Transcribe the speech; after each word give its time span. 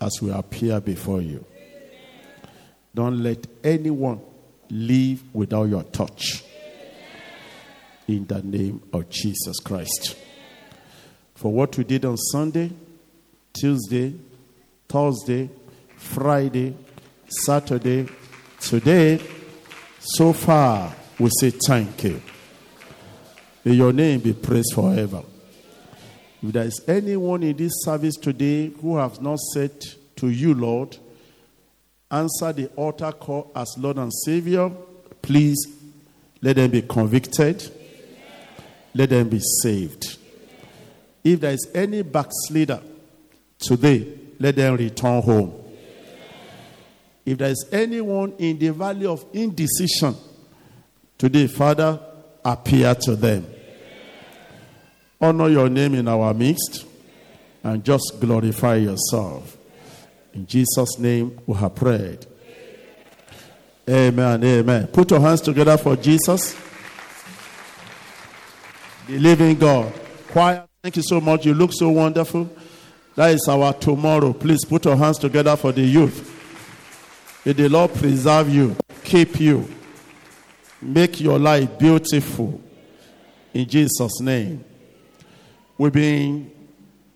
as 0.00 0.12
we 0.20 0.30
appear 0.30 0.80
before 0.80 1.20
you. 1.20 1.44
Don't 2.94 3.22
let 3.22 3.46
anyone 3.62 4.20
leave 4.70 5.22
without 5.32 5.64
your 5.64 5.82
touch. 5.84 6.44
In 8.08 8.26
the 8.26 8.42
name 8.42 8.82
of 8.92 9.08
Jesus 9.10 9.58
Christ. 9.60 10.16
For 11.34 11.52
what 11.52 11.76
we 11.76 11.84
did 11.84 12.04
on 12.04 12.16
Sunday, 12.16 12.70
Tuesday, 13.52 14.14
Thursday, 14.88 15.50
Friday, 15.96 16.74
Saturday, 17.28 18.08
today, 18.60 19.20
so 19.98 20.32
far, 20.32 20.94
we 21.18 21.28
say 21.40 21.50
thank 21.50 22.04
you. 22.04 22.22
May 23.64 23.72
your 23.72 23.92
name 23.92 24.20
be 24.20 24.32
praised 24.32 24.72
forever. 24.74 25.22
If 26.42 26.52
there 26.52 26.64
is 26.64 26.80
anyone 26.86 27.42
in 27.42 27.56
this 27.56 27.72
service 27.84 28.16
today 28.16 28.68
who 28.68 28.96
has 28.96 29.20
not 29.20 29.38
said 29.38 29.72
to 30.16 30.28
you, 30.28 30.54
Lord, 30.54 30.96
answer 32.10 32.52
the 32.52 32.68
altar 32.76 33.12
call 33.12 33.50
as 33.54 33.74
Lord 33.78 33.98
and 33.98 34.12
Savior, 34.12 34.70
please 35.22 35.56
let 36.42 36.56
them 36.56 36.70
be 36.70 36.82
convicted, 36.82 37.70
let 38.94 39.10
them 39.10 39.28
be 39.28 39.40
saved. 39.62 40.18
If 41.24 41.40
there 41.40 41.52
is 41.52 41.68
any 41.74 42.02
backslider 42.02 42.80
today, 43.58 44.06
let 44.38 44.56
them 44.56 44.76
return 44.76 45.22
home. 45.22 45.52
If 47.24 47.38
there 47.38 47.50
is 47.50 47.66
anyone 47.72 48.34
in 48.38 48.58
the 48.58 48.68
valley 48.68 49.06
of 49.06 49.24
indecision 49.32 50.14
today, 51.18 51.48
Father, 51.48 51.98
appear 52.44 52.94
to 52.94 53.16
them. 53.16 53.46
Honor 55.20 55.48
your 55.48 55.68
name 55.68 55.94
in 55.94 56.08
our 56.08 56.34
midst 56.34 56.84
and 57.62 57.82
just 57.84 58.16
glorify 58.20 58.76
yourself. 58.76 59.56
In 60.34 60.46
Jesus' 60.46 60.98
name 60.98 61.38
we 61.46 61.54
have 61.56 61.74
prayed. 61.74 62.26
Amen. 63.88 64.44
Amen. 64.44 64.86
Put 64.88 65.10
your 65.10 65.20
hands 65.20 65.40
together 65.40 65.76
for 65.76 65.96
Jesus. 65.96 66.54
The 69.08 69.18
living 69.18 69.56
God. 69.56 69.92
Choir, 70.28 70.66
thank 70.82 70.96
you 70.96 71.02
so 71.02 71.20
much. 71.20 71.46
You 71.46 71.54
look 71.54 71.72
so 71.72 71.88
wonderful. 71.88 72.50
That 73.14 73.30
is 73.30 73.48
our 73.48 73.72
tomorrow. 73.72 74.34
Please 74.34 74.64
put 74.64 74.84
your 74.84 74.96
hands 74.96 75.18
together 75.18 75.56
for 75.56 75.72
the 75.72 75.82
youth. 75.82 76.34
May 77.46 77.52
the 77.52 77.68
Lord 77.68 77.94
preserve 77.94 78.50
you, 78.50 78.76
keep 79.04 79.40
you, 79.40 79.68
make 80.82 81.20
your 81.20 81.38
life 81.38 81.78
beautiful. 81.78 82.60
In 83.54 83.66
Jesus' 83.66 84.20
name. 84.20 84.65
We've 85.78 85.92
been 85.92 86.50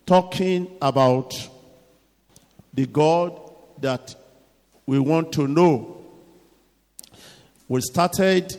talking 0.04 0.76
about 0.82 1.32
the 2.74 2.84
God 2.84 3.40
that 3.80 4.14
we 4.84 4.98
want 4.98 5.32
to 5.32 5.48
know. 5.48 6.04
We 7.68 7.80
started 7.80 8.54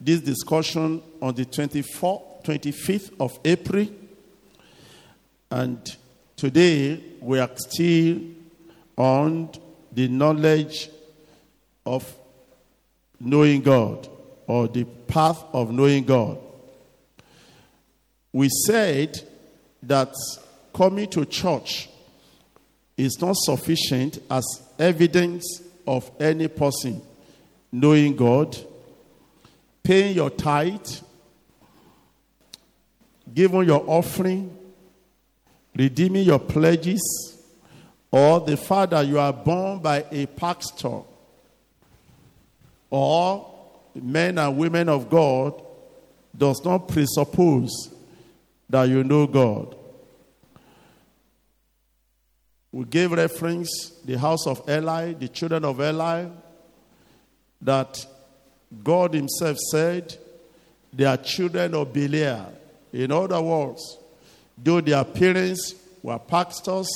this 0.00 0.20
discussion 0.20 1.02
on 1.20 1.34
the 1.34 1.44
24th, 1.44 2.44
25th 2.44 3.14
of 3.18 3.36
April, 3.44 3.88
and 5.50 5.96
today 6.36 7.02
we 7.20 7.40
are 7.40 7.50
still 7.56 8.20
on 8.96 9.50
the 9.90 10.06
knowledge 10.06 10.88
of 11.84 12.16
knowing 13.18 13.62
God 13.62 14.08
or 14.46 14.68
the 14.68 14.84
path 14.84 15.42
of 15.52 15.72
knowing 15.72 16.04
God. 16.04 16.38
We 18.32 18.48
said 18.48 19.30
that 19.82 20.14
coming 20.74 21.08
to 21.10 21.24
church 21.24 21.88
is 22.96 23.20
not 23.20 23.36
sufficient 23.36 24.18
as 24.30 24.44
evidence 24.78 25.62
of 25.86 26.10
any 26.20 26.48
person 26.48 27.02
knowing 27.72 28.14
God, 28.14 28.56
paying 29.82 30.14
your 30.14 30.28
tithe, 30.30 30.86
giving 33.32 33.64
your 33.64 33.82
offering, 33.86 34.56
redeeming 35.74 36.24
your 36.26 36.38
pledges, 36.38 37.00
or 38.10 38.40
the 38.40 38.58
fact 38.58 38.90
that 38.90 39.06
you 39.06 39.18
are 39.18 39.32
born 39.32 39.78
by 39.78 40.04
a 40.10 40.26
pastor, 40.26 41.00
or 42.90 43.50
men 43.94 44.36
and 44.36 44.58
women 44.58 44.90
of 44.90 45.08
God 45.08 45.60
does 46.36 46.62
not 46.62 46.88
presuppose 46.88 47.90
that 48.68 48.84
you 48.84 49.02
know 49.02 49.26
God. 49.26 49.74
We 52.72 52.86
gave 52.86 53.12
reference 53.12 53.90
the 54.04 54.18
house 54.18 54.46
of 54.46 54.68
Eli, 54.68 55.12
the 55.12 55.28
children 55.28 55.64
of 55.64 55.78
Eli, 55.78 56.26
that 57.60 58.06
God 58.82 59.12
Himself 59.12 59.58
said 59.70 60.16
they 60.92 61.04
are 61.04 61.18
children 61.18 61.74
of 61.74 61.92
Belial. 61.92 62.52
In 62.92 63.12
other 63.12 63.40
words, 63.40 63.98
though 64.56 64.80
their 64.80 65.04
parents 65.04 65.74
were 66.02 66.18
pastors, 66.18 66.88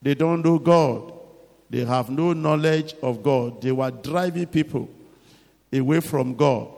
they 0.00 0.14
don't 0.14 0.44
know 0.44 0.58
God. 0.58 1.12
They 1.68 1.84
have 1.84 2.08
no 2.08 2.32
knowledge 2.32 2.94
of 3.02 3.24
God. 3.24 3.60
They 3.60 3.72
were 3.72 3.90
driving 3.90 4.46
people 4.46 4.88
away 5.72 6.00
from 6.00 6.36
God. 6.36 6.68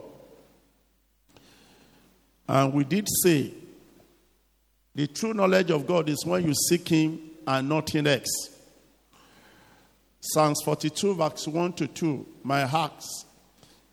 And 2.47 2.73
we 2.73 2.83
did 2.83 3.07
say 3.23 3.53
the 4.95 5.05
true 5.05 5.35
knowledge 5.35 5.69
of 5.69 5.85
God 5.85 6.09
is 6.09 6.25
when 6.25 6.43
you 6.43 6.53
seek 6.55 6.87
Him 6.87 7.28
and 7.49 7.67
nothing 7.67 8.05
else. 8.05 8.51
Psalms 10.21 10.61
42, 10.63 11.15
verse 11.15 11.47
1 11.47 11.73
to 11.73 11.87
2. 11.87 12.25
My 12.43 12.61
heart 12.61 13.03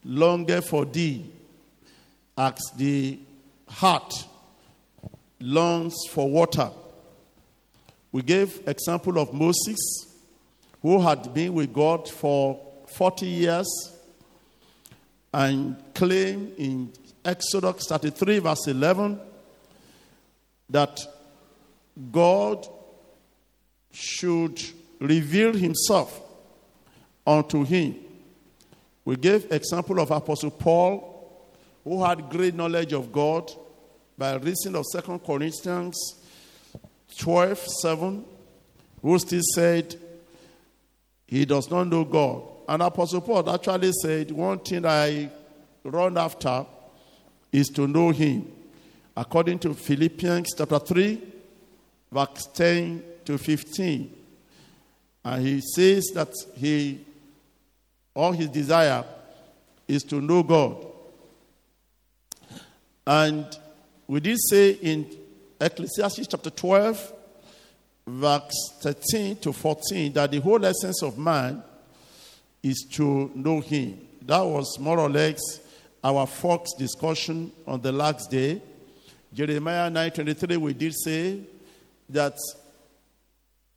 longer 0.04 0.60
for 0.60 0.84
thee, 0.84 1.32
as 2.36 2.60
the 2.76 3.18
hart 3.66 4.12
longs 5.40 5.94
for 6.10 6.28
water. 6.28 6.70
We 8.12 8.20
gave 8.20 8.60
example 8.68 9.18
of 9.18 9.32
Moses, 9.32 9.78
who 10.82 11.00
had 11.00 11.32
been 11.32 11.54
with 11.54 11.72
God 11.72 12.10
for 12.10 12.60
40 12.88 13.26
years 13.26 13.92
and 15.32 15.82
claimed 15.94 16.52
in 16.58 16.92
Exodus 17.24 17.86
33, 17.88 18.38
verse 18.40 18.66
11, 18.66 19.18
that 20.68 21.00
God 22.12 22.68
should 23.96 24.62
reveal 25.00 25.54
himself 25.54 26.20
unto 27.26 27.64
him. 27.64 27.96
We 29.06 29.16
gave 29.16 29.50
example 29.50 30.00
of 30.00 30.10
Apostle 30.10 30.50
Paul, 30.50 31.48
who 31.82 32.04
had 32.04 32.28
great 32.28 32.54
knowledge 32.54 32.92
of 32.92 33.10
God 33.10 33.50
by 34.18 34.34
reason 34.34 34.76
of 34.76 34.84
2 34.92 35.20
Corinthians 35.24 35.96
12, 37.16 37.58
7, 37.58 38.24
who 39.00 39.18
still 39.18 39.40
said 39.54 39.94
he 41.26 41.46
does 41.46 41.70
not 41.70 41.84
know 41.84 42.04
God. 42.04 42.42
And 42.68 42.82
Apostle 42.82 43.22
Paul 43.22 43.48
actually 43.48 43.92
said, 43.92 44.30
one 44.30 44.58
thing 44.58 44.84
I 44.84 45.30
run 45.84 46.18
after 46.18 46.66
is 47.50 47.68
to 47.68 47.86
know 47.86 48.10
him 48.10 48.52
according 49.16 49.58
to 49.60 49.72
Philippians 49.72 50.54
chapter 50.54 50.78
3, 50.78 51.22
verse 52.12 52.48
10 52.52 53.15
to 53.26 53.38
15. 53.38 54.12
And 55.24 55.46
he 55.46 55.60
says 55.60 56.06
that 56.14 56.32
he, 56.54 57.00
all 58.14 58.32
his 58.32 58.48
desire 58.48 59.04
is 59.86 60.02
to 60.04 60.20
know 60.20 60.42
God. 60.42 60.86
And 63.06 63.46
we 64.06 64.20
did 64.20 64.38
say 64.48 64.70
in 64.72 65.06
Ecclesiastes 65.60 66.26
chapter 66.26 66.50
12, 66.50 67.12
verse 68.06 68.72
13 68.80 69.36
to 69.36 69.52
14, 69.52 70.12
that 70.12 70.30
the 70.30 70.40
whole 70.40 70.64
essence 70.64 71.02
of 71.02 71.18
man 71.18 71.62
is 72.62 72.86
to 72.92 73.30
know 73.34 73.60
him. 73.60 74.00
That 74.22 74.40
was 74.40 74.78
more 74.78 74.98
or 74.98 75.08
less 75.08 75.38
our 76.02 76.26
fourth 76.26 76.76
discussion 76.78 77.52
on 77.66 77.80
the 77.80 77.92
last 77.92 78.30
day. 78.30 78.60
Jeremiah 79.32 79.90
9:23, 79.90 80.56
we 80.56 80.72
did 80.72 80.94
say 80.94 81.40
that 82.08 82.36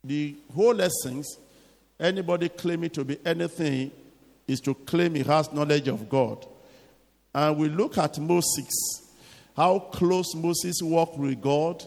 the 0.02 0.36
whole 0.54 0.80
essence, 0.80 1.38
anybody 1.98 2.48
claiming 2.48 2.90
to 2.90 3.04
be 3.04 3.18
anything, 3.24 3.90
is 4.46 4.60
to 4.60 4.74
claim 4.74 5.14
he 5.14 5.22
has 5.22 5.52
knowledge 5.52 5.88
of 5.88 6.08
God. 6.08 6.46
And 7.34 7.56
we 7.56 7.68
look 7.68 7.98
at 7.98 8.18
Moses, 8.18 8.68
how 9.56 9.78
close 9.78 10.34
Moses 10.34 10.80
walked 10.82 11.18
with 11.18 11.40
God, 11.40 11.84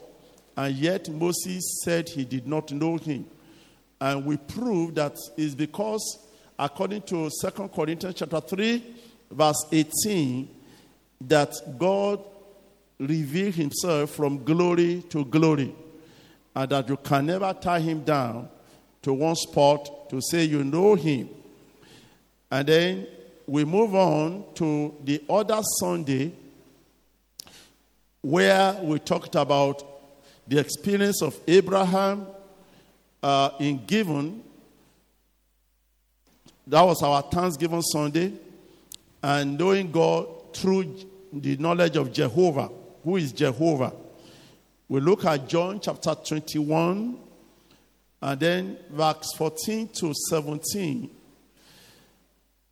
and 0.56 0.75
yet 0.75 1.10
Moses 1.10 1.81
said 1.83 2.07
he 2.07 2.24
did 2.24 2.48
not 2.48 2.71
know 2.71 2.98
him. 2.98 3.25
And 4.00 4.25
we 4.25 4.38
prove 4.38 4.95
that 4.95 5.18
is 5.38 5.56
because, 5.56 6.27
according 6.57 7.01
to 7.04 7.30
2 7.42 7.69
Corinthians 7.69 8.16
chapter 8.16 8.39
3, 8.39 8.83
verse 9.31 9.66
18, 9.71 10.50
that 11.21 11.54
God 11.77 12.24
revealed 13.00 13.56
himself 13.56 14.12
from 14.12 14.44
glory 14.44 15.04
to 15.09 15.25
glory, 15.25 15.74
and 16.56 16.70
that 16.70 16.88
you 16.88 16.98
can 16.98 17.26
never 17.26 17.54
tie 17.54 17.80
him 17.80 18.04
down 18.04 18.50
to 19.02 19.14
one 19.14 19.36
spot 19.36 20.10
to 20.10 20.22
say 20.22 20.44
you 20.44 20.64
know 20.64 20.96
him. 20.96 21.30
And 22.52 22.68
then 22.68 23.08
we 23.48 23.66
move 23.66 23.96
on 23.96 24.46
to 24.56 24.96
the 25.04 25.22
other 25.30 25.62
Sunday 25.80 26.32
where 28.22 28.74
we 28.82 29.00
talked 29.00 29.36
about 29.36 29.84
the 30.48 30.60
experience 30.60 31.22
of 31.22 31.38
Abraham 31.48 32.28
uh, 33.22 33.50
in 33.60 33.86
Gibeon. 33.86 34.44
That 36.68 36.84
was 36.84 37.02
our 37.02 37.22
Thanksgiving 37.24 37.82
Sunday. 37.82 38.34
And 39.22 39.58
knowing 39.58 39.92
God 39.92 40.28
through 40.54 40.96
the 41.34 41.58
knowledge 41.58 41.98
of 41.98 42.14
Jehovah. 42.14 42.70
Who 43.04 43.18
is 43.18 43.32
Jehovah? 43.32 43.94
We 44.94 45.00
look 45.00 45.25
at 45.25 45.50
John 45.50 45.80
chapter 45.80 46.13
21 46.13 47.18
and 48.22 48.40
then 48.40 48.78
verse 48.92 49.34
14 49.36 49.88
to 49.88 50.13
17, 50.30 51.10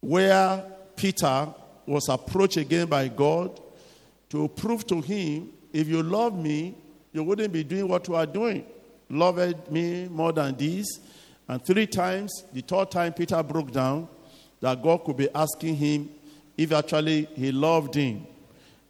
where 0.02 0.64
Peter 0.96 1.48
was 1.88 2.08
approached 2.10 2.58
again 2.58 2.86
by 2.86 3.08
God 3.08 3.60
to 4.30 4.48
prove 4.50 4.86
to 4.86 5.02
him 5.02 5.50
if 5.74 5.88
you 5.88 6.04
love 6.04 6.38
me, 6.38 6.76
you 7.12 7.24
wouldn't 7.24 7.52
be 7.52 7.64
doing 7.64 7.88
what 7.88 8.08
you 8.08 8.14
are 8.14 8.28
doing. 8.28 8.66
Loved 9.10 9.72
me 9.72 10.08
more 10.08 10.32
than 10.32 10.56
this. 10.56 11.00
And 11.48 11.66
three 11.66 11.88
times, 11.88 12.44
the 12.54 12.62
third 12.62 12.92
time, 12.92 13.14
Peter 13.14 13.42
broke 13.42 13.72
down 13.72 14.08
that 14.60 14.84
God 14.84 15.06
could 15.06 15.18
be 15.18 15.30
asking 15.34 15.76
him 15.76 16.12
if 16.56 16.72
actually 16.72 17.28
he 17.34 17.52
loved 17.52 17.96
him. 17.96 18.28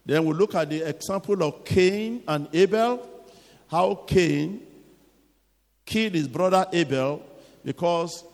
Then 0.05 0.25
we 0.25 0.33
look 0.33 0.53
at 0.53 0.69
the 0.69 0.81
example 0.81 1.41
of 1.43 1.63
Cain 1.63 2.23
and 2.27 2.49
Abel, 2.51 3.07
how 3.71 3.95
Cain 4.05 4.61
killed 5.85 6.13
his 6.13 6.27
brother 6.27 6.65
Abel 6.73 7.25
because 7.63 8.25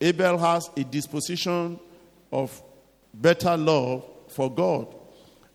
Abel 0.00 0.36
has 0.38 0.68
a 0.76 0.82
disposition 0.82 1.78
of 2.32 2.60
better 3.14 3.56
love 3.56 4.04
for 4.28 4.52
God. 4.52 4.92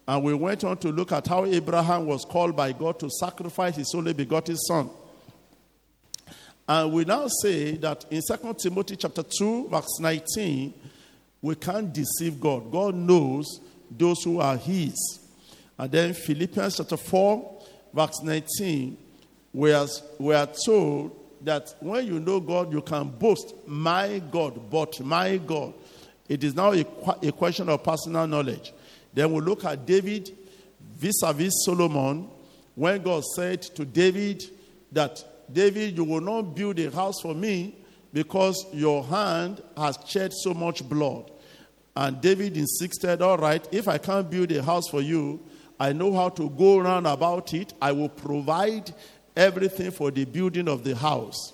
And 0.07 0.23
we 0.23 0.33
went 0.33 0.63
on 0.63 0.77
to 0.77 0.89
look 0.89 1.11
at 1.11 1.27
how 1.27 1.45
Abraham 1.45 2.05
was 2.05 2.23
called 2.23 2.55
by 2.55 2.71
God 2.71 2.99
to 3.01 3.09
sacrifice 3.09 3.75
his 3.75 3.93
only 3.93 4.13
begotten 4.13 4.55
son. 4.55 4.89
And 6.67 6.93
we 6.93 7.03
now 7.03 7.27
say 7.27 7.75
that 7.77 8.05
in 8.09 8.21
2 8.25 8.55
Timothy 8.59 8.95
chapter 8.95 9.23
2, 9.23 9.67
verse 9.67 9.99
19, 9.99 10.73
we 11.41 11.55
can't 11.55 11.93
deceive 11.93 12.39
God. 12.39 12.71
God 12.71 12.95
knows 12.95 13.59
those 13.89 14.23
who 14.23 14.39
are 14.39 14.55
his. 14.55 14.95
And 15.77 15.91
then 15.91 16.13
Philippians 16.13 16.77
chapter 16.77 16.95
4, 16.95 17.60
verse 17.93 18.21
19, 18.21 18.97
we 19.53 19.73
are, 19.73 19.87
we 20.17 20.33
are 20.33 20.47
told 20.65 21.17
that 21.41 21.73
when 21.79 22.05
you 22.05 22.19
know 22.19 22.39
God, 22.39 22.71
you 22.71 22.81
can 22.81 23.09
boast, 23.09 23.53
my 23.67 24.21
God, 24.31 24.69
but 24.69 24.99
my 25.01 25.37
God. 25.37 25.73
It 26.29 26.43
is 26.43 26.55
now 26.55 26.73
a, 26.73 26.85
a 27.23 27.31
question 27.31 27.67
of 27.69 27.83
personal 27.83 28.27
knowledge. 28.27 28.73
Then 29.13 29.33
we 29.33 29.41
look 29.41 29.65
at 29.65 29.85
David 29.85 30.37
vis 31.01 31.23
a 31.23 31.33
vis 31.33 31.51
Solomon, 31.65 32.29
when 32.75 33.01
God 33.01 33.23
said 33.35 33.63
to 33.63 33.85
David 33.85 34.43
that, 34.91 35.23
David, 35.51 35.97
you 35.97 36.03
will 36.03 36.21
not 36.21 36.55
build 36.55 36.79
a 36.79 36.91
house 36.91 37.19
for 37.21 37.33
me 37.33 37.75
because 38.13 38.65
your 38.71 39.03
hand 39.03 39.61
has 39.75 39.97
shed 40.05 40.31
so 40.31 40.53
much 40.53 40.87
blood. 40.87 41.31
And 41.95 42.21
David 42.21 42.55
insisted, 42.55 43.21
All 43.21 43.37
right, 43.37 43.67
if 43.73 43.87
I 43.87 43.97
can't 43.97 44.29
build 44.29 44.51
a 44.51 44.63
house 44.63 44.87
for 44.89 45.01
you, 45.01 45.41
I 45.81 45.93
know 45.93 46.13
how 46.13 46.29
to 46.29 46.47
go 46.47 46.77
around 46.77 47.07
about 47.07 47.55
it. 47.55 47.73
I 47.81 47.91
will 47.91 48.07
provide 48.07 48.93
everything 49.35 49.89
for 49.89 50.11
the 50.11 50.25
building 50.25 50.67
of 50.67 50.83
the 50.83 50.95
house. 50.95 51.53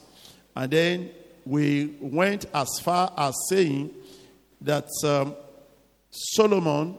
And 0.54 0.70
then 0.70 1.12
we 1.46 1.96
went 2.02 2.46
as 2.54 2.68
far 2.82 3.14
as 3.18 3.34
saying 3.48 3.90
that 4.60 4.90
um, 5.06 5.34
Solomon 6.12 6.98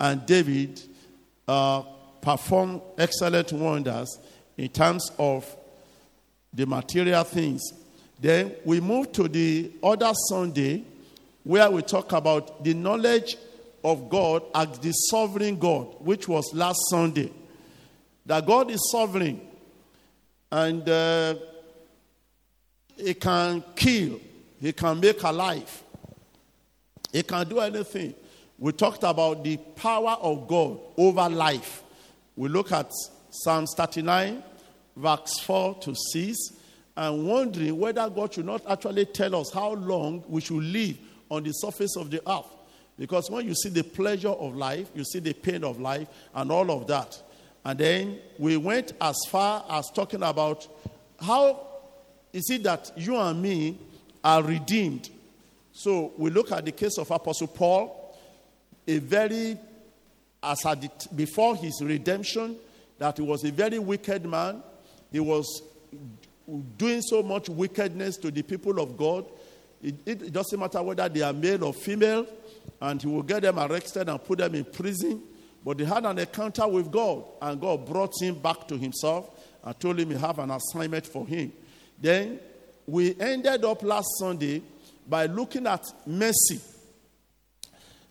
and 0.00 0.24
David 0.24 0.80
uh, 1.46 1.82
performed 2.22 2.80
excellent 2.96 3.52
wonders 3.52 4.18
in 4.56 4.70
terms 4.70 5.12
of 5.18 5.54
the 6.50 6.64
material 6.64 7.24
things. 7.24 7.60
Then 8.18 8.54
we 8.64 8.80
move 8.80 9.12
to 9.12 9.28
the 9.28 9.70
other 9.82 10.12
Sunday 10.30 10.84
where 11.44 11.70
we 11.70 11.82
talk 11.82 12.12
about 12.12 12.64
the 12.64 12.72
knowledge 12.72 13.36
of 13.82 14.08
God 14.08 14.42
as 14.54 14.78
the 14.78 14.92
sovereign 14.92 15.58
God, 15.58 15.94
which 16.00 16.28
was 16.28 16.52
last 16.52 16.78
Sunday. 16.90 17.32
That 18.26 18.46
God 18.46 18.70
is 18.70 18.90
sovereign 18.90 19.40
and 20.50 20.88
uh, 20.88 21.34
He 22.96 23.14
can 23.14 23.62
kill, 23.74 24.20
He 24.60 24.72
can 24.72 25.00
make 25.00 25.22
alive, 25.22 25.82
He 27.12 27.22
can 27.22 27.48
do 27.48 27.60
anything. 27.60 28.14
We 28.58 28.72
talked 28.72 29.04
about 29.04 29.42
the 29.42 29.56
power 29.56 30.18
of 30.20 30.46
God 30.46 30.78
over 30.98 31.28
life. 31.30 31.82
We 32.36 32.50
look 32.50 32.72
at 32.72 32.90
Psalm 33.30 33.66
39, 33.66 34.42
verse 34.96 35.38
4 35.40 35.76
to 35.76 35.94
6, 35.94 36.36
and 36.96 37.26
wondering 37.26 37.78
whether 37.78 38.08
God 38.10 38.34
should 38.34 38.44
not 38.44 38.62
actually 38.68 39.06
tell 39.06 39.34
us 39.36 39.50
how 39.52 39.72
long 39.72 40.22
we 40.28 40.42
should 40.42 40.62
live 40.62 40.98
on 41.30 41.42
the 41.42 41.52
surface 41.52 41.96
of 41.96 42.10
the 42.10 42.20
earth. 42.30 42.44
Because 43.00 43.30
when 43.30 43.46
you 43.46 43.54
see 43.54 43.70
the 43.70 43.82
pleasure 43.82 44.28
of 44.28 44.54
life, 44.54 44.90
you 44.94 45.04
see 45.04 45.20
the 45.20 45.32
pain 45.32 45.64
of 45.64 45.80
life, 45.80 46.06
and 46.34 46.52
all 46.52 46.70
of 46.70 46.86
that. 46.88 47.18
And 47.64 47.78
then 47.78 48.18
we 48.38 48.58
went 48.58 48.92
as 49.00 49.16
far 49.30 49.64
as 49.70 49.88
talking 49.94 50.22
about 50.22 50.68
how 51.18 51.66
is 52.30 52.50
it 52.50 52.62
that 52.64 52.92
you 52.96 53.16
and 53.16 53.40
me 53.40 53.78
are 54.22 54.42
redeemed. 54.42 55.08
So 55.72 56.12
we 56.18 56.28
look 56.28 56.52
at 56.52 56.66
the 56.66 56.72
case 56.72 56.98
of 56.98 57.10
Apostle 57.10 57.46
Paul 57.46 58.18
a 58.86 58.98
very, 58.98 59.56
as 60.42 60.66
at 60.66 61.16
before 61.16 61.56
his 61.56 61.80
redemption, 61.82 62.54
that 62.98 63.16
he 63.16 63.22
was 63.22 63.44
a 63.44 63.50
very 63.50 63.78
wicked 63.78 64.26
man. 64.26 64.62
He 65.10 65.20
was 65.20 65.62
doing 66.76 67.00
so 67.00 67.22
much 67.22 67.48
wickedness 67.48 68.18
to 68.18 68.30
the 68.30 68.42
people 68.42 68.78
of 68.78 68.98
God. 68.98 69.24
It, 69.82 69.94
it, 70.06 70.32
doesn't 70.32 70.58
matter 70.58 70.82
whether 70.82 71.08
they 71.08 71.22
are 71.22 71.32
male 71.32 71.64
or 71.64 71.72
female, 71.72 72.26
and 72.80 73.00
he 73.00 73.08
will 73.08 73.22
get 73.22 73.42
them 73.42 73.58
arrested 73.58 74.08
and 74.08 74.22
put 74.22 74.38
them 74.38 74.54
in 74.54 74.64
prison. 74.64 75.22
But 75.64 75.80
he 75.80 75.86
had 75.86 76.04
an 76.04 76.18
encounter 76.18 76.66
with 76.68 76.90
God, 76.90 77.24
and 77.40 77.60
God 77.60 77.86
brought 77.86 78.12
him 78.20 78.38
back 78.38 78.68
to 78.68 78.76
himself 78.76 79.30
and 79.64 79.78
told 79.78 79.98
him 79.98 80.10
he 80.10 80.16
have 80.16 80.38
an 80.38 80.50
assignment 80.50 81.06
for 81.06 81.26
him. 81.26 81.52
Then 82.00 82.40
we 82.86 83.18
ended 83.20 83.64
up 83.64 83.82
last 83.82 84.08
Sunday 84.18 84.62
by 85.06 85.26
looking 85.26 85.66
at 85.66 85.84
mercy 86.06 86.60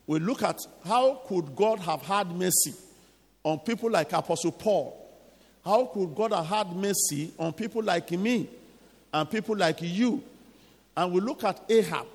we 0.09 0.17
look 0.17 0.41
at 0.41 0.57
how 0.87 1.21
could 1.27 1.55
God 1.55 1.77
have 1.81 2.01
had 2.01 2.31
mercy 2.31 2.73
on 3.43 3.59
people 3.59 3.91
like 3.91 4.11
Apostle 4.11 4.51
Paul? 4.51 5.07
How 5.63 5.85
could 5.85 6.15
God 6.15 6.33
have 6.33 6.47
had 6.47 6.75
mercy 6.75 7.31
on 7.37 7.53
people 7.53 7.83
like 7.83 8.09
me 8.09 8.49
and 9.13 9.29
people 9.29 9.55
like 9.55 9.83
you? 9.83 10.23
And 10.95 11.13
we 11.13 11.21
look 11.21 11.43
at 11.43 11.63
Ahab. 11.69 12.07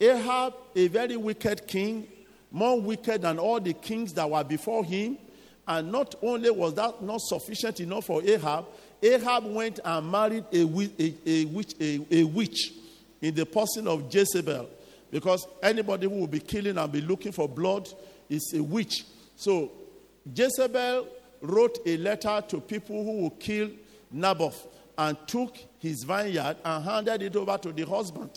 Ahab, 0.00 0.54
a 0.74 0.88
very 0.88 1.16
wicked 1.16 1.66
king, 1.66 2.08
more 2.50 2.80
wicked 2.80 3.22
than 3.22 3.38
all 3.38 3.60
the 3.60 3.72
kings 3.72 4.12
that 4.14 4.28
were 4.30 4.44
before 4.44 4.84
him. 4.84 5.18
And 5.66 5.90
not 5.90 6.14
only 6.22 6.50
was 6.50 6.74
that 6.74 7.02
not 7.02 7.20
sufficient 7.20 7.80
enough 7.80 8.06
for 8.06 8.22
Ahab, 8.22 8.66
Ahab 9.02 9.44
went 9.46 9.80
and 9.84 10.10
married 10.10 10.44
a, 10.52 10.62
a, 10.62 11.14
a, 11.26 11.44
witch, 11.46 11.74
a, 11.80 12.00
a 12.10 12.24
witch 12.24 12.72
in 13.20 13.34
the 13.34 13.46
person 13.46 13.88
of 13.88 14.12
Jezebel. 14.14 14.68
Because 15.10 15.46
anybody 15.62 16.08
who 16.08 16.20
will 16.20 16.26
be 16.26 16.40
killing 16.40 16.76
and 16.76 16.92
be 16.92 17.00
looking 17.00 17.32
for 17.32 17.48
blood 17.48 17.88
is 18.28 18.52
a 18.54 18.62
witch. 18.62 19.04
So 19.36 19.70
Jezebel 20.34 21.06
wrote 21.40 21.78
a 21.86 21.96
letter 21.98 22.42
to 22.48 22.60
people 22.60 23.04
who 23.04 23.22
will 23.22 23.30
kill 23.30 23.70
Naboth 24.10 24.66
and 24.96 25.16
took 25.26 25.56
his 25.78 26.04
vineyard 26.04 26.56
and 26.64 26.84
handed 26.84 27.22
it 27.22 27.36
over 27.36 27.58
to 27.58 27.72
the 27.72 27.84
husband. 27.84 28.30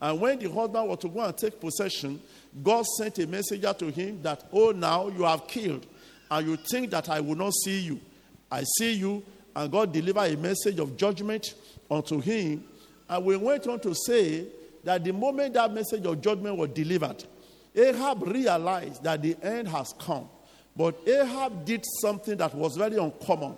And 0.00 0.20
when 0.20 0.38
the 0.38 0.50
husband 0.50 0.88
was 0.88 0.98
to 0.98 1.08
go 1.08 1.20
and 1.20 1.36
take 1.36 1.60
possession, 1.60 2.20
God 2.62 2.84
sent 2.98 3.18
a 3.18 3.26
messenger 3.26 3.72
to 3.72 3.90
him 3.90 4.22
that, 4.22 4.44
Oh, 4.52 4.70
now 4.70 5.08
you 5.08 5.24
have 5.24 5.46
killed, 5.46 5.86
and 6.30 6.46
you 6.46 6.56
think 6.56 6.90
that 6.90 7.08
I 7.08 7.20
will 7.20 7.36
not 7.36 7.54
see 7.54 7.80
you. 7.80 8.00
I 8.50 8.64
see 8.78 8.92
you, 8.92 9.24
and 9.54 9.70
God 9.72 9.92
delivered 9.92 10.32
a 10.32 10.36
message 10.36 10.78
of 10.78 10.96
judgment 10.96 11.54
unto 11.90 12.20
him. 12.20 12.64
And 13.08 13.24
we 13.24 13.36
went 13.36 13.66
on 13.66 13.80
to 13.80 13.94
say 13.94 14.46
that 14.84 15.02
the 15.02 15.12
moment 15.12 15.54
that 15.54 15.72
message 15.72 16.04
of 16.04 16.20
judgment 16.20 16.56
was 16.56 16.70
delivered, 16.70 17.24
Ahab 17.74 18.22
realized 18.22 19.02
that 19.02 19.22
the 19.22 19.36
end 19.42 19.68
has 19.68 19.94
come. 19.98 20.28
But 20.76 20.96
Ahab 21.08 21.64
did 21.64 21.84
something 22.00 22.36
that 22.36 22.54
was 22.54 22.76
very 22.76 22.96
uncommon. 22.96 23.56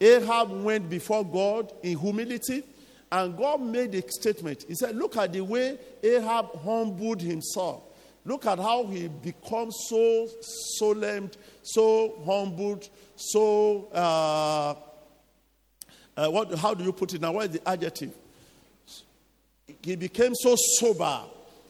Ahab 0.00 0.50
went 0.50 0.90
before 0.90 1.24
God 1.24 1.72
in 1.82 1.98
humility, 1.98 2.62
and 3.10 3.36
God 3.36 3.60
made 3.62 3.94
a 3.94 4.02
statement. 4.10 4.64
He 4.68 4.74
said, 4.74 4.96
Look 4.96 5.16
at 5.16 5.32
the 5.32 5.42
way 5.42 5.78
Ahab 6.02 6.60
humbled 6.62 7.22
himself. 7.22 7.82
Look 8.24 8.44
at 8.46 8.58
how 8.58 8.86
he 8.86 9.08
becomes 9.08 9.76
so 9.88 10.28
solemn, 10.78 11.30
so 11.62 12.20
humbled, 12.24 12.88
so. 13.14 13.88
Uh, 13.92 14.74
uh, 16.18 16.30
what, 16.30 16.54
how 16.54 16.72
do 16.72 16.82
you 16.82 16.92
put 16.92 17.12
it 17.12 17.20
now? 17.20 17.32
What 17.32 17.46
is 17.46 17.52
the 17.52 17.68
adjective? 17.68 18.12
he 19.86 19.94
became 19.94 20.34
so 20.34 20.56
sober. 20.56 21.20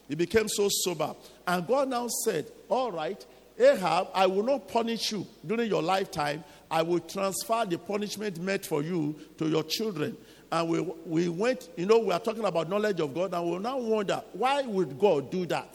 He 0.08 0.14
became 0.14 0.48
so 0.48 0.68
sober. 0.70 1.14
And 1.46 1.66
God 1.66 1.88
now 1.88 2.08
said, 2.24 2.46
All 2.68 2.90
right, 2.90 3.24
Ahab, 3.58 4.08
I 4.14 4.26
will 4.26 4.42
not 4.42 4.68
punish 4.68 5.12
you 5.12 5.26
during 5.44 5.68
your 5.68 5.82
lifetime. 5.82 6.42
I 6.70 6.82
will 6.82 7.00
transfer 7.00 7.64
the 7.64 7.78
punishment 7.78 8.40
meant 8.40 8.66
for 8.66 8.82
you 8.82 9.14
to 9.38 9.48
your 9.48 9.62
children. 9.62 10.16
And 10.50 10.68
we, 10.68 10.80
we 10.80 11.28
went, 11.28 11.68
you 11.76 11.86
know, 11.86 11.98
we 11.98 12.12
are 12.12 12.20
talking 12.20 12.44
about 12.44 12.68
knowledge 12.68 13.00
of 13.00 13.14
God, 13.14 13.34
and 13.34 13.50
we 13.50 13.58
now 13.58 13.78
wonder, 13.78 14.22
why 14.32 14.62
would 14.62 14.98
God 14.98 15.30
do 15.30 15.46
that? 15.46 15.72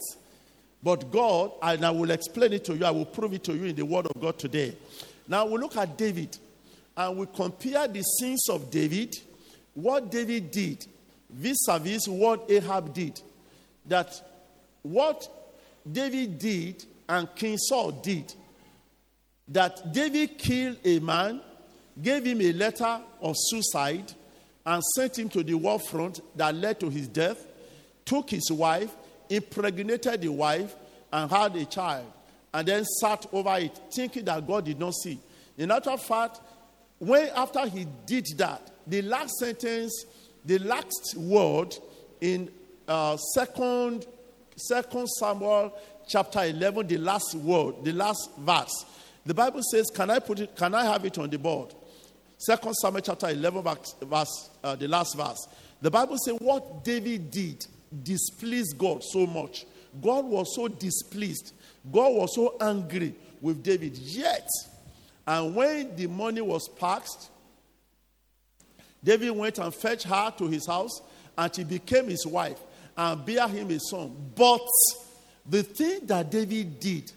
But 0.82 1.10
God, 1.10 1.52
and 1.62 1.84
I 1.84 1.90
will 1.90 2.10
explain 2.10 2.52
it 2.54 2.64
to 2.64 2.76
you, 2.76 2.84
I 2.84 2.90
will 2.90 3.04
prove 3.04 3.32
it 3.34 3.44
to 3.44 3.54
you 3.54 3.66
in 3.66 3.76
the 3.76 3.84
Word 3.84 4.06
of 4.06 4.20
God 4.20 4.38
today. 4.38 4.76
Now 5.28 5.46
we 5.46 5.58
look 5.58 5.76
at 5.76 5.96
David, 5.96 6.36
and 6.96 7.18
we 7.18 7.26
compare 7.26 7.86
the 7.86 8.02
sins 8.02 8.48
of 8.48 8.70
David, 8.70 9.14
what 9.74 10.10
David 10.10 10.50
did, 10.50 10.86
vis 11.30 11.58
a 11.68 11.78
vis 11.78 12.08
what 12.08 12.50
Ahab 12.50 12.92
did. 12.92 13.20
That 13.86 14.20
what 14.82 15.28
David 15.90 16.38
did 16.38 16.84
and 17.08 17.28
King 17.34 17.56
Saul 17.58 17.92
did, 17.92 18.32
that 19.52 19.92
David 19.92 20.38
killed 20.38 20.78
a 20.84 20.98
man, 20.98 21.40
gave 22.00 22.24
him 22.24 22.40
a 22.40 22.52
letter 22.52 23.00
of 23.20 23.36
suicide, 23.38 24.12
and 24.64 24.82
sent 24.96 25.18
him 25.18 25.28
to 25.28 25.42
the 25.42 25.54
war 25.54 25.78
front 25.78 26.20
that 26.36 26.54
led 26.54 26.80
to 26.80 26.88
his 26.88 27.08
death, 27.08 27.44
took 28.04 28.30
his 28.30 28.50
wife, 28.50 28.94
impregnated 29.28 30.22
the 30.22 30.28
wife, 30.28 30.74
and 31.12 31.30
had 31.30 31.54
a 31.56 31.64
child, 31.66 32.06
and 32.54 32.66
then 32.68 32.84
sat 32.84 33.26
over 33.32 33.56
it, 33.58 33.78
thinking 33.92 34.24
that 34.24 34.46
God 34.46 34.64
did 34.64 34.78
not 34.78 34.94
see. 34.94 35.18
In 35.58 35.70
actual 35.70 35.98
fact, 35.98 36.40
when 36.98 37.28
after 37.34 37.66
he 37.66 37.86
did 38.06 38.26
that, 38.38 38.70
the 38.86 39.02
last 39.02 39.32
sentence, 39.38 40.06
the 40.44 40.58
last 40.58 41.14
word 41.16 41.76
in 42.20 42.50
uh, 42.88 43.16
second, 43.34 44.06
second 44.56 45.08
Samuel 45.08 45.76
chapter 46.08 46.44
11, 46.44 46.86
the 46.86 46.98
last 46.98 47.34
word, 47.34 47.84
the 47.84 47.92
last 47.92 48.30
verse, 48.38 48.84
the 49.24 49.34
Bible 49.34 49.62
says, 49.62 49.90
can 49.94 50.10
I 50.10 50.18
put 50.18 50.40
it, 50.40 50.56
can 50.56 50.74
I 50.74 50.84
have 50.84 51.04
it 51.04 51.18
on 51.18 51.30
the 51.30 51.38
board? 51.38 51.74
Second 52.38 52.74
Samuel 52.74 53.02
chapter 53.02 53.28
11, 53.28 53.62
verse, 54.02 54.50
uh, 54.64 54.74
the 54.74 54.88
last 54.88 55.16
verse. 55.16 55.46
The 55.80 55.90
Bible 55.90 56.16
says 56.18 56.36
what 56.40 56.82
David 56.84 57.30
did 57.30 57.64
displeased 58.02 58.76
God 58.78 59.02
so 59.04 59.26
much. 59.26 59.66
God 60.00 60.24
was 60.24 60.54
so 60.56 60.68
displeased. 60.68 61.52
God 61.90 62.14
was 62.14 62.34
so 62.34 62.56
angry 62.60 63.14
with 63.40 63.62
David. 63.62 63.96
Yet, 63.96 64.48
and 65.26 65.54
when 65.54 65.94
the 65.94 66.06
money 66.06 66.40
was 66.40 66.68
packed, 66.68 67.30
David 69.04 69.30
went 69.30 69.58
and 69.58 69.74
fetched 69.74 70.04
her 70.04 70.32
to 70.38 70.48
his 70.48 70.66
house, 70.66 71.00
and 71.36 71.54
she 71.54 71.64
became 71.64 72.08
his 72.08 72.26
wife 72.26 72.58
and 72.96 73.24
bear 73.24 73.48
him 73.48 73.70
a 73.70 73.78
son. 73.78 74.14
But 74.34 74.66
the 75.48 75.62
thing 75.62 76.06
that 76.06 76.30
David 76.30 76.78
did 76.80 77.12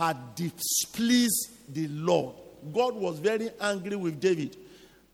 had 0.00 0.34
displeased 0.34 1.50
the 1.74 1.86
Lord. 1.88 2.34
God 2.72 2.94
was 2.94 3.18
very 3.18 3.50
angry 3.60 3.96
with 3.96 4.18
David. 4.18 4.56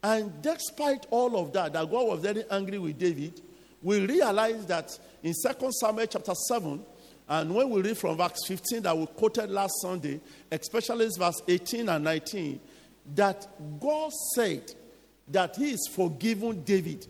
And 0.00 0.40
despite 0.42 1.06
all 1.10 1.36
of 1.36 1.52
that, 1.54 1.72
that 1.72 1.90
God 1.90 2.06
was 2.06 2.20
very 2.20 2.44
angry 2.48 2.78
with 2.78 2.96
David, 2.96 3.40
we 3.82 4.06
realize 4.06 4.64
that 4.66 4.96
in 5.24 5.32
2 5.32 5.72
Samuel 5.72 6.06
chapter 6.06 6.34
7, 6.48 6.80
and 7.28 7.52
when 7.52 7.68
we 7.70 7.82
read 7.82 7.98
from 7.98 8.16
verse 8.16 8.38
15 8.46 8.82
that 8.82 8.96
we 8.96 9.06
quoted 9.06 9.50
last 9.50 9.72
Sunday, 9.82 10.20
especially 10.52 11.08
verse 11.18 11.42
18 11.48 11.88
and 11.88 12.04
19, 12.04 12.60
that 13.16 13.44
God 13.80 14.12
said 14.36 14.72
that 15.26 15.56
He 15.56 15.72
is 15.72 15.88
forgiven 15.90 16.62
David 16.62 17.08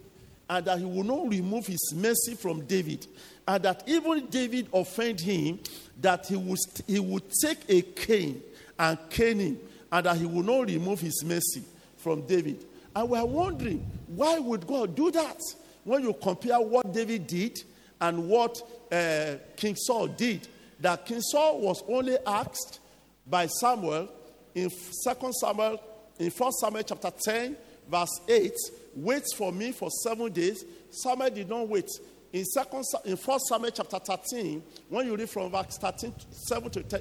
and 0.49 0.64
that 0.64 0.78
He 0.78 0.87
will 0.87 1.04
not 1.04 1.28
remove 1.28 1.66
His 1.66 1.92
mercy 1.95 2.35
from 2.35 2.64
David, 2.64 3.06
and 3.48 3.62
that 3.62 3.84
even 3.86 4.26
David 4.26 4.68
offend 4.72 5.20
Him, 5.20 5.60
that 6.00 6.26
He 6.26 6.36
would, 6.36 6.58
he 6.86 7.00
will 7.00 7.22
take 7.42 7.58
a 7.68 7.82
cane 7.82 8.42
and 8.78 8.98
cane 9.10 9.38
him, 9.38 9.58
and 9.92 10.06
that 10.06 10.16
He 10.16 10.26
would 10.26 10.46
not 10.46 10.66
remove 10.66 11.00
His 11.00 11.22
mercy 11.24 11.64
from 11.96 12.26
David. 12.26 12.64
And 12.94 13.10
we're 13.10 13.24
wondering, 13.24 13.86
why 14.06 14.38
would 14.38 14.66
God 14.66 14.94
do 14.94 15.10
that? 15.10 15.40
When 15.84 16.02
you 16.02 16.14
compare 16.14 16.58
what 16.60 16.92
David 16.92 17.26
did 17.26 17.62
and 18.00 18.28
what 18.28 18.56
uh, 18.90 19.34
King 19.56 19.76
Saul 19.76 20.08
did, 20.08 20.48
that 20.80 21.06
King 21.06 21.20
Saul 21.20 21.60
was 21.60 21.82
only 21.88 22.16
asked 22.26 22.80
by 23.26 23.46
Samuel 23.46 24.08
in 24.54 24.70
2 24.70 25.32
Samuel, 25.40 25.80
in 26.18 26.30
1 26.30 26.52
Samuel 26.52 26.82
chapter 26.82 27.12
10, 27.24 27.56
verse 27.88 28.20
8, 28.28 28.52
wait 28.96 29.24
for 29.36 29.52
me 29.52 29.72
for 29.72 29.90
seven 29.90 30.32
days. 30.32 30.64
Samuel 30.90 31.30
did 31.30 31.48
not 31.48 31.68
wait. 31.68 31.88
In, 32.36 32.44
second, 32.44 32.84
in 33.06 33.16
1 33.16 33.40
Samuel 33.48 33.70
chapter 33.70 33.98
13, 33.98 34.62
when 34.90 35.06
you 35.06 35.16
read 35.16 35.30
from 35.30 35.50
verse 35.50 35.78
13, 35.78 36.12
7 36.30 36.70
to 36.70 36.82
10, 36.82 37.00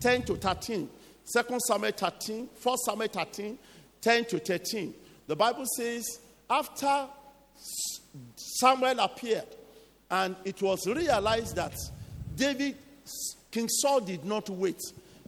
10 0.00 0.22
to 0.22 0.36
13, 0.36 0.88
2 1.34 1.58
Samuel 1.58 1.92
13, 1.92 2.48
1 2.62 2.78
Samuel 2.78 3.08
13, 3.08 3.58
10 4.00 4.24
to 4.24 4.38
13. 4.38 4.94
The 5.26 5.36
Bible 5.36 5.66
says, 5.76 6.18
after 6.48 7.08
Samuel 8.36 9.00
appeared, 9.00 9.54
and 10.10 10.34
it 10.46 10.62
was 10.62 10.86
realized 10.86 11.56
that 11.56 11.74
David, 12.34 12.74
King 13.50 13.68
Saul 13.68 14.00
did 14.00 14.24
not 14.24 14.48
wait. 14.48 14.80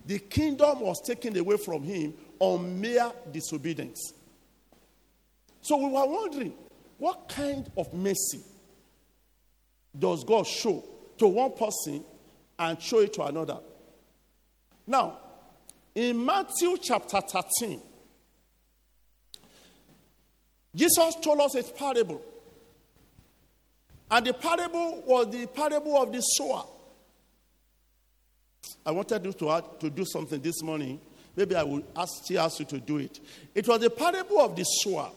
The 0.06 0.18
kingdom 0.18 0.80
was 0.80 1.02
taken 1.06 1.36
away 1.36 1.58
from 1.58 1.82
him 1.82 2.14
on 2.38 2.80
mere 2.80 3.12
disobedience. 3.30 4.14
So 5.60 5.76
we 5.76 5.92
were 5.92 6.06
wondering, 6.06 6.54
what 6.96 7.28
kind 7.28 7.70
of 7.76 7.92
mercy 7.92 8.40
does 9.98 10.24
God 10.24 10.46
show 10.46 10.84
to 11.18 11.26
one 11.26 11.52
person 11.52 12.04
and 12.58 12.80
show 12.80 13.00
it 13.00 13.12
to 13.14 13.22
another? 13.22 13.58
Now, 14.86 15.18
in 15.94 16.24
Matthew 16.24 16.76
chapter 16.80 17.20
13, 17.20 17.80
Jesus 20.74 21.16
told 21.22 21.40
us 21.40 21.54
a 21.56 21.62
parable. 21.62 22.22
And 24.10 24.26
the 24.26 24.32
parable 24.32 25.02
was 25.06 25.30
the 25.30 25.46
parable 25.46 26.00
of 26.00 26.12
the 26.12 26.20
sower. 26.20 26.64
I 28.86 28.90
wanted 28.90 29.24
you 29.24 29.32
to, 29.34 29.50
add, 29.50 29.64
to 29.80 29.90
do 29.90 30.04
something 30.04 30.40
this 30.40 30.62
morning. 30.62 31.00
Maybe 31.36 31.54
I 31.54 31.62
will 31.62 31.82
ask, 31.94 32.24
still 32.24 32.40
ask 32.40 32.60
you 32.60 32.64
to 32.66 32.80
do 32.80 32.98
it. 32.98 33.20
It 33.54 33.68
was 33.68 33.80
the 33.80 33.90
parable 33.90 34.40
of 34.40 34.56
the 34.56 34.64
sower. 34.64 35.10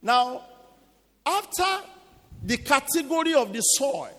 Now, 0.00 0.42
after 1.24 1.64
the 2.42 2.56
category 2.58 3.34
of 3.34 3.52
the 3.52 3.60
soil, 3.60 4.10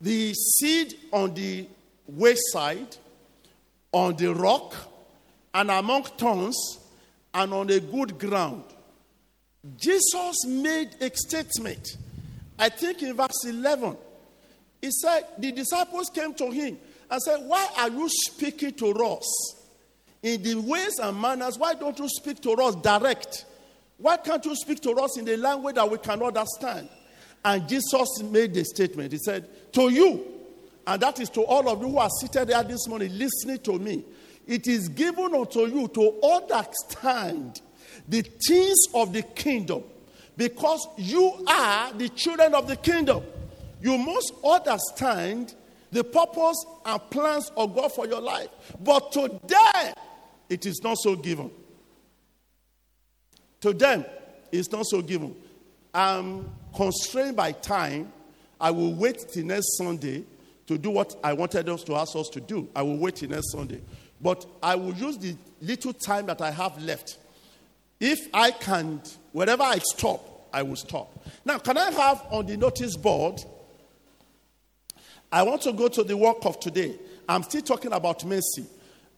the 0.00 0.32
seed 0.34 0.94
on 1.12 1.34
the 1.34 1.66
wayside, 2.06 2.96
on 3.92 4.16
the 4.16 4.32
rock, 4.32 4.74
and 5.54 5.70
among 5.70 6.04
thorns, 6.04 6.78
and 7.34 7.52
on 7.52 7.70
a 7.70 7.80
good 7.80 8.18
ground. 8.18 8.64
Jesus 9.76 10.46
made 10.46 10.90
a 11.00 11.14
statement. 11.14 11.96
I 12.58 12.68
think 12.68 13.02
in 13.02 13.14
verse 13.14 13.44
11, 13.44 13.96
he 14.80 14.90
said, 14.90 15.26
The 15.38 15.52
disciples 15.52 16.10
came 16.10 16.34
to 16.34 16.50
him 16.50 16.78
and 17.10 17.22
said, 17.22 17.40
Why 17.46 17.68
are 17.78 17.90
you 17.90 18.08
speaking 18.08 18.72
to 18.74 18.90
us 19.04 19.54
in 20.22 20.42
the 20.42 20.54
ways 20.56 20.98
and 20.98 21.20
manners? 21.20 21.58
Why 21.58 21.74
don't 21.74 21.98
you 21.98 22.08
speak 22.08 22.40
to 22.42 22.52
us 22.52 22.74
direct? 22.76 23.44
Why 23.98 24.16
can't 24.16 24.44
you 24.44 24.54
speak 24.54 24.80
to 24.82 24.92
us 24.92 25.18
in 25.18 25.24
the 25.24 25.36
language 25.36 25.74
that 25.74 25.90
we 25.90 25.98
can 25.98 26.22
understand? 26.22 26.88
And 27.44 27.68
Jesus 27.68 28.22
made 28.22 28.56
a 28.56 28.64
statement. 28.64 29.12
He 29.12 29.18
said, 29.18 29.48
To 29.72 29.88
you, 29.88 30.24
and 30.86 31.02
that 31.02 31.20
is 31.20 31.28
to 31.30 31.42
all 31.42 31.68
of 31.68 31.80
you 31.80 31.88
who 31.88 31.98
are 31.98 32.10
seated 32.20 32.48
there 32.48 32.62
this 32.62 32.88
morning 32.88 33.16
listening 33.16 33.58
to 33.58 33.78
me, 33.78 34.04
it 34.46 34.66
is 34.66 34.88
given 34.88 35.34
unto 35.34 35.66
you 35.66 35.88
to 35.88 36.20
understand 36.22 37.60
the 38.08 38.22
things 38.22 38.78
of 38.94 39.12
the 39.12 39.22
kingdom 39.22 39.82
because 40.36 40.88
you 40.96 41.44
are 41.46 41.92
the 41.92 42.08
children 42.10 42.54
of 42.54 42.66
the 42.66 42.76
kingdom. 42.76 43.22
You 43.82 43.98
must 43.98 44.32
understand 44.42 45.54
the 45.90 46.04
purpose 46.04 46.64
and 46.86 47.00
plans 47.10 47.50
of 47.56 47.74
God 47.74 47.92
for 47.92 48.06
your 48.06 48.20
life. 48.20 48.48
But 48.80 49.12
to 49.12 49.40
them, 49.46 49.94
it 50.48 50.64
is 50.64 50.80
not 50.82 50.96
so 50.98 51.16
given. 51.16 51.50
To 53.60 53.72
them, 53.72 54.04
it's 54.52 54.70
not 54.70 54.86
so 54.86 55.02
given. 55.02 55.34
I'm 55.92 56.48
constrained 56.74 57.36
by 57.36 57.52
time. 57.52 58.12
I 58.60 58.70
will 58.70 58.94
wait 58.94 59.28
till 59.30 59.44
next 59.44 59.76
Sunday 59.78 60.24
to 60.66 60.76
do 60.78 60.90
what 60.90 61.16
I 61.22 61.32
wanted 61.32 61.68
us 61.68 61.82
to 61.84 61.94
ask 61.94 62.16
us 62.16 62.28
to 62.30 62.40
do. 62.40 62.68
I 62.74 62.82
will 62.82 62.98
wait 62.98 63.16
till 63.16 63.30
next 63.30 63.52
Sunday. 63.52 63.80
But 64.20 64.44
I 64.62 64.74
will 64.74 64.94
use 64.94 65.16
the 65.16 65.36
little 65.60 65.92
time 65.92 66.26
that 66.26 66.40
I 66.40 66.50
have 66.50 66.82
left 66.82 67.18
if 68.00 68.28
I 68.32 68.50
can't, 68.52 69.18
wherever 69.32 69.62
I 69.62 69.78
stop, 69.78 70.48
I 70.52 70.62
will 70.62 70.76
stop. 70.76 71.24
Now, 71.44 71.58
can 71.58 71.76
I 71.76 71.90
have 71.90 72.24
on 72.30 72.46
the 72.46 72.56
notice 72.56 72.96
board? 72.96 73.42
I 75.30 75.42
want 75.42 75.62
to 75.62 75.72
go 75.72 75.88
to 75.88 76.04
the 76.04 76.16
work 76.16 76.38
of 76.44 76.60
today. 76.60 76.98
I'm 77.28 77.42
still 77.42 77.62
talking 77.62 77.92
about 77.92 78.24
mercy. 78.24 78.66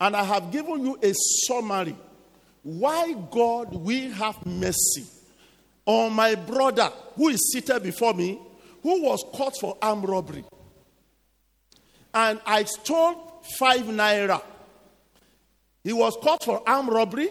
And 0.00 0.16
I 0.16 0.24
have 0.24 0.50
given 0.50 0.84
you 0.84 0.98
a 1.02 1.12
summary 1.46 1.96
why 2.62 3.14
God 3.30 3.74
will 3.74 4.10
have 4.12 4.44
mercy 4.46 5.04
on 5.86 6.12
my 6.12 6.34
brother 6.34 6.90
who 7.16 7.28
is 7.28 7.52
seated 7.52 7.82
before 7.82 8.14
me, 8.14 8.40
who 8.82 9.02
was 9.02 9.24
caught 9.34 9.56
for 9.60 9.76
armed 9.82 10.08
robbery. 10.08 10.44
And 12.12 12.40
I 12.46 12.64
stole 12.64 13.42
five 13.58 13.82
naira. 13.82 14.42
He 15.84 15.92
was 15.92 16.16
caught 16.22 16.44
for 16.44 16.62
armed 16.68 16.90
robbery. 16.90 17.30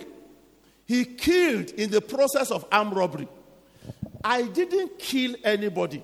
He 0.86 1.06
killed 1.06 1.70
in 1.72 1.91
the 1.91 2.01
process 2.01 2.51
of 2.51 2.65
armed 2.72 2.94
robbery. 2.94 3.27
I 4.24 4.44
didn't 4.44 5.00
kill 5.00 5.36
anybody, 5.44 6.03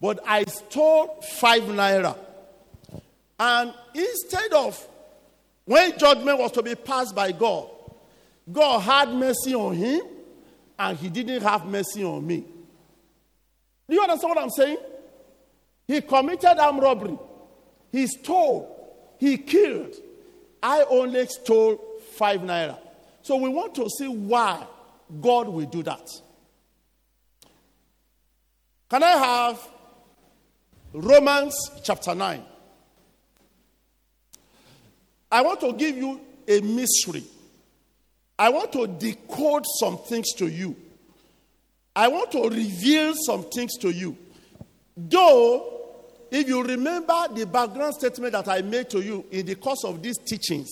but 0.00 0.20
I 0.26 0.44
stole 0.44 1.20
five 1.38 1.62
naira. 1.62 2.16
And 3.38 3.72
instead 3.94 4.52
of 4.52 4.86
when 5.64 5.96
judgment 5.98 6.38
was 6.38 6.52
to 6.52 6.62
be 6.62 6.74
passed 6.74 7.14
by 7.14 7.32
God, 7.32 7.70
God 8.50 8.80
had 8.80 9.10
mercy 9.14 9.54
on 9.54 9.74
him 9.74 10.00
and 10.80 10.96
he 10.96 11.10
didn't 11.10 11.42
have 11.42 11.66
mercy 11.66 12.02
on 12.02 12.26
me. 12.26 12.42
Do 13.86 13.94
you 13.94 14.02
understand 14.02 14.30
what 14.34 14.42
I'm 14.42 14.50
saying? 14.50 14.78
He 15.86 16.00
committed 16.00 16.58
armed 16.58 16.82
robbery. 16.82 17.18
He 17.92 18.06
stole. 18.06 19.14
He 19.18 19.36
killed. 19.36 19.94
I 20.62 20.84
only 20.88 21.26
stole 21.26 21.76
five 22.14 22.40
naira. 22.40 22.78
So 23.20 23.36
we 23.36 23.50
want 23.50 23.74
to 23.74 23.90
see 23.90 24.08
why 24.08 24.66
God 25.20 25.48
will 25.48 25.66
do 25.66 25.82
that. 25.82 26.08
Can 28.88 29.02
I 29.02 29.10
have 29.10 29.68
Romans 30.94 31.54
chapter 31.84 32.14
9? 32.14 32.42
I 35.30 35.42
want 35.42 35.60
to 35.60 35.74
give 35.74 35.96
you 35.96 36.20
a 36.48 36.60
mystery. 36.62 37.24
I 38.40 38.48
want 38.48 38.72
to 38.72 38.86
decode 38.86 39.64
some 39.78 39.98
things 39.98 40.32
to 40.38 40.48
you. 40.48 40.74
I 41.94 42.08
want 42.08 42.32
to 42.32 42.48
reveal 42.48 43.12
some 43.26 43.42
things 43.44 43.76
to 43.82 43.90
you. 43.90 44.16
Though, 44.96 46.06
if 46.30 46.48
you 46.48 46.62
remember 46.64 47.26
the 47.34 47.44
background 47.44 47.96
statement 47.96 48.32
that 48.32 48.48
I 48.48 48.62
made 48.62 48.88
to 48.90 49.02
you 49.02 49.26
in 49.30 49.44
the 49.44 49.56
course 49.56 49.84
of 49.84 50.02
these 50.02 50.16
teachings, 50.16 50.70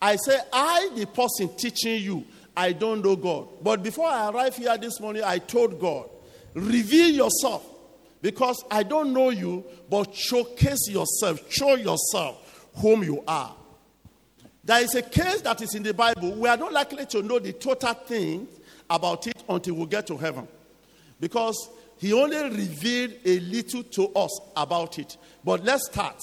I 0.00 0.14
say, 0.24 0.38
I, 0.52 0.90
the 0.94 1.06
person 1.06 1.48
teaching 1.56 2.00
you, 2.00 2.24
I 2.56 2.70
don't 2.70 3.04
know 3.04 3.16
God. 3.16 3.48
But 3.60 3.82
before 3.82 4.06
I 4.06 4.30
arrived 4.30 4.58
here 4.58 4.78
this 4.78 5.00
morning, 5.00 5.24
I 5.24 5.38
told 5.38 5.80
God, 5.80 6.08
reveal 6.54 7.08
yourself 7.08 7.66
because 8.22 8.62
I 8.70 8.84
don't 8.84 9.12
know 9.12 9.30
you, 9.30 9.64
but 9.90 10.14
showcase 10.14 10.88
yourself, 10.88 11.42
show 11.52 11.74
yourself 11.74 12.68
whom 12.76 13.02
you 13.02 13.24
are. 13.26 13.56
There 14.62 14.82
is 14.82 14.94
a 14.94 15.02
case 15.02 15.40
that 15.42 15.62
is 15.62 15.74
in 15.74 15.82
the 15.82 15.94
Bible. 15.94 16.32
We 16.32 16.48
are 16.48 16.56
not 16.56 16.72
likely 16.72 17.06
to 17.06 17.22
know 17.22 17.38
the 17.38 17.52
total 17.52 17.94
thing 17.94 18.46
about 18.88 19.26
it 19.26 19.42
until 19.48 19.74
we 19.74 19.86
get 19.86 20.06
to 20.08 20.16
heaven. 20.16 20.46
Because 21.18 21.70
he 21.98 22.12
only 22.12 22.36
revealed 22.36 23.12
a 23.24 23.40
little 23.40 23.82
to 23.82 24.08
us 24.14 24.40
about 24.56 24.98
it. 24.98 25.16
But 25.44 25.64
let's 25.64 25.86
start. 25.86 26.20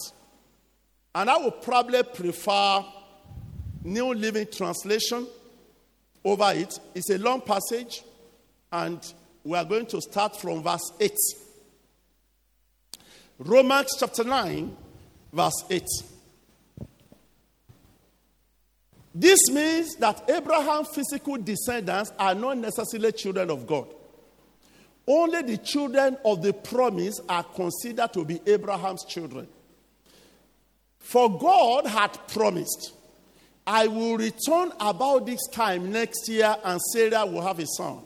And 1.14 1.30
I 1.30 1.38
would 1.38 1.62
probably 1.62 2.04
prefer 2.04 2.84
New 3.84 4.14
Living 4.14 4.48
Translation 4.52 5.28
over 6.24 6.52
it. 6.54 6.80
It's 6.94 7.10
a 7.10 7.18
long 7.18 7.42
passage, 7.42 8.04
and 8.72 9.02
we 9.44 9.58
are 9.58 9.66
going 9.66 9.86
to 9.88 10.02
start 10.02 10.40
from 10.40 10.62
verse 10.62 10.92
8. 11.00 11.12
Romans 13.40 13.96
chapter 14.00 14.24
9, 14.24 14.76
verse 15.32 15.64
8. 15.70 15.84
This 19.20 19.50
means 19.50 19.96
that 19.96 20.30
Abraham's 20.30 20.90
physical 20.90 21.38
descendants 21.38 22.12
are 22.20 22.36
not 22.36 22.60
necessarily 22.60 23.12
children 23.12 23.50
of 23.50 23.66
God. 23.66 23.88
Only 25.08 25.42
the 25.42 25.58
children 25.58 26.18
of 26.24 26.44
the 26.44 26.54
promise 26.54 27.20
are 27.28 27.44
considered 27.44 28.14
to 28.14 28.24
be 28.24 28.40
Abraham's 28.46 29.04
children. 29.06 29.48
For 31.00 31.36
God 31.36 31.88
had 31.88 32.28
promised, 32.28 32.94
I 33.66 33.88
will 33.88 34.18
return 34.18 34.72
about 34.80 35.26
this 35.26 35.48
time 35.52 35.92
next 35.92 36.30
year 36.30 36.56
and 36.64 36.80
Sarah 36.80 37.26
will 37.26 37.42
have 37.42 37.58
a 37.58 37.66
son. 37.66 38.04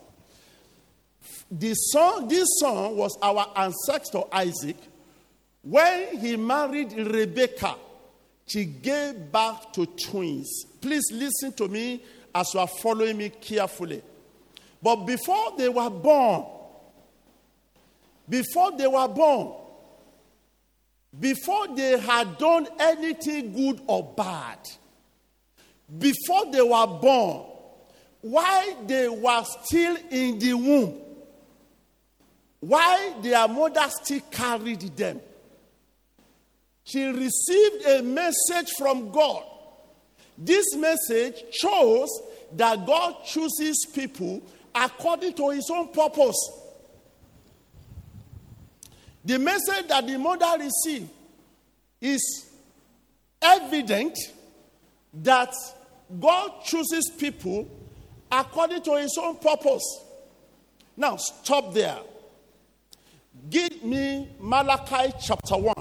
Son 1.91 2.27
this 2.29 2.47
son 2.61 2.95
was 2.95 3.17
our 3.21 3.51
ancestor 3.57 4.21
Isaac. 4.31 4.77
When 5.61 6.19
he 6.19 6.37
married 6.37 6.93
Rebekah, 6.93 7.75
she 8.47 8.63
gave 8.63 9.29
birth 9.29 9.73
to 9.73 9.85
twins. 9.87 10.67
Please 10.81 11.03
listen 11.11 11.53
to 11.53 11.67
me 11.67 12.03
as 12.33 12.53
you 12.53 12.59
are 12.59 12.67
following 12.67 13.17
me 13.17 13.29
carefully. 13.29 14.01
But 14.81 15.05
before 15.05 15.53
they 15.57 15.69
were 15.69 15.89
born, 15.89 16.45
before 18.27 18.71
they 18.75 18.87
were 18.87 19.07
born, 19.07 19.53
before 21.19 21.67
they 21.75 21.99
had 21.99 22.37
done 22.37 22.67
anything 22.79 23.53
good 23.53 23.81
or 23.85 24.13
bad, 24.15 24.57
before 25.99 26.51
they 26.51 26.61
were 26.61 26.87
born, 26.87 27.45
while 28.21 28.83
they 28.85 29.09
were 29.09 29.43
still 29.43 29.97
in 30.09 30.39
the 30.39 30.53
womb, 30.53 30.99
while 32.61 33.21
their 33.21 33.47
mother 33.47 33.87
still 33.89 34.21
carried 34.31 34.81
them, 34.95 35.19
she 36.83 37.05
received 37.05 37.85
a 37.85 38.01
message 38.01 38.71
from 38.77 39.11
God. 39.11 39.43
This 40.37 40.75
message 40.75 41.43
shows 41.51 42.09
that 42.53 42.85
God 42.85 43.15
chooses 43.25 43.85
people 43.93 44.41
according 44.73 45.33
to 45.33 45.49
his 45.49 45.69
own 45.71 45.89
purpose. 45.89 46.37
The 49.23 49.37
message 49.37 49.87
that 49.87 50.07
the 50.07 50.17
mother 50.17 50.63
received 50.63 51.09
is 51.99 52.49
evident 53.41 54.17
that 55.13 55.53
God 56.19 56.63
chooses 56.63 57.11
people 57.17 57.69
according 58.31 58.81
to 58.83 58.97
his 58.97 59.17
own 59.21 59.37
purpose. 59.37 59.83
Now, 60.97 61.17
stop 61.17 61.73
there. 61.73 61.99
Give 63.49 63.83
me 63.83 64.29
Malachi 64.39 65.13
chapter 65.21 65.55
1. 65.55 65.73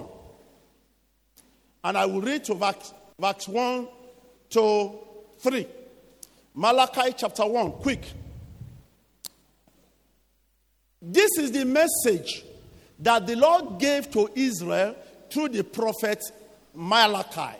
And 1.84 1.96
I 1.96 2.04
will 2.06 2.20
read 2.20 2.44
to 2.44 2.54
verse, 2.54 2.92
verse 3.18 3.48
1 3.48 3.88
to 4.50 4.98
3. 5.38 5.66
Malachi 6.54 7.14
chapter 7.16 7.46
1, 7.46 7.72
quick. 7.72 8.04
This 11.00 11.30
is 11.38 11.52
the 11.52 11.64
message 11.64 12.44
that 12.98 13.26
the 13.26 13.36
Lord 13.36 13.78
gave 13.78 14.10
to 14.10 14.28
Israel 14.34 14.94
through 15.30 15.48
the 15.50 15.64
prophet 15.64 16.22
Malachi. 16.74 17.56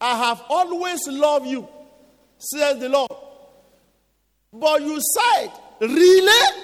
I 0.00 0.16
have 0.16 0.42
always 0.48 1.06
loved 1.06 1.46
you, 1.46 1.68
says 2.38 2.78
the 2.80 2.88
Lord. 2.88 3.10
But 4.52 4.82
you 4.82 4.98
said, 5.00 5.52
Really? 5.80 6.56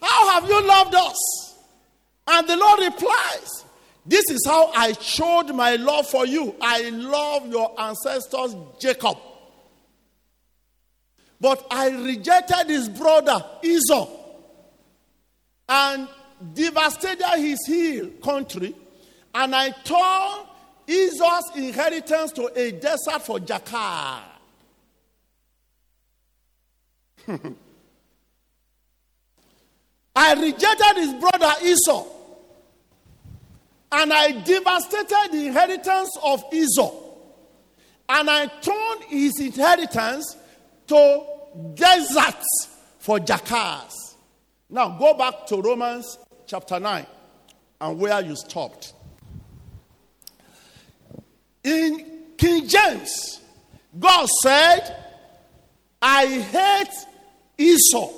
How 0.00 0.40
have 0.40 0.48
you 0.48 0.66
loved 0.66 0.94
us? 0.94 1.54
And 2.28 2.48
the 2.48 2.56
Lord 2.56 2.80
replies, 2.80 3.64
This 4.06 4.24
is 4.30 4.44
how 4.46 4.68
I 4.68 4.92
showed 4.92 5.52
my 5.54 5.74
love 5.76 6.06
for 6.06 6.24
you. 6.26 6.54
I 6.60 6.90
love 6.90 7.48
your 7.48 7.78
ancestors, 7.80 8.54
Jacob. 8.78 9.18
But 11.40 11.66
I 11.70 11.88
rejected 11.90 12.68
his 12.68 12.88
brother, 12.88 13.44
Esau, 13.62 14.08
and 15.68 16.08
devastated 16.54 17.36
his 17.36 17.58
hill 17.66 18.10
country, 18.22 18.74
and 19.34 19.54
I 19.54 19.70
turned 19.70 20.46
Esau's 20.86 21.50
inheritance 21.56 22.32
to 22.32 22.50
a 22.54 22.70
desert 22.72 23.22
for 23.22 23.38
Jacar. 23.38 24.20
I 30.16 30.34
rejected 30.34 30.96
his 30.96 31.12
brother 31.14 31.52
Esau, 31.62 32.06
and 33.96 34.12
I 34.12 34.30
devastated 34.32 35.32
the 35.32 35.46
inheritance 35.46 36.18
of 36.22 36.44
Esau, 36.52 36.92
and 38.10 38.28
I 38.28 38.46
turned 38.46 39.04
his 39.08 39.40
inheritance 39.40 40.36
to 40.88 41.24
deserts 41.72 42.68
for 42.98 43.18
jackals. 43.18 44.16
Now 44.68 44.98
go 44.98 45.14
back 45.14 45.46
to 45.46 45.62
Romans 45.62 46.18
chapter 46.46 46.78
9 46.78 47.06
and 47.80 47.98
where 47.98 48.20
you 48.20 48.36
stopped. 48.36 48.92
In 51.64 52.04
King 52.36 52.68
James, 52.68 53.40
God 53.98 54.28
said, 54.42 54.94
I 56.02 56.26
hate 56.26 56.94
Esau. 57.56 58.12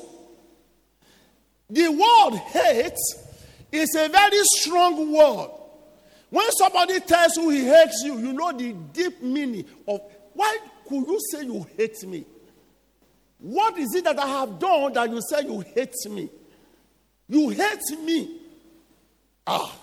The 1.70 1.88
word 1.88 2.38
hate 2.48 2.98
is 3.70 3.94
a 3.94 4.08
very 4.08 4.42
strong 4.56 5.12
word. 5.12 5.50
When 6.30 6.50
somebody 6.52 7.00
tells 7.00 7.36
you 7.36 7.48
he 7.50 7.64
hates 7.64 8.02
you, 8.04 8.18
you 8.18 8.32
know 8.32 8.52
the 8.52 8.72
deep 8.72 9.22
meaning 9.22 9.64
of 9.86 10.00
why 10.34 10.58
could 10.86 11.06
you 11.06 11.18
say 11.30 11.42
you 11.44 11.66
hate 11.76 12.02
me? 12.06 12.24
What 13.38 13.78
is 13.78 13.94
it 13.94 14.04
that 14.04 14.18
I 14.18 14.26
have 14.26 14.58
done 14.58 14.92
that 14.94 15.10
you 15.10 15.20
say 15.22 15.42
you 15.42 15.60
hate 15.60 15.94
me? 16.10 16.28
You 17.28 17.48
hate 17.50 17.98
me. 18.02 18.40
Ah. 19.46 19.74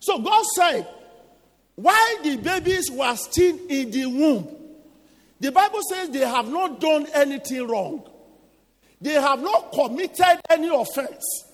So 0.00 0.18
God 0.20 0.44
said, 0.54 0.86
while 1.74 2.22
the 2.22 2.36
babies 2.36 2.90
were 2.90 3.14
still 3.16 3.58
in 3.68 3.90
the 3.90 4.06
womb, 4.06 4.48
the 5.40 5.52
Bible 5.52 5.80
says 5.88 6.10
they 6.10 6.26
have 6.26 6.48
not 6.48 6.80
done 6.80 7.06
anything 7.14 7.66
wrong. 7.66 8.08
They 9.00 9.12
have 9.12 9.40
not 9.40 9.72
committed 9.72 10.40
any 10.50 10.68
offense. 10.68 11.44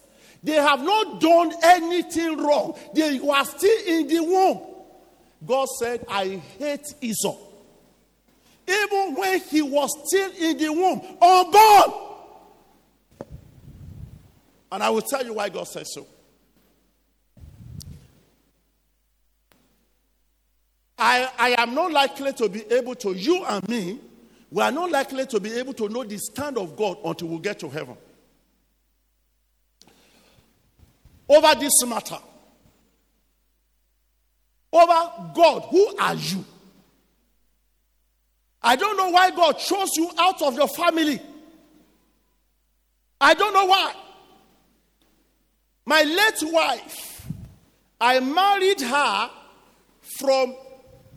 They 0.44 0.56
have 0.56 0.82
not 0.82 1.20
done 1.22 1.54
anything 1.62 2.36
wrong. 2.36 2.78
They 2.94 3.18
were 3.18 3.44
still 3.44 3.86
in 3.86 4.06
the 4.06 4.22
womb. 4.22 4.60
God 5.44 5.66
said, 5.78 6.04
I 6.06 6.42
hate 6.58 6.94
Esau. 7.00 7.36
Even 8.68 9.14
when 9.14 9.40
he 9.40 9.62
was 9.62 9.90
still 10.06 10.30
in 10.38 10.58
the 10.58 10.70
womb, 10.70 11.00
unborn. 11.20 12.00
And 14.70 14.82
I 14.82 14.90
will 14.90 15.02
tell 15.02 15.24
you 15.24 15.32
why 15.32 15.48
God 15.48 15.64
says 15.64 15.92
so. 15.94 16.06
I, 20.98 21.30
I 21.38 21.62
am 21.62 21.74
not 21.74 21.90
likely 21.90 22.34
to 22.34 22.48
be 22.50 22.64
able 22.70 22.94
to, 22.96 23.14
you 23.14 23.44
and 23.44 23.66
me, 23.68 23.98
we 24.50 24.62
are 24.62 24.70
not 24.70 24.90
likely 24.90 25.26
to 25.26 25.40
be 25.40 25.52
able 25.54 25.72
to 25.74 25.88
know 25.88 26.04
the 26.04 26.18
stand 26.18 26.58
of 26.58 26.76
God 26.76 26.98
until 27.04 27.28
we 27.28 27.38
get 27.38 27.58
to 27.60 27.68
heaven. 27.70 27.96
Over 31.28 31.58
this 31.58 31.84
matter, 31.86 32.18
over 34.72 35.32
God, 35.34 35.66
who 35.70 35.96
are 35.98 36.14
you? 36.14 36.44
I 38.62 38.76
don't 38.76 38.96
know 38.96 39.10
why 39.10 39.30
God 39.30 39.58
chose 39.58 39.90
you 39.96 40.10
out 40.18 40.42
of 40.42 40.54
your 40.54 40.68
family. 40.68 41.20
I 43.20 43.34
don't 43.34 43.54
know 43.54 43.66
why. 43.66 43.94
My 45.86 46.02
late 46.02 46.52
wife, 46.52 47.26
I 48.00 48.20
married 48.20 48.80
her 48.80 49.30
from 50.18 50.56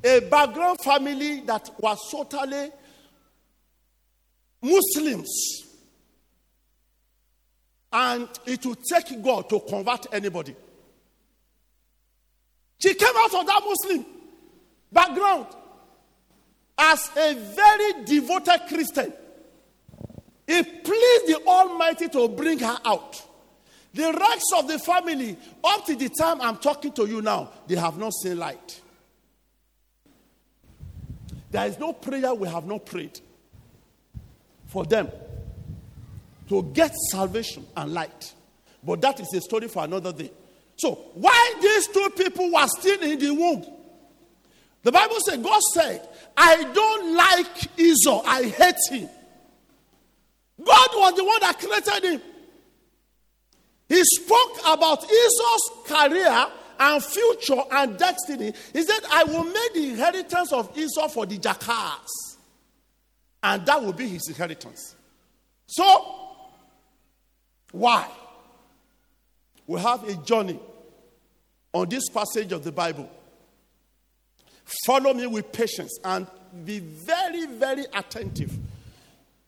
a 0.04 0.20
background 0.22 0.80
family 0.82 1.42
that 1.42 1.70
was 1.80 2.00
totally 2.12 2.70
Muslims. 4.62 5.67
And 7.92 8.28
it 8.46 8.66
will 8.66 8.76
take 8.76 9.22
God 9.22 9.50
to 9.50 9.60
convert 9.62 10.08
anybody. 10.14 10.56
She 12.80 12.94
came 12.94 13.14
out 13.16 13.34
of 13.34 13.48
that 13.48 13.62
Muslim 13.66 14.06
background 14.92 15.48
as 16.78 17.10
a 17.18 17.34
very 17.34 18.04
devoted 18.06 18.62
Christian. 18.68 19.14
It 20.48 20.84
pleased 20.84 21.28
the 21.28 21.42
Almighty 21.48 22.08
to 22.10 22.28
bring 22.28 22.60
her 22.60 22.78
out. 22.86 23.24
The 23.94 24.14
rest 24.14 24.54
of 24.56 24.68
the 24.68 24.78
family, 24.80 25.38
up 25.64 25.86
to 25.88 25.96
the 25.96 26.10
time 26.10 26.40
I'm 26.40 26.58
talking 26.58 26.92
to 26.94 27.08
you 27.08 27.22
now, 27.22 27.52
they 27.68 27.76
have 27.76 27.98
not 27.98 28.14
seen 28.14 28.38
light. 28.38 28.82
There 31.50 31.66
is 31.66 31.80
no 31.80 31.94
prayer 31.94 32.34
we 32.34 32.48
have 32.48 32.66
not 32.66 32.86
prayed 32.86 33.20
for 34.68 34.86
them 34.86 35.10
to 36.50 36.64
get 36.74 36.94
salvation 37.12 37.66
and 37.76 37.94
light. 37.94 38.34
But 38.84 39.02
that 39.02 39.20
is 39.20 39.34
a 39.34 39.42
story 39.42 39.68
for 39.68 39.84
another 39.84 40.14
day. 40.14 40.32
So, 40.78 40.94
why 41.16 41.56
these 41.62 41.88
two 41.88 42.10
people 42.16 42.52
were 42.52 42.68
still 42.68 43.02
in 43.02 43.20
the 43.20 43.32
womb? 43.32 43.66
The 44.84 44.92
Bible 44.92 45.18
said, 45.26 45.44
God 45.44 45.62
said, 45.74 46.08
I 46.38 46.64
don't 46.64 47.16
like 47.16 47.80
Esau, 47.80 48.22
I 48.26 48.44
hate 48.44 48.76
him. 48.90 49.10
God 50.64 50.90
was 50.94 51.14
the 51.16 51.26
one 51.26 51.40
that 51.42 51.60
created 51.60 52.14
him. 52.14 52.22
He 53.90 54.04
spoke 54.04 54.60
about 54.66 55.04
Esau's 55.04 55.72
career 55.86 56.48
and 56.80 57.04
future 57.04 57.62
and 57.72 57.98
destiny. 57.98 58.54
He 58.74 58.84
said, 58.84 59.00
I 59.12 59.24
will 59.24 59.44
make 59.44 59.74
the 59.74 59.90
inheritance 59.90 60.54
of 60.54 60.78
Esau 60.78 61.08
for 61.08 61.26
the 61.26 61.38
jackals. 61.38 62.38
And 63.42 63.66
that 63.66 63.84
will 63.84 63.94
be 63.94 64.08
his 64.08 64.28
inheritance. 64.28 64.96
So, 65.68 66.27
why? 67.80 68.08
We 69.66 69.80
have 69.80 70.08
a 70.08 70.16
journey 70.16 70.60
on 71.74 71.90
this 71.90 72.10
passage 72.10 72.52
of 72.52 72.64
the 72.64 72.72
Bible. 72.72 73.10
Follow 74.86 75.14
me 75.14 75.28
with 75.28 75.52
patience 75.52 75.98
and 76.04 76.28
be 76.66 76.80
very, 76.80 77.46
very 77.46 77.86
attentive. 77.94 78.54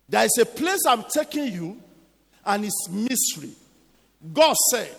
There 0.07 0.25
is 0.25 0.37
a 0.39 0.45
place 0.45 0.79
I'm 0.87 1.03
taking 1.13 1.53
you, 1.53 1.81
and 2.45 2.65
it's 2.65 2.89
mystery. 2.89 3.51
God 4.33 4.55
said, 4.71 4.95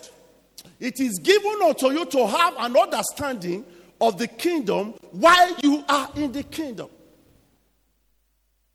It 0.79 1.01
is 1.01 1.19
given 1.19 1.61
unto 1.65 1.91
you 1.91 2.05
to 2.07 2.27
have 2.27 2.55
an 2.59 2.77
understanding 2.77 3.65
of 4.01 4.19
the 4.19 4.27
kingdom 4.27 4.95
while 5.13 5.55
you 5.63 5.85
are 5.89 6.11
in 6.17 6.33
the 6.33 6.43
kingdom. 6.43 6.89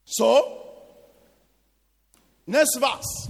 So, 0.05 0.67
next 2.45 2.77
verse. 2.77 3.29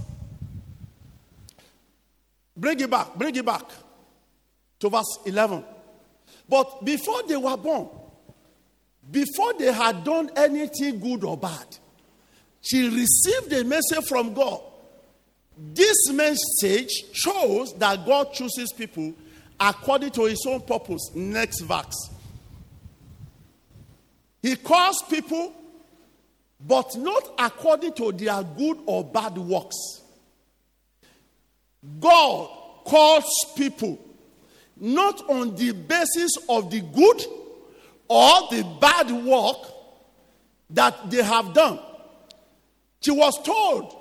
Bring 2.56 2.80
it 2.80 2.90
back, 2.90 3.14
bring 3.14 3.34
it 3.36 3.44
back 3.44 3.64
to 4.80 4.88
verse 4.88 5.18
11. 5.26 5.64
But 6.48 6.84
before 6.84 7.22
they 7.24 7.36
were 7.36 7.56
born, 7.56 7.88
before 9.10 9.54
they 9.54 9.72
had 9.72 10.04
done 10.04 10.30
anything 10.36 10.98
good 11.00 11.24
or 11.24 11.36
bad, 11.36 11.66
she 12.62 12.88
received 12.88 13.52
a 13.52 13.64
message 13.64 14.04
from 14.08 14.34
God. 14.34 14.60
This 15.56 16.10
message 16.10 16.90
shows 17.12 17.72
that 17.74 18.04
God 18.04 18.32
chooses 18.32 18.72
people 18.72 19.14
according 19.58 20.10
to 20.10 20.24
his 20.24 20.44
own 20.46 20.60
purpose. 20.62 21.10
Next 21.14 21.60
verse. 21.60 22.10
He 24.42 24.56
calls 24.56 25.02
people, 25.08 25.52
but 26.60 26.96
not 26.96 27.34
according 27.38 27.94
to 27.94 28.12
their 28.12 28.42
good 28.42 28.78
or 28.86 29.04
bad 29.04 29.38
works. 29.38 30.02
God 32.00 32.50
calls 32.84 33.24
people 33.56 33.98
not 34.76 35.28
on 35.28 35.54
the 35.56 35.72
basis 35.72 36.32
of 36.48 36.70
the 36.70 36.80
good 36.80 37.24
or 38.08 38.48
the 38.50 38.62
bad 38.80 39.10
work 39.10 39.56
that 40.70 41.10
they 41.10 41.22
have 41.22 41.54
done. 41.54 41.78
She 43.00 43.10
was 43.10 43.40
told, 43.42 43.96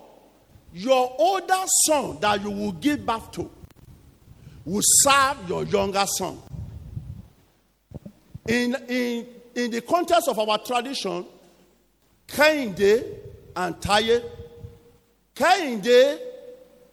Your 0.74 1.16
older 1.18 1.64
son 1.86 2.20
that 2.20 2.42
you 2.44 2.52
will 2.52 2.74
give 2.74 3.06
birth 3.06 3.32
to 3.34 3.50
will 4.66 4.82
serve 4.84 5.38
your 5.48 5.64
younger 5.66 6.06
son. 6.18 6.40
In, 8.48 8.76
in, 8.90 9.28
in 9.56 9.72
the 9.72 9.82
context 9.82 10.28
of 10.28 10.38
our 10.38 10.58
tradition, 10.58 11.26
Kehinde 12.28 13.18
and 13.56 13.76
Taye, 13.76 14.24
Kehinde 15.36 16.20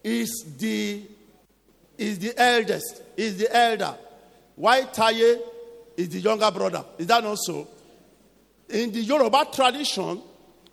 is 0.04 0.44
the, 0.58 1.02
is 1.98 2.18
the 2.18 2.34
eldest, 2.40 3.02
is 3.16 3.38
the 3.38 3.54
elder. 3.54 3.94
While 4.56 4.86
Taye 4.86 5.40
is 5.96 6.08
the 6.10 6.20
younger 6.20 6.50
brother. 6.50 6.84
Is 6.98 7.06
that 7.06 7.22
not 7.22 7.38
so? 7.38 7.68
In 8.68 8.92
the 8.92 9.00
Yoruba 9.00 9.46
tradition, 9.52 10.20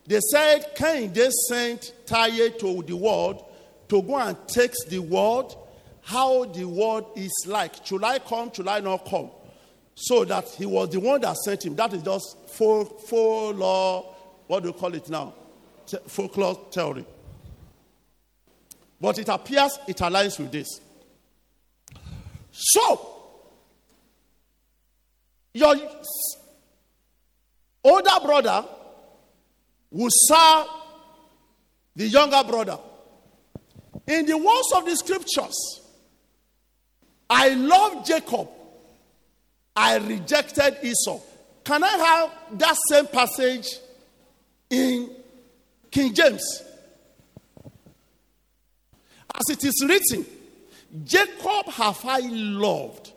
they 0.07 0.19
said 0.19 0.75
Kehinde 0.75 1.29
sent 1.47 1.93
Taye 2.05 2.57
to 2.59 2.81
the 2.83 2.95
world 2.95 3.45
to 3.89 4.01
go 4.01 4.17
and 4.17 4.37
take 4.47 4.73
the 4.87 4.99
world, 4.99 5.55
how 6.01 6.45
the 6.45 6.65
world 6.65 7.05
is 7.15 7.31
like. 7.47 7.85
Should 7.85 8.03
I 8.03 8.19
come? 8.19 8.51
Should 8.53 8.67
I 8.67 8.79
not 8.79 9.05
come? 9.05 9.29
So 9.95 10.23
that 10.25 10.47
he 10.49 10.65
was 10.65 10.89
the 10.89 10.99
one 10.99 11.21
that 11.21 11.35
sent 11.37 11.65
him. 11.65 11.75
That 11.75 11.93
is 11.93 12.01
just 12.01 12.37
law. 12.61 14.15
What 14.47 14.63
do 14.63 14.69
you 14.69 14.73
call 14.73 14.93
it 14.93 15.09
now? 15.09 15.33
Folklore 16.07 16.55
theory. 16.71 17.05
But 18.99 19.19
it 19.19 19.29
appears 19.29 19.79
it 19.87 19.97
aligns 19.97 20.39
with 20.39 20.51
this. 20.51 20.81
So, 22.51 23.19
your 25.53 25.75
older 27.83 28.19
brother 28.23 28.65
will 29.91 30.09
serve 30.11 30.67
the 31.95 32.07
younger 32.07 32.43
brother. 32.43 32.77
In 34.07 34.25
the 34.25 34.37
words 34.37 34.71
of 34.75 34.85
the 34.85 34.95
scriptures, 34.95 35.81
I 37.29 37.49
love 37.49 38.05
Jacob, 38.05 38.49
I 39.75 39.97
rejected 39.97 40.77
Esau. 40.83 41.19
Can 41.63 41.83
I 41.83 41.89
have 41.89 42.59
that 42.59 42.75
same 42.89 43.07
passage 43.07 43.77
in 44.69 45.11
King 45.91 46.13
James? 46.13 46.63
As 49.39 49.49
it 49.49 49.63
is 49.63 49.85
written, 49.87 50.25
Jacob 51.03 51.67
have 51.73 52.03
I 52.03 52.19
loved, 52.19 53.13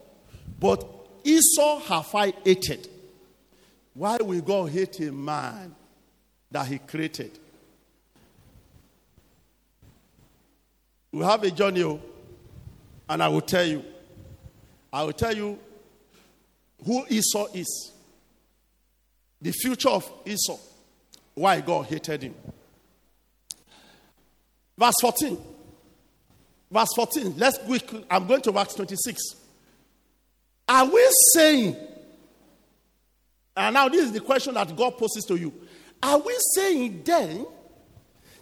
but 0.61 0.87
Esau 1.25 1.81
have 1.81 2.15
I 2.15 2.33
hated. 2.45 2.89
Why 3.95 4.17
will 4.19 4.41
God 4.41 4.71
hate 4.71 5.01
a 5.01 5.13
man 5.13 5.75
that 6.53 6.67
he 6.67 6.79
created. 6.79 7.39
We 11.11 11.25
have 11.25 11.43
a 11.43 11.51
journey, 11.51 11.83
oh, 11.83 12.01
and 13.09 13.23
I 13.23 13.29
will 13.29 13.41
tell 13.41 13.65
you. 13.65 13.85
I 14.93 15.03
will 15.05 15.13
tell 15.15 15.35
you 15.35 15.59
who 16.85 17.05
Esau 17.09 17.47
is, 17.55 17.93
the 19.41 19.53
future 19.53 19.89
of 19.89 20.11
Esau, 20.27 20.59
why 21.35 21.61
God 21.61 21.87
hated 21.87 22.23
him. 22.23 22.35
Verse 24.79 24.95
14. 25.01 25.39
Verse 26.73 26.89
14. 26.97 27.35
Let's 27.37 27.59
quick. 27.59 27.85
I'm 28.11 28.27
going 28.27 28.41
to 28.43 28.51
verse 28.51 28.75
26. 28.75 29.21
Are 30.69 30.87
we 30.87 31.07
saying, 31.35 31.77
and 33.55 33.75
now 33.75 33.91
this 33.91 34.07
is 34.07 34.13
the 34.13 34.21
question 34.21 34.55
that 34.55 34.75
God 34.75 34.97
poses 34.97 35.25
to 35.27 35.37
you. 35.37 35.53
Are 36.03 36.19
we 36.19 36.35
saying 36.55 37.03
then 37.05 37.47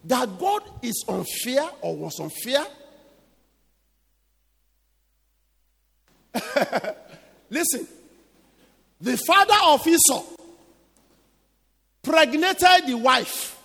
that 0.04 0.38
God 0.38 0.62
is 0.80 1.04
unfair 1.08 1.68
or 1.80 1.96
was 1.96 2.20
unfair? 2.20 2.64
Listen, 7.50 7.88
the 9.00 9.16
father 9.16 9.56
of 9.64 9.84
Esau 9.84 10.22
pregnated 12.00 12.86
the 12.86 12.94
wife 12.94 13.60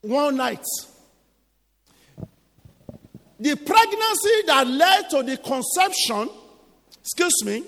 one 0.00 0.36
night. 0.38 0.64
The 3.40 3.56
pregnancy 3.56 4.42
that 4.46 4.66
led 4.66 5.08
to 5.10 5.22
the 5.22 5.38
conception, 5.38 6.28
excuse 7.00 7.42
me, 7.42 7.64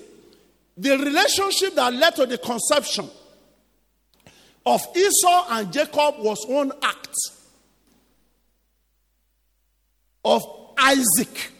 the 0.77 0.97
relationship 0.99 1.73
that 1.73 1.91
led 1.93 2.15
to 2.15 2.27
the 2.27 2.37
conception 2.37 3.09
of 4.65 4.85
Esau 4.95 5.45
and 5.49 5.73
Jacob 5.73 6.19
was 6.19 6.45
one 6.47 6.71
act 6.83 7.15
of 10.23 10.43
Isaac. 10.77 11.51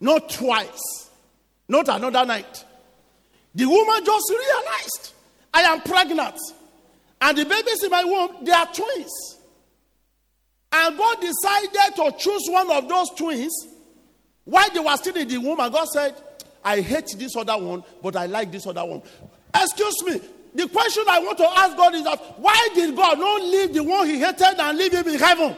Not 0.00 0.28
twice, 0.28 1.08
not 1.68 1.88
another 1.88 2.26
night. 2.26 2.64
The 3.54 3.64
woman 3.66 4.04
just 4.04 4.28
realized, 4.30 5.12
I 5.52 5.62
am 5.62 5.80
pregnant. 5.82 6.36
And 7.20 7.38
the 7.38 7.44
babies 7.44 7.84
in 7.84 7.90
my 7.90 8.02
womb, 8.02 8.44
they 8.44 8.52
are 8.52 8.66
twins. 8.66 9.33
And 10.76 10.98
God 10.98 11.20
decided 11.20 11.94
to 11.96 12.12
choose 12.18 12.48
one 12.48 12.68
of 12.68 12.88
those 12.88 13.08
twins 13.10 13.68
while 14.42 14.68
they 14.70 14.80
were 14.80 14.96
still 14.96 15.16
in 15.16 15.28
the 15.28 15.38
womb. 15.38 15.60
And 15.60 15.72
God 15.72 15.84
said, 15.84 16.16
I 16.64 16.80
hate 16.80 17.14
this 17.16 17.36
other 17.36 17.56
one, 17.56 17.84
but 18.02 18.16
I 18.16 18.26
like 18.26 18.50
this 18.50 18.66
other 18.66 18.84
one. 18.84 19.00
Excuse 19.54 20.02
me. 20.02 20.20
The 20.52 20.68
question 20.68 21.04
I 21.08 21.20
want 21.20 21.38
to 21.38 21.44
ask 21.44 21.76
God 21.76 21.94
is 21.94 22.02
that 22.02 22.18
why 22.40 22.68
did 22.74 22.96
God 22.96 23.20
not 23.20 23.42
leave 23.42 23.72
the 23.72 23.84
one 23.84 24.08
he 24.08 24.18
hated 24.18 24.58
and 24.58 24.76
leave 24.76 24.92
him 24.92 25.06
in 25.06 25.18
heaven? 25.18 25.56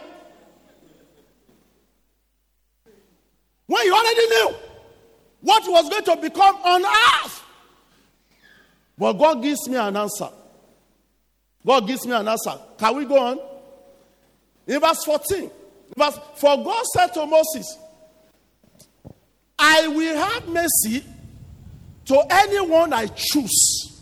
When 3.66 3.83
he 3.83 3.90
already 3.90 4.26
knew 4.26 4.55
what 5.40 5.64
was 5.66 5.88
going 5.88 6.05
to 6.05 6.16
become 6.16 6.57
on 6.57 6.85
earth. 6.85 7.42
But 8.98 9.14
God 9.14 9.42
gives 9.42 9.66
me 9.66 9.76
an 9.76 9.96
answer. 9.96 10.29
God 11.64 11.87
gives 11.87 12.07
me 12.07 12.12
an 12.12 12.29
answer. 12.29 12.52
Can 12.79 12.96
we 12.96 13.07
go 13.07 13.18
on? 13.18 13.55
In 14.66 14.81
verse 14.81 15.05
14, 15.05 15.50
verse, 15.96 16.18
for 16.37 16.64
God 16.64 16.85
said 16.87 17.09
to 17.14 17.26
Moses, 17.26 17.79
I 19.59 19.87
will 19.88 20.16
have 20.16 20.48
mercy 20.48 21.05
to 22.07 22.22
anyone 22.31 22.92
I 22.92 23.07
choose. 23.07 23.92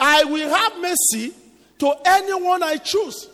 I 0.00 0.24
will 0.24 0.48
have 0.48 0.78
mercy 0.80 1.34
to 1.78 1.94
anyone 2.04 2.62
I 2.62 2.76
choose. 2.76 3.28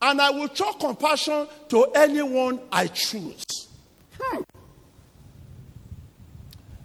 And 0.00 0.20
I 0.20 0.30
will 0.30 0.52
show 0.52 0.72
compassion 0.72 1.46
to 1.68 1.84
anyone 1.94 2.60
I 2.70 2.88
choose. 2.88 3.44
Hmm. 4.18 4.42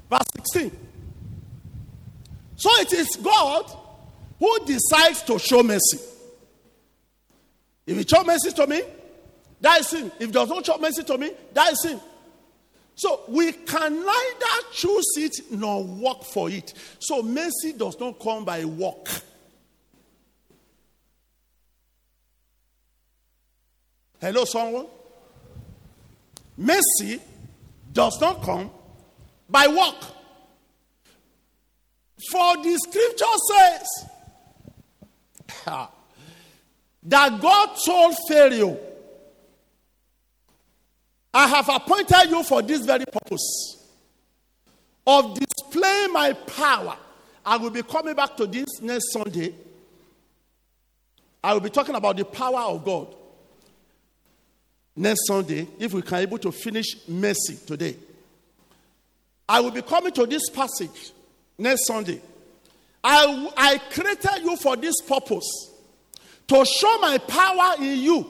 Verse 0.09 0.21
16. 0.53 0.71
So 2.55 2.69
it 2.79 2.93
is 2.93 3.15
God 3.17 3.71
who 4.39 4.65
decides 4.65 5.23
to 5.23 5.39
show 5.39 5.63
mercy. 5.63 5.99
If 7.87 7.97
he 7.97 8.03
show 8.03 8.23
mercy 8.23 8.51
to 8.51 8.67
me, 8.67 8.83
that 9.61 9.79
is 9.79 9.87
sin. 9.87 10.11
If 10.19 10.31
does 10.31 10.49
not 10.49 10.65
show 10.65 10.77
mercy 10.77 11.03
to 11.03 11.17
me, 11.17 11.31
that 11.53 11.71
is 11.71 11.81
sin. 11.81 11.99
So 12.95 13.21
we 13.29 13.53
can 13.53 14.05
neither 14.05 14.67
choose 14.71 15.05
it 15.17 15.51
nor 15.51 15.83
work 15.83 16.23
for 16.23 16.49
it. 16.49 16.73
So 16.99 17.23
mercy 17.23 17.73
does 17.77 17.97
not 17.99 18.19
come 18.19 18.43
by 18.43 18.65
work. 18.65 19.07
Hello, 24.19 24.45
someone? 24.45 24.87
Mercy 26.57 27.21
does 27.93 28.19
not 28.19 28.41
come 28.41 28.71
by 29.47 29.67
work. 29.67 30.03
For 32.31 32.57
the 32.57 32.77
scripture 32.79 33.25
says 33.47 33.87
that 37.07 37.39
God 37.39 37.69
told 37.85 38.15
Pharaoh, 38.27 38.77
I 41.33 41.47
have 41.47 41.69
appointed 41.69 42.29
you 42.29 42.43
for 42.43 42.61
this 42.61 42.85
very 42.85 43.05
purpose 43.05 43.77
of 45.05 45.39
displaying 45.39 46.11
my 46.11 46.33
power. 46.33 46.97
I 47.45 47.55
will 47.57 47.69
be 47.69 47.81
coming 47.81 48.13
back 48.13 48.35
to 48.37 48.45
this 48.45 48.81
next 48.81 49.13
Sunday. 49.13 49.55
I 51.41 51.53
will 51.53 51.61
be 51.61 51.69
talking 51.69 51.95
about 51.95 52.17
the 52.17 52.25
power 52.25 52.59
of 52.59 52.83
God 52.83 53.15
next 54.93 55.27
Sunday 55.27 55.65
if 55.79 55.93
we 55.93 56.01
can 56.01 56.17
able 56.17 56.39
to 56.39 56.51
finish 56.51 57.07
mercy 57.07 57.57
today. 57.65 57.95
I 59.47 59.61
will 59.61 59.71
be 59.71 59.81
coming 59.81 60.11
to 60.11 60.25
this 60.25 60.49
passage 60.49 61.11
next 61.57 61.87
Sunday. 61.87 62.19
I, 63.01 63.49
I 63.55 63.77
created 63.77 64.43
you 64.43 64.57
for 64.57 64.75
this 64.75 64.95
purpose 65.07 65.66
to 66.47 66.65
show 66.65 66.97
my 66.99 67.17
power 67.17 67.75
in 67.79 67.99
you, 67.99 68.25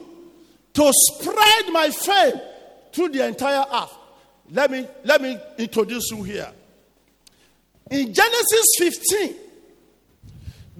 to 0.74 0.92
spread 0.92 1.72
my 1.72 1.90
fame 1.90 2.40
through 2.92 3.10
the 3.10 3.26
entire 3.26 3.64
earth. 3.72 3.96
Let 4.50 4.70
me, 4.70 4.86
let 5.04 5.20
me 5.20 5.38
introduce 5.58 6.10
you 6.10 6.22
here. 6.22 6.50
In 7.90 8.12
Genesis 8.12 8.66
15, 8.78 9.34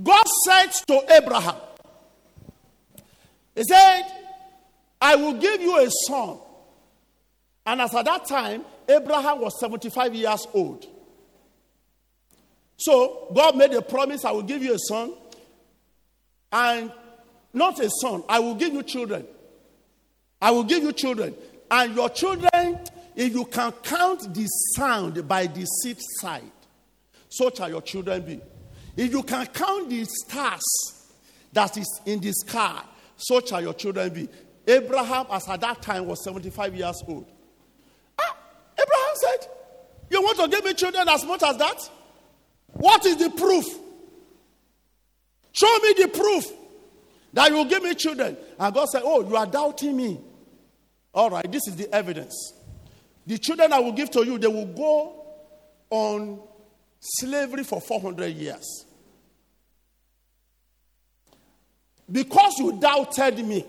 God 0.02 0.24
said 0.44 0.68
to 0.88 1.14
Abraham, 1.14 1.56
He 3.54 3.64
said, 3.64 4.02
I 5.00 5.16
will 5.16 5.34
give 5.34 5.60
you 5.60 5.78
a 5.78 5.88
son. 6.06 6.38
And 7.66 7.80
as 7.80 7.94
at 7.94 8.04
that 8.06 8.26
time, 8.26 8.64
Abraham 8.88 9.40
was 9.40 9.60
75 9.60 10.14
years 10.14 10.46
old. 10.54 10.86
So 12.78 13.28
God 13.34 13.56
made 13.56 13.72
a 13.74 13.82
promise 13.82 14.24
I 14.24 14.30
will 14.30 14.42
give 14.42 14.62
you 14.62 14.74
a 14.74 14.78
son. 14.78 15.12
And 16.50 16.90
not 17.58 17.80
a 17.80 17.90
son, 18.00 18.22
I 18.28 18.38
will 18.38 18.54
give 18.54 18.72
you 18.72 18.82
children. 18.82 19.26
I 20.40 20.50
will 20.50 20.64
give 20.64 20.82
you 20.82 20.92
children. 20.92 21.34
And 21.70 21.94
your 21.94 22.08
children, 22.08 22.78
if 23.14 23.32
you 23.34 23.44
can 23.44 23.72
count 23.82 24.32
the 24.32 24.46
sound 24.76 25.26
by 25.28 25.46
the 25.46 25.64
seed 25.66 25.98
side, 26.20 26.50
so 27.28 27.50
shall 27.54 27.68
your 27.68 27.82
children 27.82 28.22
be. 28.22 28.40
If 28.96 29.12
you 29.12 29.22
can 29.22 29.46
count 29.46 29.90
the 29.90 30.04
stars 30.04 30.62
that 31.52 31.76
is 31.76 32.00
in 32.06 32.20
the 32.20 32.32
sky, 32.32 32.82
so 33.16 33.40
shall 33.40 33.60
your 33.60 33.74
children 33.74 34.12
be. 34.12 34.28
Abraham, 34.66 35.26
as 35.30 35.48
at 35.48 35.60
that 35.60 35.82
time, 35.82 36.06
was 36.06 36.22
75 36.24 36.74
years 36.74 37.02
old. 37.06 37.26
Ah, 38.18 38.36
Abraham 38.72 39.14
said, 39.14 39.50
You 40.10 40.22
want 40.22 40.38
to 40.38 40.48
give 40.48 40.64
me 40.64 40.74
children 40.74 41.08
as 41.08 41.24
much 41.24 41.42
as 41.42 41.56
that? 41.56 41.90
What 42.72 43.04
is 43.06 43.16
the 43.16 43.30
proof? 43.30 43.66
Show 45.52 45.78
me 45.82 45.94
the 45.96 46.08
proof 46.08 46.57
that 47.38 47.50
you 47.50 47.56
will 47.56 47.66
give 47.66 47.84
me 47.84 47.94
children. 47.94 48.36
And 48.58 48.74
God 48.74 48.86
said, 48.88 49.02
Oh, 49.04 49.20
you 49.26 49.36
are 49.36 49.46
doubting 49.46 49.96
me. 49.96 50.20
All 51.14 51.30
right, 51.30 51.50
this 51.52 51.68
is 51.68 51.76
the 51.76 51.88
evidence. 51.94 52.52
The 53.28 53.38
children 53.38 53.72
I 53.72 53.78
will 53.78 53.92
give 53.92 54.10
to 54.10 54.26
you, 54.26 54.38
they 54.38 54.48
will 54.48 54.66
go 54.66 55.24
on 55.88 56.40
slavery 56.98 57.62
for 57.62 57.80
400 57.80 58.34
years. 58.34 58.86
Because 62.10 62.58
you 62.58 62.76
doubted 62.80 63.38
me, 63.46 63.64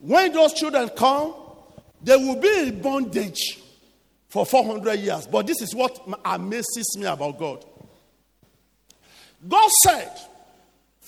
when 0.00 0.32
those 0.32 0.52
children 0.52 0.88
come, 0.96 1.32
they 2.02 2.16
will 2.16 2.40
be 2.40 2.66
in 2.66 2.82
bondage 2.82 3.60
for 4.28 4.44
400 4.44 4.98
years. 4.98 5.28
But 5.28 5.46
this 5.46 5.62
is 5.62 5.72
what 5.72 6.00
amazes 6.24 6.96
me 6.98 7.06
about 7.06 7.38
God. 7.38 7.64
God 9.46 9.70
said, 9.84 10.10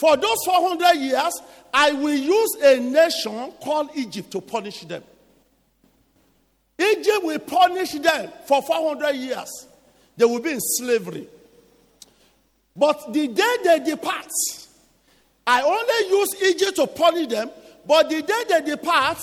For 0.03 0.17
those 0.17 0.39
400 0.47 0.95
years, 0.97 1.41
I 1.73 1.93
will 1.93 2.17
use 2.17 2.57
a 2.61 2.81
nation 2.81 3.53
called 3.63 3.91
Egypt 3.95 4.33
to 4.33 4.41
punish 4.41 4.81
them. 4.81 5.05
Egypt 6.77 7.19
will 7.23 7.39
punish 7.39 7.93
them 7.93 8.33
for 8.49 8.63
400 8.63 9.15
years. 9.15 9.69
They 10.17 10.25
will 10.25 10.41
be 10.41 10.55
in 10.55 10.61
slavery. 10.61 11.29
But 12.75 13.13
the 13.13 13.29
day 13.29 13.57
they 13.63 13.79
depart, 13.79 14.27
I 15.47 15.63
only 15.63 16.19
use 16.19 16.51
Egypt 16.51 16.75
to 16.79 16.89
punish 16.89 17.29
them, 17.29 17.53
but 17.87 18.11
the 18.11 18.23
day 18.23 18.43
they 18.49 18.73
depart, 18.73 19.19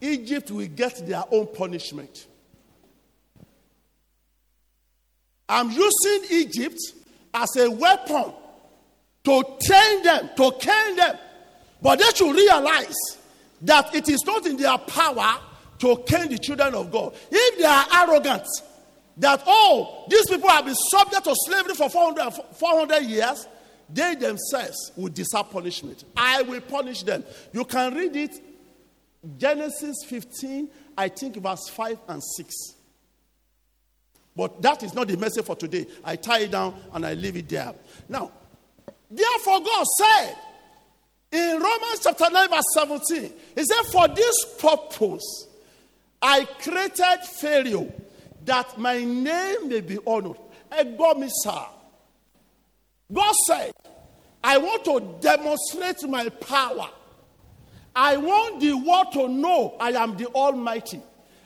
Egypt 0.00 0.50
will 0.50 0.66
get 0.68 1.06
their 1.06 1.24
own 1.30 1.46
punishment. 1.48 2.26
I'm 5.46 5.70
using 5.70 6.24
Egypt 6.30 6.80
as 7.34 7.54
a 7.58 7.70
weapon 7.70 8.32
to 9.24 9.44
train 9.62 10.02
them, 10.02 10.30
to 10.36 10.52
kill 10.58 10.96
them. 10.96 11.18
But 11.82 11.98
they 11.98 12.10
should 12.14 12.34
realize 12.34 12.96
that 13.62 13.94
it 13.94 14.08
is 14.08 14.24
not 14.24 14.46
in 14.46 14.56
their 14.56 14.78
power 14.78 15.38
to 15.78 15.96
kill 16.06 16.28
the 16.28 16.38
children 16.38 16.74
of 16.74 16.90
God. 16.90 17.14
If 17.30 17.58
they 17.58 17.64
are 17.64 17.86
arrogant, 18.06 18.46
that, 19.16 19.42
oh, 19.46 20.04
these 20.08 20.26
people 20.26 20.48
have 20.48 20.64
been 20.64 20.74
subject 20.74 21.24
to 21.24 21.34
slavery 21.46 21.74
for 21.74 21.90
400, 21.90 22.30
400 22.54 23.02
years, 23.02 23.46
they 23.92 24.14
themselves 24.14 24.92
will 24.96 25.08
deserve 25.08 25.50
punishment. 25.50 26.04
I 26.16 26.42
will 26.42 26.60
punish 26.60 27.02
them. 27.02 27.24
You 27.52 27.64
can 27.64 27.94
read 27.94 28.16
it, 28.16 28.40
Genesis 29.36 29.96
15, 30.06 30.68
I 30.96 31.08
think 31.08 31.36
verse 31.36 31.68
5 31.68 31.98
and 32.08 32.22
6. 32.22 32.54
But 34.36 34.62
that 34.62 34.82
is 34.82 34.94
not 34.94 35.08
the 35.08 35.16
message 35.16 35.44
for 35.44 35.56
today. 35.56 35.86
I 36.04 36.16
tie 36.16 36.40
it 36.40 36.52
down 36.52 36.80
and 36.92 37.04
I 37.04 37.14
leave 37.14 37.36
it 37.36 37.48
there. 37.48 37.74
Now, 38.08 38.30
therefore, 39.10 39.60
God 39.60 39.86
said 39.98 40.36
in 41.32 41.60
Romans 41.60 42.00
chapter 42.02 42.28
9, 42.30 42.48
verse 42.48 42.62
17, 42.74 43.32
He 43.54 43.64
said, 43.64 43.82
For 43.92 44.08
this 44.08 44.36
purpose 44.58 45.46
I 46.20 46.44
created 46.44 47.24
Pharaoh 47.40 47.92
that 48.44 48.78
my 48.78 49.02
name 49.02 49.68
may 49.68 49.80
be 49.80 49.98
honored. 50.06 50.38
Egomisa. 50.72 51.68
God 53.12 53.34
said, 53.46 53.72
I 54.42 54.58
want 54.58 54.84
to 54.86 55.18
demonstrate 55.20 56.02
my 56.08 56.28
power. 56.28 56.88
I 57.94 58.16
want 58.16 58.60
the 58.60 58.72
world 58.72 59.12
to 59.12 59.28
know 59.28 59.76
I 59.80 59.90
am 59.90 60.16
the 60.16 60.26
Almighty. 60.28 61.00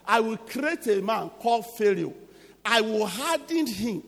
I 0.07 0.20
will 0.20 0.37
create 0.37 0.87
a 0.87 1.00
man 1.00 1.31
called 1.40 1.64
Pharaoh. 1.77 2.12
I 2.64 2.81
will 2.81 3.07
harden 3.07 3.66
him. 3.66 4.03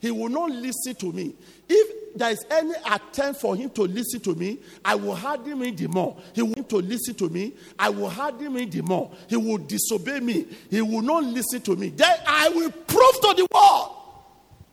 He 0.00 0.10
will 0.10 0.30
not 0.30 0.50
listen 0.50 0.94
to 0.96 1.12
me. 1.12 1.34
If 1.68 2.03
there 2.14 2.30
is 2.30 2.44
any 2.50 2.74
attempt 2.90 3.40
for 3.40 3.56
him 3.56 3.70
to 3.70 3.82
listen 3.82 4.20
to 4.20 4.34
me, 4.34 4.58
I 4.84 4.94
will 4.94 5.14
harden 5.14 5.62
him 5.62 5.74
the 5.74 5.88
more. 5.88 6.16
He 6.32 6.42
will 6.42 6.62
to 6.64 6.76
listen 6.76 7.14
to 7.16 7.28
me. 7.28 7.54
I 7.78 7.90
will 7.90 8.08
harden 8.08 8.56
him 8.56 8.70
the 8.70 8.82
more. 8.82 9.10
He 9.28 9.36
will 9.36 9.58
disobey 9.58 10.20
me. 10.20 10.46
He 10.70 10.80
will 10.80 11.02
not 11.02 11.24
listen 11.24 11.60
to 11.62 11.76
me. 11.76 11.88
Then 11.88 12.16
I 12.26 12.48
will 12.50 12.70
prove 12.70 13.14
to 13.22 13.34
the 13.36 13.46
world 13.52 13.96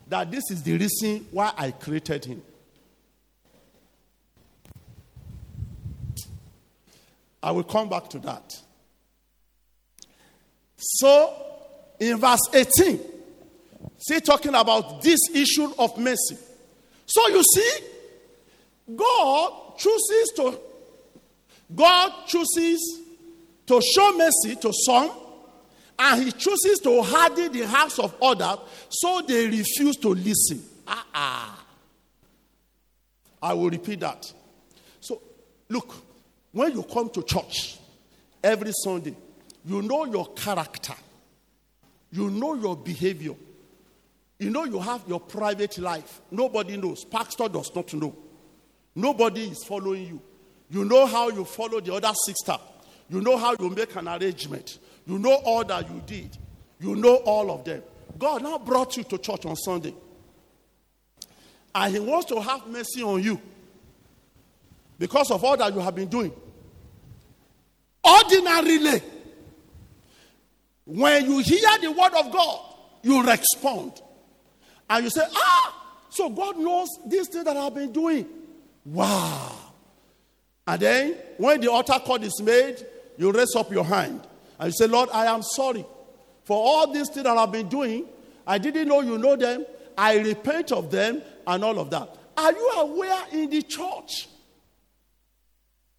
that 0.07 0.29
this 0.29 0.43
is 0.51 0.61
the 0.61 0.77
reason 0.77 1.25
why 1.31 1.51
I 1.57 1.71
created 1.71 2.25
him. 2.25 2.43
I 7.41 7.51
will 7.51 7.63
come 7.63 7.89
back 7.89 8.07
to 8.09 8.19
that. 8.19 8.55
So, 10.77 11.33
in 11.99 12.19
verse 12.19 12.41
18, 12.53 12.99
see, 13.97 14.19
talking 14.19 14.53
about 14.53 15.01
this 15.01 15.19
issue 15.33 15.73
of 15.79 15.97
mercy. 15.97 16.37
So, 17.13 17.27
you 17.27 17.43
see, 17.43 17.79
God 18.95 19.77
chooses 19.77 20.31
to, 20.37 20.57
God 21.75 22.25
chooses 22.25 23.01
to 23.65 23.81
show 23.81 24.17
mercy 24.17 24.55
to 24.55 24.71
some, 24.71 25.11
and 25.99 26.23
He 26.23 26.31
chooses 26.31 26.79
to 26.79 27.01
harden 27.01 27.51
the 27.51 27.67
hearts 27.67 27.99
of 27.99 28.15
others 28.21 28.59
so 28.87 29.21
they 29.27 29.45
refuse 29.47 29.97
to 29.97 30.07
listen. 30.07 30.63
Ah, 30.87 31.05
ah. 31.13 31.65
I 33.43 33.55
will 33.55 33.69
repeat 33.69 33.99
that. 33.99 34.31
So, 35.01 35.21
look, 35.67 35.93
when 36.53 36.71
you 36.71 36.83
come 36.83 37.09
to 37.09 37.23
church 37.23 37.77
every 38.41 38.71
Sunday, 38.71 39.17
you 39.65 39.81
know 39.81 40.05
your 40.05 40.27
character, 40.27 40.93
you 42.13 42.29
know 42.29 42.53
your 42.53 42.77
behavior, 42.77 43.35
you 44.41 44.49
know 44.49 44.63
you 44.63 44.79
have 44.79 45.03
your 45.07 45.19
private 45.19 45.77
life. 45.77 46.19
Nobody 46.31 46.75
knows. 46.75 47.05
Pastor 47.05 47.47
does 47.47 47.73
not 47.75 47.93
know. 47.93 48.15
Nobody 48.95 49.43
is 49.43 49.63
following 49.63 50.07
you. 50.07 50.21
You 50.71 50.83
know 50.83 51.05
how 51.05 51.29
you 51.29 51.45
follow 51.45 51.79
the 51.79 51.93
other 51.93 52.11
sister. 52.25 52.57
You 53.07 53.21
know 53.21 53.37
how 53.37 53.55
you 53.59 53.69
make 53.69 53.95
an 53.95 54.07
arrangement. 54.07 54.79
You 55.05 55.19
know 55.19 55.35
all 55.45 55.63
that 55.65 55.87
you 55.87 56.01
did. 56.07 56.35
You 56.79 56.95
know 56.95 57.17
all 57.17 57.51
of 57.51 57.63
them. 57.65 57.83
God 58.17 58.41
now 58.41 58.57
brought 58.57 58.97
you 58.97 59.03
to 59.03 59.19
church 59.19 59.45
on 59.45 59.55
Sunday. 59.55 59.93
And 61.75 61.93
He 61.93 61.99
wants 61.99 62.25
to 62.29 62.41
have 62.41 62.65
mercy 62.65 63.03
on 63.03 63.21
you 63.21 63.39
because 64.97 65.29
of 65.29 65.43
all 65.43 65.55
that 65.55 65.71
you 65.71 65.81
have 65.81 65.93
been 65.93 66.09
doing. 66.09 66.33
Ordinarily, 68.03 69.03
when 70.85 71.25
you 71.29 71.37
hear 71.39 71.77
the 71.79 71.91
word 71.91 72.13
of 72.15 72.31
God, 72.31 72.59
you 73.03 73.23
respond. 73.23 74.01
And 74.91 75.05
you 75.05 75.09
say, 75.09 75.23
Ah, 75.33 75.73
so 76.09 76.29
God 76.29 76.57
knows 76.57 76.89
this 77.05 77.29
thing 77.29 77.45
that 77.45 77.55
I've 77.55 77.73
been 77.73 77.93
doing. 77.93 78.25
Wow. 78.83 79.55
And 80.67 80.81
then, 80.81 81.15
when 81.37 81.61
the 81.61 81.71
altar 81.71 81.97
call 82.05 82.21
is 82.21 82.41
made, 82.41 82.85
you 83.17 83.31
raise 83.31 83.55
up 83.55 83.71
your 83.71 83.85
hand 83.85 84.27
and 84.59 84.67
you 84.67 84.73
say, 84.73 84.87
Lord, 84.87 85.07
I 85.13 85.27
am 85.27 85.43
sorry 85.43 85.85
for 86.43 86.57
all 86.57 86.91
these 86.91 87.07
things 87.07 87.23
that 87.23 87.37
I've 87.37 87.53
been 87.53 87.69
doing. 87.69 88.05
I 88.45 88.57
didn't 88.57 88.89
know 88.89 88.99
you 88.99 89.17
know 89.17 89.37
them. 89.37 89.65
I 89.97 90.17
repent 90.19 90.73
of 90.73 90.91
them 90.91 91.21
and 91.47 91.63
all 91.63 91.79
of 91.79 91.89
that. 91.91 92.13
Are 92.35 92.51
you 92.51 92.71
aware 92.77 93.23
in 93.31 93.49
the 93.49 93.61
church 93.61 94.27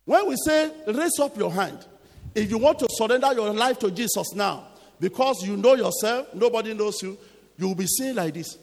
when 0.05 0.28
we 0.28 0.37
say 0.44 0.70
raise 0.87 1.18
up 1.18 1.35
your 1.38 1.50
hand, 1.50 1.78
if 2.35 2.50
you 2.50 2.59
want 2.59 2.78
to 2.81 2.88
surrender 2.90 3.33
your 3.33 3.55
life 3.55 3.78
to 3.78 3.90
Jesus 3.90 4.35
now, 4.35 4.66
because 5.00 5.46
you 5.46 5.57
know 5.57 5.76
yourself, 5.76 6.35
nobody 6.35 6.74
knows 6.74 7.02
you, 7.02 7.16
you 7.57 7.68
will 7.68 7.74
be 7.74 7.87
saying 7.87 8.16
like 8.16 8.35
this. 8.35 8.59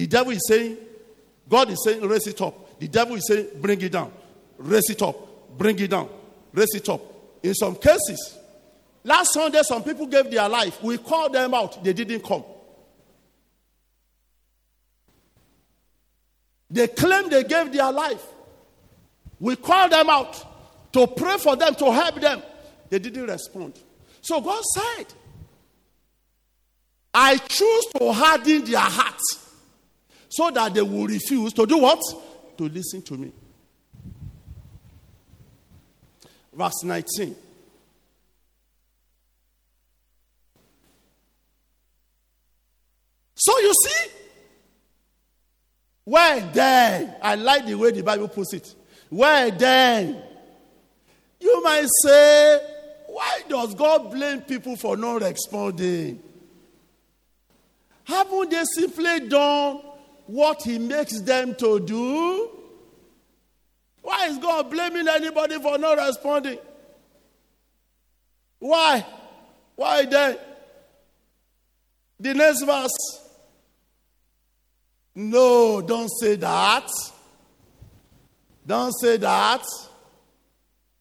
The 0.00 0.06
devil 0.06 0.32
is 0.32 0.40
saying, 0.48 0.78
God 1.46 1.68
is 1.68 1.84
saying, 1.84 2.00
raise 2.00 2.26
it 2.26 2.40
up. 2.40 2.80
The 2.80 2.88
devil 2.88 3.16
is 3.16 3.26
saying, 3.28 3.48
bring 3.60 3.78
it 3.82 3.92
down. 3.92 4.10
Raise 4.56 4.88
it 4.88 5.02
up. 5.02 5.14
Bring 5.58 5.78
it 5.78 5.90
down. 5.90 6.08
Raise 6.54 6.74
it 6.74 6.88
up. 6.88 7.02
In 7.42 7.52
some 7.52 7.76
cases, 7.76 8.38
last 9.04 9.34
Sunday, 9.34 9.60
some 9.62 9.84
people 9.84 10.06
gave 10.06 10.30
their 10.30 10.48
life. 10.48 10.82
We 10.82 10.96
called 10.96 11.34
them 11.34 11.52
out. 11.52 11.84
They 11.84 11.92
didn't 11.92 12.24
come. 12.24 12.44
They 16.70 16.88
claim 16.88 17.28
they 17.28 17.44
gave 17.44 17.70
their 17.70 17.92
life. 17.92 18.24
We 19.38 19.54
called 19.54 19.92
them 19.92 20.08
out 20.08 20.92
to 20.94 21.08
pray 21.08 21.36
for 21.36 21.56
them, 21.56 21.74
to 21.74 21.92
help 21.92 22.18
them. 22.22 22.42
They 22.88 23.00
didn't 23.00 23.26
respond. 23.26 23.78
So 24.22 24.40
God 24.40 24.64
said, 24.64 25.06
I 27.12 27.36
choose 27.36 27.84
to 27.98 28.10
harden 28.14 28.64
their 28.64 28.80
hearts 28.80 29.48
so 30.30 30.50
that 30.52 30.72
they 30.72 30.80
will 30.80 31.06
refuse 31.06 31.52
to 31.52 31.66
do 31.66 31.78
what? 31.78 32.00
To 32.56 32.64
listen 32.68 33.02
to 33.02 33.14
me. 33.14 33.32
Verse 36.52 36.84
19. 36.84 37.34
So 43.34 43.58
you 43.58 43.72
see, 43.84 44.10
where 46.04 46.40
then? 46.52 47.16
I 47.22 47.34
like 47.34 47.66
the 47.66 47.74
way 47.74 47.90
the 47.90 48.02
Bible 48.02 48.28
puts 48.28 48.52
it. 48.52 48.74
Where 49.08 49.50
then? 49.50 50.22
You 51.40 51.62
might 51.62 51.88
say, 52.04 52.60
why 53.08 53.40
does 53.48 53.74
God 53.74 54.12
blame 54.12 54.42
people 54.42 54.76
for 54.76 54.96
not 54.96 55.22
responding? 55.22 56.22
Haven't 58.04 58.50
they 58.50 58.62
simply 58.74 59.28
done 59.28 59.80
what 60.30 60.62
He 60.62 60.78
makes 60.78 61.20
them 61.20 61.54
to 61.56 61.80
do? 61.80 62.50
Why 64.02 64.28
is 64.28 64.38
God 64.38 64.70
blaming 64.70 65.08
anybody 65.08 65.58
for 65.60 65.76
not 65.76 65.98
responding? 65.98 66.58
Why? 68.60 69.04
Why 69.74 70.04
then? 70.04 70.38
The 72.20 72.34
next 72.34 72.62
verse. 72.62 73.26
No, 75.14 75.82
don't 75.82 76.08
say 76.08 76.36
that. 76.36 76.88
Don't 78.66 78.92
say 78.92 79.16
that. 79.16 79.64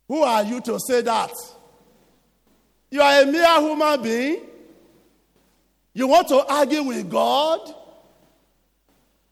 Who 0.08 0.24
are 0.24 0.44
you 0.44 0.60
to 0.62 0.80
say 0.80 1.02
that? 1.02 1.32
You 2.90 3.02
are 3.02 3.22
a 3.22 3.26
mere 3.28 3.62
human 3.62 4.02
being. 4.02 4.42
You 5.94 6.08
want 6.08 6.28
to 6.30 6.46
argue 6.52 6.82
with 6.82 7.10
God? 7.10 7.76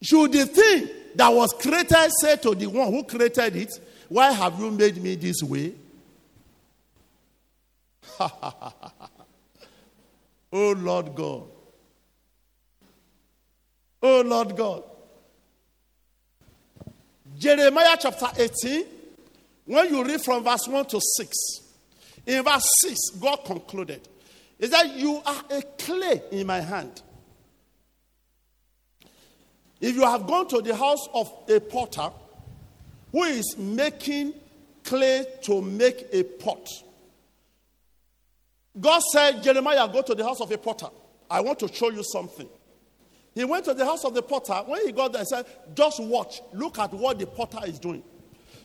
Should 0.02 0.32
the 0.32 0.46
thing 0.46 0.90
that 1.16 1.30
was 1.30 1.54
created 1.54 2.12
say 2.22 2.36
to 2.38 2.54
the 2.54 2.68
one 2.68 2.92
who 2.92 3.04
created 3.04 3.56
it, 3.56 3.72
Why 4.10 4.32
have 4.32 4.60
you 4.60 4.72
made 4.72 5.02
me 5.02 5.16
this 5.16 5.42
way? 5.42 5.74
oh 8.20 8.72
Lord 10.52 11.16
God. 11.16 11.44
Oh 14.02 14.22
Lord 14.22 14.56
God. 14.56 14.84
Jeremiah 17.38 17.98
chapter 18.00 18.28
18, 18.36 18.86
when 19.66 19.94
you 19.94 20.04
read 20.04 20.22
from 20.22 20.44
verse 20.44 20.68
1 20.68 20.86
to 20.88 21.00
6, 21.18 21.38
in 22.26 22.44
verse 22.44 22.68
6, 22.82 22.98
God 23.20 23.38
concluded, 23.46 24.08
is 24.58 24.72
that 24.72 24.96
you 24.96 25.22
are 25.24 25.44
a 25.52 25.62
clay 25.62 26.24
in 26.32 26.48
my 26.48 26.62
hand. 26.62 27.04
If 29.80 29.96
you 29.96 30.02
have 30.02 30.26
gone 30.26 30.48
to 30.50 30.62
the 30.62 30.76
house 30.76 31.08
of 31.14 31.32
a 31.50 31.60
potter 31.60 32.10
who 33.12 33.24
is 33.24 33.56
making 33.58 34.34
clay 34.84 35.26
to 35.44 35.62
make 35.62 36.08
a 36.12 36.24
pot, 36.24 36.68
God 38.80 39.02
said, 39.12 39.44
Jeremiah, 39.44 39.88
go 39.88 40.02
to 40.02 40.16
the 40.16 40.24
house 40.24 40.42
of 40.42 40.52
a 40.52 40.58
potter. 40.58 40.88
I 41.30 41.42
want 41.42 41.60
to 41.60 41.68
show 41.68 41.90
you 41.90 42.04
something. 42.04 42.48
He 43.34 43.44
went 43.44 43.66
to 43.66 43.74
the 43.74 43.86
house 43.86 44.04
of 44.04 44.14
the 44.14 44.22
potter. 44.22 44.64
When 44.66 44.86
he 44.86 44.92
got 44.92 45.14
there, 45.14 45.22
he 45.22 45.26
said, 45.26 45.46
Just 45.76 46.00
watch. 46.02 46.42
Look 46.54 46.80
at 46.80 46.92
what 46.94 47.20
the 47.20 47.28
potter 47.28 47.60
is 47.66 47.78
doing. 47.78 48.04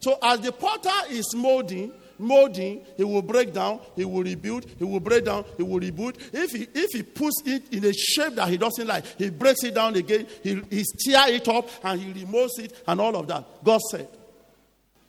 So, 0.01 0.19
as 0.23 0.41
the 0.41 0.53
potter 0.53 0.91
is 1.11 1.35
molding, 1.35 1.93
molding, 2.23 2.85
he 2.97 3.05
will 3.05 3.23
break 3.23 3.53
down, 3.53 3.81
he 3.97 4.05
will 4.05 4.23
rebuild, 4.23 4.64
he 4.79 4.85
will 4.85 5.01
break 5.01 5.25
down, 5.25 5.45
he 5.57 5.62
will 5.62 5.81
rebuild. 5.81 6.16
If 6.33 6.53
he, 6.53 6.66
if 6.73 6.91
he 6.93 7.03
puts 7.03 7.43
it 7.45 7.73
in 7.73 7.85
a 7.85 7.93
shape 7.93 8.37
that 8.37 8.49
he 8.49 8.57
doesn't 8.57 8.87
like, 8.87 9.05
he 9.18 9.31
breaks 9.31 9.64
it 9.64 9.75
down 9.75 9.97
again, 9.97 10.27
he, 10.43 10.62
he 10.70 10.85
tear 11.05 11.29
it 11.29 11.47
up, 11.49 11.68
and 11.83 12.01
he 12.01 12.25
removes 12.25 12.59
it, 12.59 12.83
and 12.87 13.01
all 13.01 13.14
of 13.16 13.27
that. 13.29 13.45
God 13.64 13.81
said, 13.91 14.09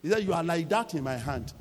He 0.01 0.09
said, 0.09 0.23
You 0.23 0.33
are 0.33 0.43
like 0.43 0.67
that 0.69 0.93
in 0.93 1.03
my 1.03 1.17
hand. 1.17 1.53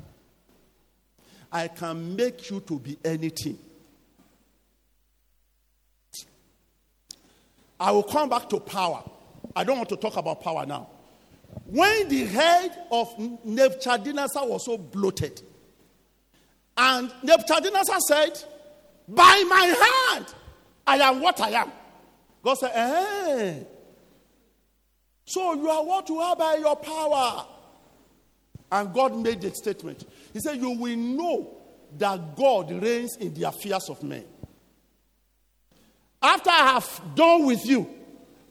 I 1.51 1.67
can 1.67 2.15
make 2.15 2.49
you 2.49 2.59
to 2.61 2.79
be 2.79 2.97
anything. 3.05 3.59
I 7.79 7.91
will 7.91 8.03
come 8.03 8.29
back 8.29 8.49
to 8.49 8.59
power. 8.59 9.03
I 9.55 9.63
don't 9.63 9.77
want 9.77 9.89
to 9.89 9.97
talk 9.97 10.17
about 10.17 10.41
power 10.41 10.65
now. 10.65 10.87
When 11.65 12.07
the 12.07 12.25
head 12.25 12.85
of 12.91 13.13
Nebuchadnezzar 13.43 14.47
was 14.47 14.65
so 14.65 14.77
bloated, 14.77 15.41
and 16.77 17.11
Nebuchadnezzar 17.23 17.99
said, 18.07 18.43
By 19.07 19.43
my 19.47 20.15
hand, 20.15 20.33
I 20.85 20.97
am 20.97 21.21
what 21.21 21.39
I 21.41 21.49
am. 21.51 21.71
God 22.43 22.55
said, 22.55 22.71
Eh. 22.73 23.63
So 25.25 25.53
you 25.53 25.69
are 25.69 25.83
what 25.83 26.09
you 26.09 26.19
are 26.19 26.35
by 26.35 26.55
your 26.55 26.75
power. 26.75 27.45
And 28.71 28.93
God 28.93 29.15
made 29.15 29.41
the 29.41 29.53
statement. 29.53 30.03
He 30.33 30.39
said, 30.39 30.57
You 30.57 30.71
will 30.71 30.97
know 30.97 31.57
that 31.97 32.35
God 32.35 32.71
reigns 32.71 33.15
in 33.17 33.33
the 33.33 33.43
affairs 33.43 33.87
of 33.89 34.01
men. 34.03 34.25
After 36.21 36.49
I 36.49 36.73
have 36.73 37.01
done 37.15 37.45
with 37.45 37.65
you, 37.65 37.87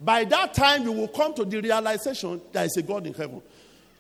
by 0.05 0.25
that 0.25 0.55
time 0.55 0.83
you 0.85 0.93
will 0.93 1.09
come 1.09 1.35
to 1.35 1.45
the 1.45 1.61
realization 1.61 2.41
there 2.53 2.65
is 2.65 2.77
a 2.77 2.83
God 2.83 3.07
in 3.07 3.15
heaven. 3.15 3.41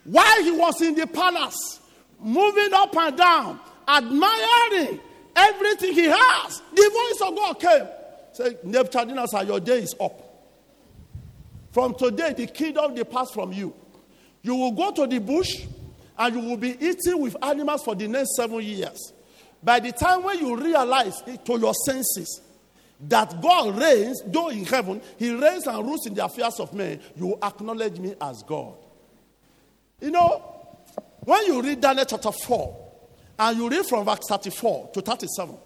While 0.05 0.42
he 0.42 0.50
was 0.50 0.80
in 0.82 0.94
the 0.94 1.07
palace, 1.07 1.80
moving 2.20 2.72
up 2.74 2.96
and 2.96 3.16
down, 3.16 3.61
admiring 3.86 5.00
everything 5.36 5.92
he 5.94 6.05
has, 6.05 6.62
the 6.74 6.90
voice 6.90 7.28
of 7.28 7.36
God 7.36 7.61
came. 7.61 7.88
Say, 8.32 8.57
Nebuchadnezzar, 8.64 9.44
your 9.44 9.61
day 9.61 9.80
is 9.82 9.94
up. 10.00 10.20
From 11.70 11.94
today, 11.94 12.32
the 12.32 12.46
kingdom 12.46 12.94
departs 12.94 13.32
from 13.32 13.53
you. 13.53 13.74
You 14.42 14.57
will 14.57 14.72
go 14.72 14.90
to 14.92 15.07
the 15.07 15.20
bush 15.20 15.64
and 16.18 16.34
you 16.34 16.48
will 16.48 16.57
be 16.57 16.76
eating 16.84 17.20
with 17.20 17.36
animals 17.42 17.84
for 17.84 17.94
the 17.94 18.09
next 18.09 18.36
seven 18.36 18.61
years. 18.62 19.12
By 19.62 19.80
the 19.80 19.92
time 19.92 20.24
when 20.24 20.38
you 20.38 20.57
realize 20.57 21.22
it 21.26 21.44
to 21.46 21.59
your 21.59 21.74
senses 21.74 22.40
that 23.09 23.40
God 23.40 23.76
reigns, 23.78 24.22
though 24.26 24.48
in 24.48 24.64
heaven, 24.64 25.00
He 25.18 25.34
reigns 25.34 25.66
and 25.66 25.84
rules 25.84 26.07
in 26.07 26.14
the 26.14 26.24
affairs 26.24 26.61
of 26.61 26.72
men, 26.72 27.00
you 27.16 27.36
acknowledge 27.42 27.98
me 27.98 28.14
as 28.20 28.42
God. 28.44 28.74
You 30.00 30.11
know, 30.11 30.42
when 31.20 31.46
you 31.46 31.62
read 31.62 31.80
Daniel 31.80 32.05
chapter 32.05 32.32
4, 32.32 32.78
and 33.38 33.59
you 33.59 33.68
read 33.68 33.86
from 33.86 34.05
verse 34.05 34.20
34 34.28 34.90
to 34.94 35.00
37, 35.00 35.57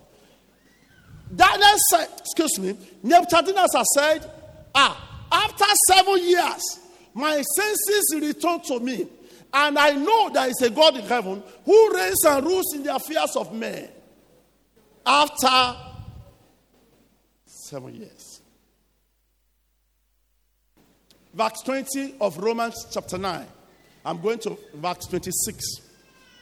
Daniel 1.35 1.79
said, 1.91 2.09
excuse 2.19 2.59
me, 2.59 2.77
Nebuchadnezzar 3.03 3.85
said, 3.95 4.31
Ah, 4.75 5.25
after 5.31 5.65
seven 5.89 6.23
years, 6.23 6.81
my 7.13 7.43
senses 7.57 8.15
return 8.15 8.61
to 8.61 8.81
me, 8.81 9.07
and 9.53 9.79
I 9.79 9.93
know 9.93 10.31
there 10.31 10.49
is 10.49 10.61
a 10.63 10.71
God 10.71 10.97
in 10.97 11.03
heaven 11.03 11.43
who 11.65 11.95
reigns 11.95 12.25
and 12.25 12.47
rules 12.47 12.75
in 12.75 12.83
the 12.83 12.95
affairs 12.95 13.35
of 13.37 13.53
men. 13.55 13.89
After 15.05 15.77
seven 17.69 17.95
years. 17.95 18.41
Verse 21.35 21.61
20 21.65 22.15
of 22.21 22.39
Romans 22.39 22.87
chapter 22.91 23.19
9. 23.19 23.47
I'm 24.05 24.21
going 24.23 24.39
to 24.41 24.57
verse 24.75 25.07
26. 25.07 25.81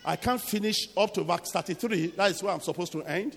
I 0.05 0.17
can't 0.17 0.41
finish 0.41 0.89
up 0.97 1.15
to 1.15 1.25
verse 1.25 1.51
33. 1.51 2.09
That 2.09 2.31
is 2.31 2.43
where 2.43 2.53
I'm 2.53 2.61
supposed 2.61 2.93
to 2.93 3.03
end. 3.03 3.37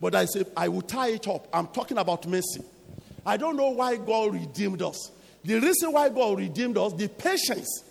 But 0.00 0.14
I 0.14 0.24
say, 0.24 0.44
I 0.56 0.68
will 0.68 0.82
tie 0.82 1.10
it 1.10 1.28
up. 1.28 1.46
I'm 1.52 1.66
talking 1.68 1.98
about 1.98 2.26
mercy. 2.26 2.62
I 3.26 3.36
don't 3.36 3.56
know 3.56 3.70
why 3.70 3.96
God 3.96 4.34
redeemed 4.34 4.82
us. 4.82 5.10
The 5.44 5.60
reason 5.60 5.92
why 5.92 6.08
God 6.08 6.38
redeemed 6.38 6.78
us, 6.78 6.92
the 6.94 7.08
patience 7.08 7.84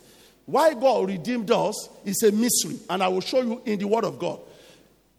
why 0.46 0.74
God 0.74 1.08
redeemed 1.08 1.50
us, 1.50 1.88
is 2.04 2.22
a 2.22 2.32
mystery. 2.32 2.78
And 2.90 3.02
I 3.02 3.08
will 3.08 3.20
show 3.20 3.42
you 3.42 3.62
in 3.64 3.78
the 3.78 3.86
Word 3.86 4.04
of 4.04 4.18
God. 4.18 4.40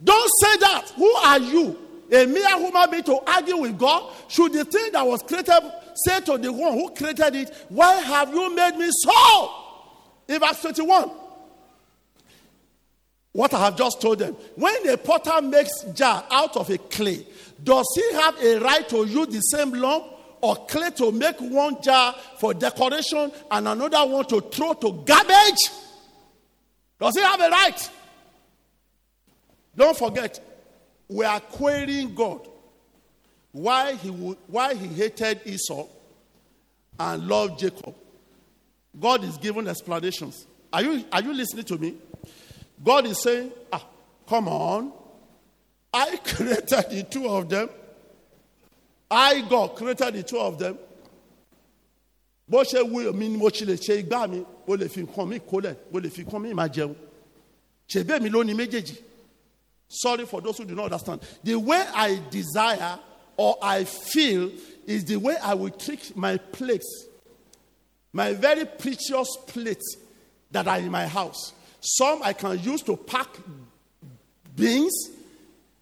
Don't 0.03 0.31
say 0.41 0.57
that. 0.57 0.89
Who 0.95 1.09
are 1.09 1.39
you? 1.39 1.88
A 2.11 2.25
mere 2.25 2.57
human 2.57 2.89
being 2.89 3.03
to 3.03 3.19
argue 3.27 3.57
with 3.57 3.77
God? 3.77 4.13
Should 4.27 4.53
the 4.53 4.65
thing 4.65 4.91
that 4.93 5.05
was 5.05 5.21
created 5.21 5.61
say 5.93 6.21
to 6.21 6.37
the 6.37 6.51
one 6.51 6.73
who 6.73 6.89
created 6.91 7.35
it, 7.35 7.65
Why 7.69 7.95
have 7.95 8.33
you 8.33 8.55
made 8.55 8.75
me 8.77 8.89
so? 8.91 9.51
In 10.27 10.39
verse 10.39 10.61
21. 10.61 11.11
What 13.31 13.53
I 13.53 13.65
have 13.65 13.77
just 13.77 14.01
told 14.01 14.19
them. 14.19 14.35
When 14.55 14.89
a 14.89 14.97
potter 14.97 15.41
makes 15.41 15.83
jar 15.93 16.25
out 16.31 16.57
of 16.57 16.69
a 16.69 16.77
clay, 16.77 17.25
does 17.63 17.85
he 17.95 18.13
have 18.13 18.43
a 18.43 18.59
right 18.59 18.87
to 18.89 19.05
use 19.05 19.27
the 19.27 19.41
same 19.41 19.71
lump 19.73 20.05
or 20.41 20.55
clay 20.65 20.89
to 20.91 21.11
make 21.11 21.39
one 21.39 21.81
jar 21.81 22.15
for 22.39 22.53
decoration 22.53 23.31
and 23.51 23.67
another 23.67 24.05
one 24.05 24.25
to 24.25 24.41
throw 24.41 24.73
to 24.73 25.03
garbage? 25.05 25.69
Does 26.99 27.15
he 27.15 27.21
have 27.21 27.39
a 27.39 27.49
right? 27.49 27.89
Don't 29.75 29.95
forget, 29.95 30.39
we 31.09 31.25
are 31.25 31.39
querying 31.39 32.13
God 32.13 32.47
why 33.51 33.95
he, 33.95 34.09
would, 34.11 34.37
why 34.47 34.75
he 34.75 34.87
hated 34.87 35.41
Esau 35.45 35.87
and 36.99 37.27
loved 37.27 37.59
Jacob. 37.59 37.95
God 38.99 39.23
is 39.23 39.37
giving 39.37 39.67
explanations. 39.67 40.45
Are 40.71 40.83
you, 40.83 41.03
are 41.11 41.21
you 41.21 41.33
listening 41.33 41.65
to 41.65 41.77
me? 41.77 41.95
God 42.83 43.07
is 43.07 43.21
saying, 43.23 43.51
ah, 43.73 43.85
come 44.27 44.47
on. 44.47 44.93
I 45.91 46.17
created 46.23 46.69
the 46.91 47.05
two 47.09 47.27
of 47.27 47.49
them. 47.49 47.69
I, 49.09 49.41
God, 49.49 49.75
created 49.75 50.13
the 50.13 50.23
two 50.23 50.37
of 50.39 50.59
them. 50.59 50.77
bó 52.49 52.63
ṣe 52.63 52.81
wí 52.81 53.13
mi 53.13 53.27
ni 53.29 53.37
mo 53.37 53.45
ṣe 53.49 53.61
lè 53.65 53.75
ṣe 53.77 53.99
igbá 54.01 54.25
mi 54.27 54.39
mo 54.67 54.73
lè 54.75 54.87
fi 54.89 55.03
nǹkan 55.03 55.27
mi 55.29 55.37
kólẹ̀ 55.39 55.75
mo 55.93 55.99
lè 56.01 56.09
fi 56.09 56.23
nǹkan 56.23 56.41
mi 56.41 56.53
máa 56.57 56.65
jẹun 56.67 56.95
ṣèbí 57.87 58.19
mi 58.23 58.29
ló 58.33 58.41
méjèèjì 58.43 58.95
sorry 59.89 60.25
for 60.25 60.39
those 60.39 60.57
who 60.57 60.65
do 60.65 60.75
not 60.75 60.85
understand 60.85 61.21
the 61.43 61.55
way 61.55 61.83
I 61.93 62.21
desire 62.29 62.97
or 63.35 63.57
I 63.61 63.83
feel 63.83 64.51
is 64.85 65.03
the 65.05 65.17
way 65.17 65.35
I 65.41 65.53
will 65.53 65.71
treat 65.71 66.15
my 66.15 66.37
plates 66.37 67.07
my 68.13 68.33
very 68.33 68.65
precious 68.65 69.35
plates 69.47 69.97
that 70.51 70.67
are 70.67 70.77
in 70.77 70.89
my 70.89 71.07
house 71.07 71.53
some 71.81 72.21
I 72.23 72.33
can 72.33 72.59
use 72.59 72.81
to 72.83 72.95
pack 72.95 73.27
beans 74.55 75.09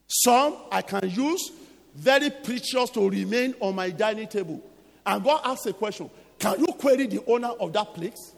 some 0.07 0.55
I 0.71 0.81
can 0.81 1.09
use 1.09 1.51
very 1.97 2.29
precious 2.29 2.91
to 2.91 3.09
remain 3.09 3.55
on 3.59 3.75
my 3.75 3.89
dining 3.89 4.27
table. 4.27 4.61
And 5.05 5.23
God 5.23 5.41
asks 5.43 5.65
a 5.65 5.73
question 5.73 6.09
Can 6.39 6.59
you 6.59 6.67
query 6.67 7.07
the 7.07 7.23
owner 7.25 7.47
of 7.47 7.73
that 7.73 7.93
place? 7.93 8.33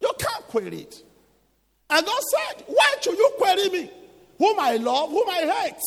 You 0.00 0.10
can't 0.18 0.44
query 0.46 0.80
it. 0.82 1.02
And 1.90 2.04
God 2.04 2.22
said, 2.22 2.64
Why 2.66 2.94
should 3.00 3.18
you 3.18 3.30
query 3.36 3.68
me? 3.68 3.90
Whom 4.38 4.58
I 4.58 4.76
love, 4.76 5.10
whom 5.10 5.28
I 5.28 5.72
hate. 5.72 5.82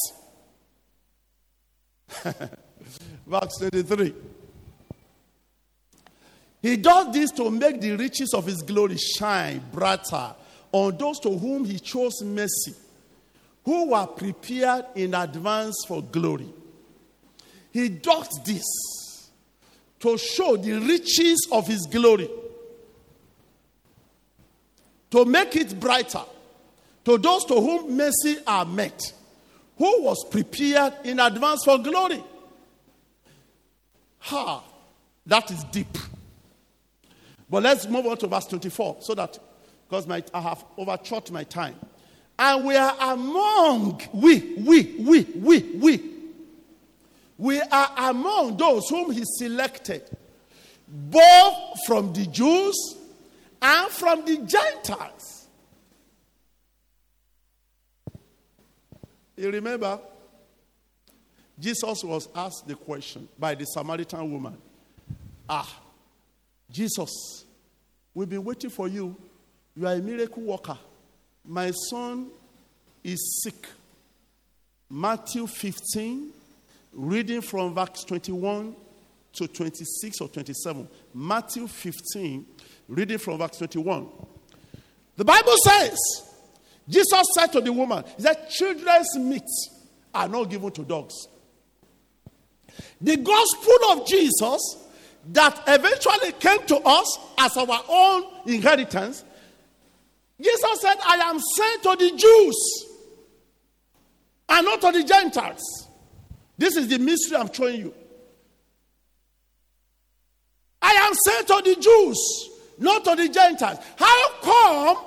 Verse 3.28 3.58
23. 3.58 4.14
He 6.62 6.78
does 6.78 7.14
this 7.14 7.32
to 7.32 7.50
make 7.50 7.80
the 7.82 7.96
riches 7.96 8.34
of 8.34 8.46
his 8.46 8.62
glory 8.62 8.98
shine 8.98 9.62
brighter 9.72 10.36
on 10.72 10.98
those 10.98 11.20
to 11.20 11.38
whom 11.38 11.66
he 11.66 11.80
chose 11.80 12.22
mercy, 12.24 12.74
who 13.64 13.92
were 13.92 14.08
prepared 14.08 14.86
in 14.96 15.14
advance 15.14 15.76
for 15.88 16.02
glory. 16.02 16.50
He 17.72 17.90
does 17.90 18.28
this 18.46 19.30
to 20.00 20.18
show 20.18 20.58
the 20.58 20.74
riches 20.80 21.48
of 21.52 21.68
his 21.68 21.86
glory, 21.86 22.30
to 25.12 25.26
make 25.26 25.56
it 25.56 25.80
brighter 25.80 26.24
to 27.08 27.18
those 27.18 27.46
to 27.46 27.54
whom 27.54 27.96
mercy 27.96 28.36
are 28.46 28.66
met, 28.66 29.14
who 29.78 30.04
was 30.04 30.26
prepared 30.30 30.94
in 31.06 31.22
advance 31.22 31.64
for 31.64 31.78
glory. 31.78 32.22
Ha! 34.20 34.62
That 35.26 35.50
is 35.50 35.64
deep. 35.72 35.98
But 37.50 37.64
let's 37.64 37.88
move 37.88 38.08
on 38.08 38.18
to 38.18 38.28
verse 38.28 38.46
24 38.48 38.98
so 39.00 39.16
that, 39.16 39.40
because 39.88 40.06
my, 40.06 40.22
I 40.34 40.42
have 40.42 40.66
overshot 40.78 41.32
my 41.32 41.46
time. 41.46 41.76
And 42.38 42.66
we 42.66 42.76
are 42.76 42.94
among, 43.00 44.02
we, 44.12 44.56
we, 44.58 44.96
we, 45.00 45.22
we, 45.24 45.60
we. 45.78 46.12
We 47.38 47.62
are 47.62 47.90
among 48.10 48.58
those 48.58 48.90
whom 48.90 49.12
he 49.12 49.24
selected, 49.38 50.04
both 50.90 51.56
from 51.86 52.12
the 52.12 52.26
Jews 52.26 52.98
and 53.62 53.90
from 53.92 54.26
the 54.26 54.40
Gentiles. 54.40 55.37
You 59.38 59.52
remember, 59.52 60.00
Jesus 61.60 62.04
was 62.04 62.28
asked 62.36 62.68
the 62.68 62.76
question 62.76 63.28
by 63.38 63.54
the 63.56 63.66
Samaritan 63.66 64.32
woman 64.32 64.58
Ah, 65.50 65.80
Jesus, 66.70 67.46
we've 68.14 68.28
been 68.28 68.44
waiting 68.44 68.70
for 68.70 68.88
you. 68.88 69.16
You 69.76 69.88
are 69.88 69.94
a 69.94 70.00
miracle 70.00 70.44
worker. 70.44 70.78
My 71.46 71.72
son 71.72 72.28
is 73.04 73.42
sick. 73.44 73.68
Matthew 74.90 75.48
15, 75.48 76.32
reading 76.94 77.42
from 77.42 77.74
verse 77.74 78.04
21 78.04 78.76
to 79.34 79.48
26 79.48 80.20
or 80.20 80.28
27. 80.28 80.88
Matthew 81.14 81.68
15, 81.68 82.46
reading 82.90 83.18
from 83.20 83.38
verse 83.38 83.58
21. 83.58 84.08
The 85.16 85.26
Bible 85.26 85.56
says, 85.64 85.98
Jesus 86.90 87.24
said 87.36 87.48
to 87.48 87.62
the 87.62 87.72
woman, 87.72 88.04
He 88.16 88.24
said, 88.24 88.50
Children's 88.50 89.18
meat 89.18 89.44
are 90.14 90.28
not 90.28 90.50
given 90.50 90.72
to 90.72 90.84
dogs. 90.84 91.28
The 93.02 93.18
gospel 93.18 93.92
of 93.92 94.08
Jesus 94.08 94.78
that 95.30 95.62
eventually 95.68 96.32
came 96.34 96.66
to 96.68 96.78
us 96.78 97.20
as 97.38 97.58
our 97.58 97.84
own 97.90 98.24
inheritance, 98.46 99.24
Jesus 100.40 100.82
said, 100.82 100.96
I 101.06 101.16
am 101.18 101.40
sent 101.40 101.84
to 101.84 101.96
the 101.98 102.16
Jews 102.16 102.86
and 104.50 104.66
not 104.66 104.82
to 104.82 104.92
the 104.92 105.04
Gentiles. 105.04 105.88
This 106.58 106.76
is 106.78 106.88
the 106.88 106.98
mystery 106.98 107.38
I'm 107.38 107.52
showing 107.52 107.80
you. 107.80 107.94
I 110.82 110.92
am 110.92 111.14
sent 111.14 111.48
to 111.48 111.62
the 111.66 111.76
Jews, 111.82 112.50
not 112.78 113.04
to 113.04 113.16
the 113.16 113.30
Gentiles. 113.30 113.80
How 113.98 114.32
come 114.42 115.07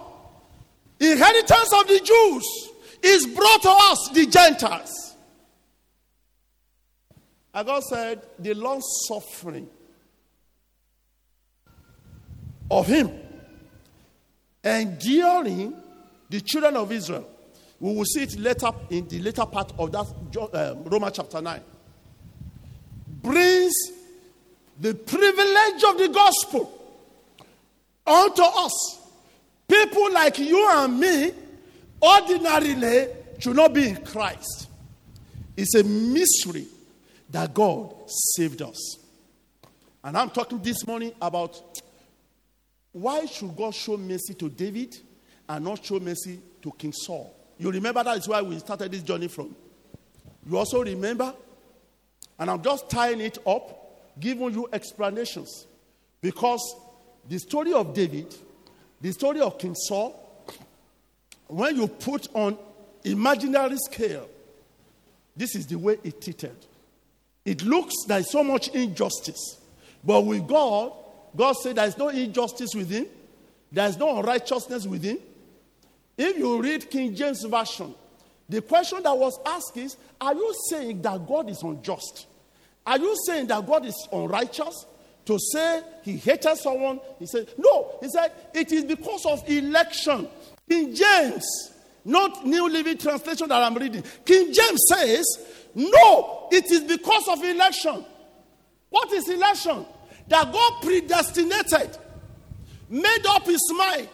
inheritance 1.01 1.73
of 1.73 1.89
the 1.89 2.01
Jews 2.01 2.71
is 3.03 3.27
brought 3.27 3.63
to 3.63 3.71
us, 3.71 4.11
the 4.13 4.27
Gentiles? 4.27 5.15
And 7.53 7.67
God 7.67 7.83
said, 7.83 8.23
the 8.39 8.55
long 8.55 8.81
suffering 9.09 9.69
of 12.71 12.87
him 12.87 13.11
enduring 14.63 15.75
the 16.29 16.41
children 16.41 16.77
of 16.77 16.93
Israel. 16.93 17.29
We 17.81 17.95
will 17.95 18.05
see 18.05 18.23
it 18.23 18.39
later 18.39 18.71
in 18.91 19.09
the 19.09 19.21
later 19.21 19.47
part 19.47 19.73
of 19.79 19.91
that 19.93 20.07
um, 20.55 20.85
Romans 20.85 21.17
chapter 21.17 21.41
9. 21.41 21.61
Brings 23.23 23.73
the 24.79 24.95
privilege 24.95 25.85
of 25.89 25.99
the 25.99 26.11
gospel 26.13 26.73
unto 28.07 28.43
us. 28.43 29.00
People 29.71 30.13
like 30.13 30.37
you 30.41 30.69
and 30.69 30.99
me 30.99 31.31
ordinarily 32.03 33.07
should 33.39 33.55
not 33.55 33.73
be 33.73 33.91
in 33.91 34.05
Christ. 34.05 34.69
It's 35.57 35.77
a 35.77 35.85
mystery 35.85 36.67
that 37.31 37.55
God 37.55 37.95
saved 38.35 38.63
us. 38.63 38.99
And 40.03 40.17
I'm 40.19 40.31
talking 40.31 40.61
this 40.61 40.85
morning 40.89 41.13
about 41.23 41.63
why 42.91 43.27
should 43.27 43.57
God 43.57 43.73
show 43.73 43.97
mercy 43.97 44.35
to 44.35 44.49
David 44.49 44.97
and 45.49 45.65
not 45.65 45.85
show 45.85 46.01
mercy 46.01 46.41
to 46.63 46.73
King 46.73 46.93
Saul? 46.93 47.33
You 47.57 47.71
remember 47.71 48.03
that 48.03 48.19
is 48.19 48.27
why 48.27 48.43
we 48.43 48.59
started 48.59 48.91
this 48.91 49.03
journey 49.03 49.29
from. 49.29 49.55
You 50.49 50.59
also 50.59 50.83
remember, 50.83 51.33
and 52.41 52.51
I'm 52.51 52.61
just 52.61 52.91
tying 52.91 53.21
it 53.21 53.39
up, 53.47 54.19
giving 54.19 54.53
you 54.53 54.69
explanations. 54.73 55.67
Because 56.21 56.75
the 57.29 57.39
story 57.39 57.73
of 57.73 57.95
David, 57.95 58.35
the 59.01 59.13
story 59.13 59.41
of 59.41 59.59
King 59.59 59.75
Saul, 59.75 60.15
when 61.47 61.77
you 61.77 61.89
put 61.89 62.29
on 62.35 62.57
imaginary 63.05 63.77
scale, 63.79 64.29
this 65.37 65.55
is 65.55 65.67
the 65.67 65.77
way 65.77 65.99
it 66.05 66.21
treated. 66.21 66.57
It 67.45 67.63
looks 67.63 67.95
like 68.09 68.27
so 68.27 68.45
much 68.45 68.69
injustice. 68.69 69.59
But 70.05 70.23
with 70.23 70.47
God, 70.47 70.93
God 71.35 71.53
said 71.55 71.77
there 71.77 71.87
is 71.87 71.97
no 71.97 72.09
injustice 72.09 72.75
within, 72.75 73.07
there 73.73 73.89
is 73.89 73.97
no 73.97 74.19
unrighteousness 74.19 74.87
within. 74.87 75.19
If 76.17 76.37
you 76.37 76.61
read 76.61 76.91
King 76.91 77.15
James 77.15 77.45
Version, 77.45 77.95
the 78.49 78.61
question 78.61 79.03
that 79.03 79.17
was 79.17 79.39
asked 79.47 79.77
is 79.77 79.97
Are 80.21 80.35
you 80.35 80.55
saying 80.69 81.03
that 81.03 81.27
God 81.27 81.49
is 81.49 81.63
unjust? 81.63 82.27
Are 82.87 82.99
you 82.99 83.17
saying 83.27 83.47
that 83.47 83.67
God 83.67 83.87
is 83.87 84.09
unrighteous? 84.13 84.87
To 85.31 85.39
say 85.39 85.83
he 86.03 86.17
hated 86.17 86.57
someone, 86.57 86.99
he 87.21 87.27
said, 87.27 87.49
No, 87.57 87.99
he 88.01 88.09
said, 88.09 88.33
it 88.53 88.73
is 88.73 88.85
because 88.85 89.25
of 89.27 89.49
election. 89.49 90.29
King 90.69 90.93
James, 90.93 91.73
not 92.05 92.45
New 92.45 92.69
Living 92.69 92.99
Translation 92.99 93.49
that 93.49 93.63
I'm 93.63 93.75
reading. 93.75 94.03
King 94.25 94.53
James 94.53 94.81
says, 94.89 95.25
No, 95.75 96.49
it 96.51 96.69
is 96.71 96.81
because 96.83 97.29
of 97.29 97.45
election. 97.45 98.05
What 98.89 99.13
is 99.13 99.29
election? 99.29 99.87
that 100.31 100.53
God 100.53 100.83
predestinated, 100.83 101.99
made 102.89 103.27
up 103.29 103.45
his 103.45 103.61
mind. 103.77 104.09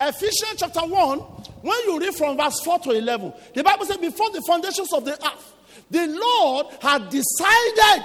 Ephesians 0.00 0.58
chapter 0.58 0.80
1, 0.80 1.18
when 1.18 1.78
you 1.86 1.98
read 1.98 2.14
from 2.14 2.36
verse 2.36 2.60
4 2.60 2.78
to 2.80 2.90
11, 2.90 3.32
the 3.54 3.64
Bible 3.64 3.86
says, 3.86 3.96
Before 3.96 4.30
the 4.30 4.42
foundations 4.42 4.92
of 4.92 5.04
the 5.04 5.12
earth, 5.12 5.54
the 5.90 6.06
Lord 6.06 6.66
had 6.80 7.08
decided. 7.08 8.04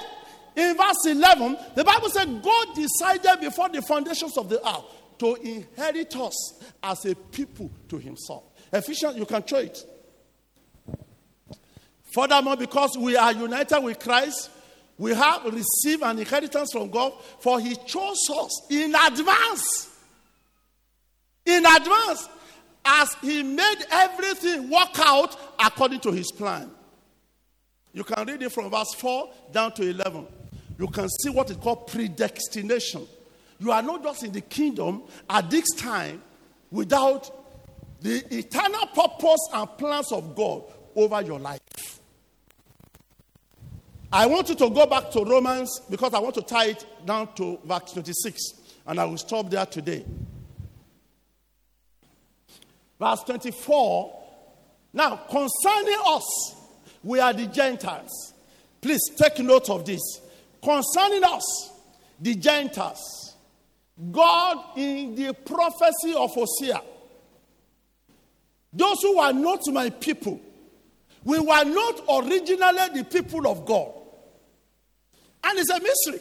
In 0.55 0.75
verse 0.75 1.05
11, 1.05 1.57
the 1.75 1.83
Bible 1.83 2.09
said, 2.09 2.41
God 2.41 2.75
decided 2.75 3.39
before 3.39 3.69
the 3.69 3.81
foundations 3.81 4.37
of 4.37 4.49
the 4.49 4.65
earth 4.67 4.83
to 5.19 5.35
inherit 5.35 6.15
us 6.17 6.63
as 6.83 7.05
a 7.05 7.15
people 7.15 7.69
to 7.87 7.97
himself. 7.97 8.43
Ephesians, 8.73 9.17
you 9.17 9.25
can 9.25 9.45
show 9.45 9.57
it. 9.57 9.83
Furthermore, 12.13 12.57
because 12.57 12.97
we 12.97 13.15
are 13.15 13.31
united 13.31 13.79
with 13.79 13.99
Christ, 13.99 14.49
we 14.97 15.13
have 15.13 15.45
received 15.45 16.03
an 16.03 16.19
inheritance 16.19 16.71
from 16.73 16.89
God, 16.89 17.13
for 17.39 17.59
He 17.59 17.75
chose 17.87 18.29
us 18.29 18.61
in 18.69 18.93
advance. 18.93 19.89
In 21.45 21.65
advance, 21.65 22.29
as 22.83 23.15
He 23.21 23.41
made 23.43 23.85
everything 23.89 24.69
work 24.69 24.99
out 24.99 25.35
according 25.59 26.01
to 26.01 26.11
His 26.11 26.31
plan. 26.31 26.69
You 27.93 28.03
can 28.03 28.25
read 28.27 28.41
it 28.41 28.51
from 28.51 28.69
verse 28.69 28.93
4 28.93 29.29
down 29.51 29.73
to 29.73 29.89
11. 29.89 30.27
You 30.81 30.87
can 30.87 31.07
see 31.09 31.29
what 31.29 31.51
is 31.51 31.57
called 31.57 31.85
predestination. 31.85 33.07
You 33.59 33.71
are 33.71 33.83
not 33.83 34.01
just 34.01 34.23
in 34.23 34.31
the 34.31 34.41
kingdom 34.41 35.03
at 35.29 35.47
this 35.51 35.69
time 35.77 36.23
without 36.71 37.29
the 38.01 38.25
eternal 38.35 38.87
purpose 38.87 39.47
and 39.53 39.77
plans 39.77 40.11
of 40.11 40.35
God 40.35 40.63
over 40.95 41.21
your 41.21 41.37
life. 41.37 41.59
I 44.11 44.25
want 44.25 44.49
you 44.49 44.55
to 44.55 44.71
go 44.71 44.87
back 44.87 45.11
to 45.11 45.23
Romans 45.23 45.81
because 45.87 46.15
I 46.15 46.19
want 46.19 46.33
to 46.35 46.41
tie 46.41 46.69
it 46.69 46.83
down 47.05 47.31
to 47.35 47.59
verse 47.63 47.93
26, 47.93 48.41
and 48.87 48.99
I 48.99 49.05
will 49.05 49.19
stop 49.19 49.51
there 49.51 49.67
today. 49.67 50.03
Verse 52.99 53.21
24. 53.23 54.19
Now, 54.93 55.17
concerning 55.29 55.99
us, 56.07 56.55
we 57.03 57.19
are 57.19 57.33
the 57.33 57.45
Gentiles. 57.45 58.33
Please 58.81 59.11
take 59.15 59.37
note 59.39 59.69
of 59.69 59.85
this. 59.85 60.01
Concerning 60.61 61.23
us, 61.23 61.71
the 62.19 62.35
Gentiles, 62.35 63.35
God 64.11 64.77
in 64.77 65.15
the 65.15 65.33
prophecy 65.33 66.13
of 66.15 66.31
Hosea, 66.33 66.81
those 68.73 69.01
who 69.01 69.17
were 69.17 69.33
not 69.33 69.61
my 69.67 69.89
people, 69.89 70.39
we 71.23 71.39
were 71.39 71.65
not 71.65 72.01
originally 72.09 73.01
the 73.01 73.07
people 73.09 73.47
of 73.47 73.65
God. 73.65 73.91
And 75.43 75.59
it's 75.59 75.69
a 75.69 75.79
mystery. 75.79 76.19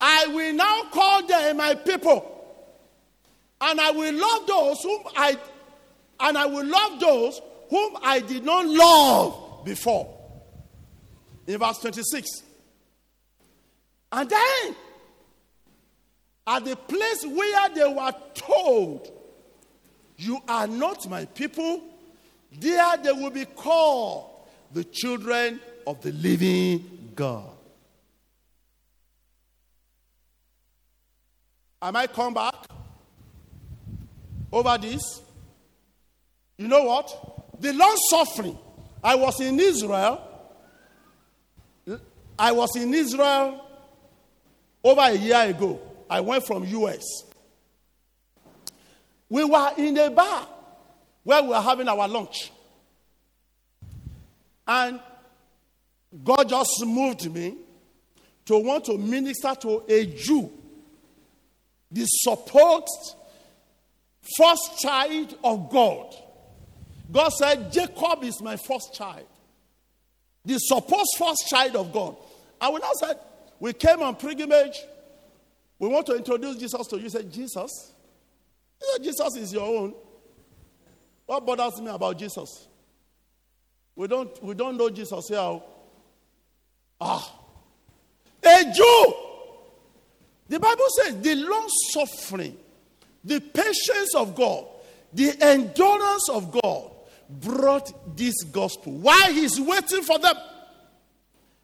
I 0.00 0.26
will 0.28 0.54
now 0.54 0.84
call 0.90 1.26
them 1.26 1.56
my 1.58 1.74
people. 1.74 2.26
And 3.60 3.80
I 3.80 3.90
will 3.90 4.14
love 4.14 4.46
those 4.46 4.82
whom 4.82 5.02
I 5.16 5.36
and 6.20 6.36
I 6.36 6.46
will 6.46 6.66
love 6.66 7.00
those 7.00 7.40
whom 7.70 7.96
I 8.02 8.20
did 8.20 8.44
not 8.44 8.66
love 8.66 9.64
before. 9.64 10.16
In 11.46 11.58
verse 11.58 11.78
26. 11.78 12.42
And 14.12 14.28
then 14.28 14.76
at 16.46 16.64
the 16.64 16.76
place 16.76 17.24
where 17.24 17.68
they 17.68 17.86
were 17.86 18.12
told, 18.34 19.10
You 20.16 20.40
are 20.48 20.66
not 20.66 21.08
my 21.08 21.24
people, 21.26 21.82
there 22.52 22.96
they 22.96 23.12
will 23.12 23.30
be 23.30 23.44
called 23.44 24.30
the 24.72 24.84
children 24.84 25.60
of 25.86 26.00
the 26.00 26.12
living 26.12 27.12
God. 27.14 27.50
I 31.82 31.90
might 31.90 32.12
come 32.12 32.34
back 32.34 32.54
over 34.52 34.76
this. 34.76 35.22
You 36.58 36.68
know 36.68 36.82
what? 36.82 37.60
The 37.60 37.72
long 37.72 37.96
suffering. 38.10 38.58
I 39.02 39.14
was 39.14 39.40
in 39.40 39.58
Israel. 39.58 40.20
I 42.38 42.52
was 42.52 42.74
in 42.76 42.92
Israel 42.92 43.69
over 44.82 45.00
a 45.00 45.14
year 45.14 45.42
ago. 45.42 45.80
I 46.08 46.20
went 46.20 46.46
from 46.46 46.64
US. 46.64 47.04
We 49.28 49.44
were 49.44 49.70
in 49.78 49.96
a 49.98 50.10
bar 50.10 50.48
where 51.22 51.42
we 51.42 51.48
were 51.50 51.60
having 51.60 51.88
our 51.88 52.08
lunch. 52.08 52.50
And 54.66 55.00
God 56.24 56.48
just 56.48 56.84
moved 56.84 57.32
me 57.32 57.56
to 58.46 58.58
want 58.58 58.84
to 58.86 58.98
minister 58.98 59.54
to 59.54 59.84
a 59.88 60.06
Jew, 60.06 60.50
the 61.90 62.04
supposed 62.06 63.14
first 64.36 64.80
child 64.80 65.36
of 65.44 65.70
God. 65.70 66.14
God 67.10 67.28
said, 67.30 67.72
Jacob 67.72 68.24
is 68.24 68.40
my 68.42 68.56
first 68.56 68.94
child. 68.94 69.26
The 70.44 70.58
supposed 70.58 71.16
first 71.18 71.48
child 71.48 71.76
of 71.76 71.92
God. 71.92 72.16
And 72.60 72.74
we 72.74 72.80
now 72.80 72.92
said, 72.98 73.18
we 73.60 73.74
came 73.74 74.02
on 74.02 74.16
pilgrimage. 74.16 74.82
We 75.78 75.88
want 75.88 76.06
to 76.06 76.16
introduce 76.16 76.56
Jesus 76.56 76.86
to 76.88 76.96
you. 76.96 77.04
You 77.04 77.10
said, 77.10 77.30
Jesus? 77.30 77.92
You 78.80 78.88
said, 78.92 79.04
Jesus 79.04 79.36
is 79.36 79.52
your 79.52 79.66
own. 79.66 79.94
What 81.26 81.46
bothers 81.46 81.80
me 81.80 81.88
about 81.88 82.18
Jesus? 82.18 82.66
We 83.94 84.08
don't, 84.08 84.42
we 84.42 84.54
don't 84.54 84.76
know 84.76 84.88
Jesus 84.90 85.28
here. 85.28 85.60
Ah. 87.00 87.36
A 88.42 88.72
Jew. 88.74 89.14
The 90.48 90.58
Bible 90.58 90.86
says 90.96 91.20
the 91.20 91.34
long 91.36 91.68
suffering, 91.92 92.56
the 93.22 93.40
patience 93.40 94.14
of 94.16 94.34
God, 94.34 94.66
the 95.12 95.36
endurance 95.40 96.28
of 96.30 96.50
God 96.50 96.90
brought 97.28 98.16
this 98.16 98.42
gospel. 98.44 98.92
Why 98.94 99.32
he's 99.32 99.60
waiting 99.60 100.02
for 100.02 100.18
them? 100.18 100.34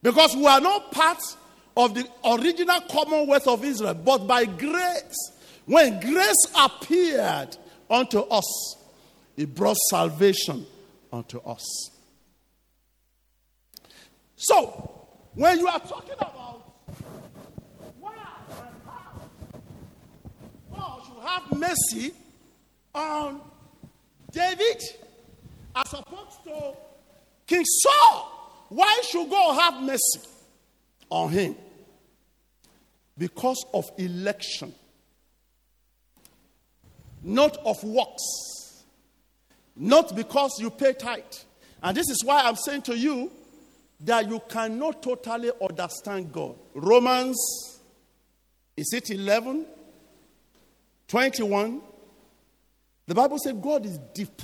Because 0.03 0.37
we 0.37 0.47
are 0.47 0.61
not 0.61 0.93
part 0.93 1.19
of 1.77 1.95
the 1.95 2.09
original 2.25 2.81
commonwealth 2.91 3.47
of 3.47 3.65
Israel, 3.65 3.95
but 3.95 4.27
by 4.27 4.45
grace. 4.45 5.33
When 5.67 6.01
grace 6.01 6.47
appeared 6.59 7.57
unto 7.91 8.21
us, 8.21 8.77
it 9.37 9.55
brought 9.55 9.77
salvation 9.91 10.65
unto 11.13 11.39
us. 11.41 11.91
So, 14.37 15.07
when 15.35 15.59
you 15.59 15.67
are 15.67 15.81
talking 15.81 16.15
about 16.15 16.73
why 18.01 18.15
and 18.51 18.77
how 18.87 19.21
God 20.75 21.03
should 21.07 21.29
have 21.29 21.59
mercy 21.59 22.13
on 22.95 23.41
David 24.31 24.83
as 25.75 25.93
opposed 25.93 26.45
to 26.45 26.75
King 27.47 27.65
Saul, 27.65 28.67
why 28.69 29.03
should 29.11 29.29
God 29.29 29.61
have 29.61 29.83
mercy 29.83 30.21
on 31.11 31.31
him? 31.31 31.57
Because 33.19 33.65
of 33.73 33.91
election, 33.99 34.75
not 37.23 37.57
of 37.59 37.83
works, 37.83 38.85
not 39.75 40.15
because 40.15 40.59
you 40.61 40.71
pay 40.71 40.93
tithe. 40.93 41.23
And 41.83 41.97
this 41.97 42.09
is 42.09 42.23
why 42.25 42.43
I'm 42.43 42.57
saying 42.57 42.83
to 42.83 42.97
you 42.97 43.31
that 44.01 44.29
you 44.29 44.41
cannot 44.49 45.03
totally 45.03 45.51
understand 45.61 46.33
God. 46.33 46.57
Romans, 46.75 47.37
is 48.77 48.93
it 48.93 49.11
11? 49.11 49.67
21. 51.09 51.81
The 53.07 53.15
Bible 53.15 53.39
says 53.39 53.55
God 53.55 53.87
is 53.87 53.99
deep. 54.13 54.43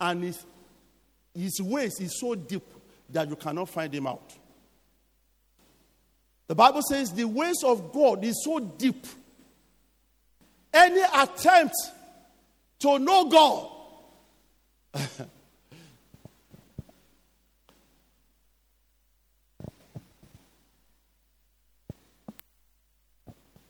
And 0.00 0.24
his, 0.24 0.44
his 1.34 1.60
ways 1.62 1.98
is 2.00 2.20
so 2.20 2.34
deep 2.34 2.64
that 3.10 3.28
you 3.28 3.36
cannot 3.36 3.68
find 3.68 3.94
him 3.94 4.06
out. 4.06 4.34
The 6.48 6.54
Bible 6.54 6.82
says 6.82 7.12
the 7.12 7.24
ways 7.24 7.62
of 7.64 7.92
God 7.92 8.24
is 8.24 8.42
so 8.44 8.60
deep. 8.60 9.06
Any 10.72 11.02
attempt 11.14 11.74
to 12.80 12.98
know 12.98 13.28
God 13.28 13.70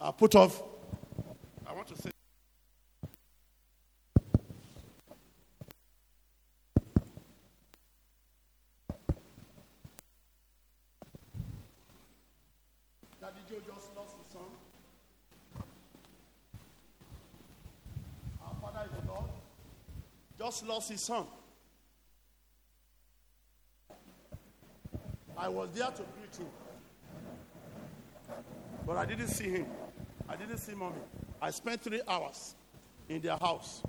I 0.07 0.13
put 0.13 0.37
off. 0.37 0.63
I 1.67 1.73
want 1.73 1.89
to 1.89 1.97
say. 1.97 2.11
Daddy 13.21 13.41
Joe 13.49 13.57
just 13.67 13.97
lost 13.97 14.15
his 14.17 14.33
son. 14.33 14.43
Our 18.45 18.55
father 18.61 18.85
is 18.85 18.93
the 19.01 19.09
Lord. 19.13 19.31
Just 20.47 20.65
lost 20.65 20.91
his 20.93 21.01
son. 21.01 21.27
I 25.37 25.49
was 25.49 25.71
there 25.75 25.89
to 25.89 26.05
greet 26.15 26.37
him. 26.39 26.47
But 28.87 28.97
I 28.97 29.07
didn't 29.07 29.27
see 29.27 29.49
him. 29.51 29.67
I 30.29 30.37
didn't 30.37 30.59
see 30.59 30.73
mommy. 30.77 31.01
I 31.43 31.51
spent 31.51 31.81
three 31.81 32.01
hours 32.07 32.55
in 33.09 33.21
their 33.21 33.37
house. 33.37 33.83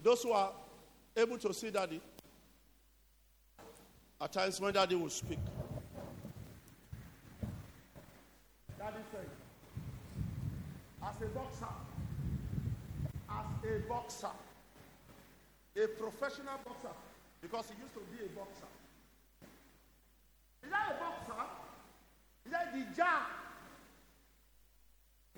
Those 0.00 0.22
who 0.22 0.30
are 0.30 0.52
able 1.16 1.38
to 1.38 1.52
see 1.52 1.70
daddy, 1.70 2.00
at 4.20 4.32
times 4.32 4.60
when 4.60 4.72
daddy 4.74 4.94
will 4.94 5.10
speak. 5.10 5.40
Daddy 8.78 8.98
said, 9.10 9.26
as 11.02 11.20
a 11.20 11.26
boxer, 11.34 11.66
a 13.64 13.78
boxer, 13.88 14.34
a 15.76 15.86
professional 15.86 16.58
boxer, 16.64 16.94
because 17.40 17.66
he 17.70 17.82
used 17.82 17.94
to 17.94 18.00
be 18.10 18.24
a 18.24 18.28
boxer. 18.36 18.68
Is 20.64 20.70
that 20.70 20.96
a 20.96 21.00
boxer? 21.00 21.44
Is 22.46 22.52
that 22.52 22.72
the 22.72 22.84
jab? 22.96 23.22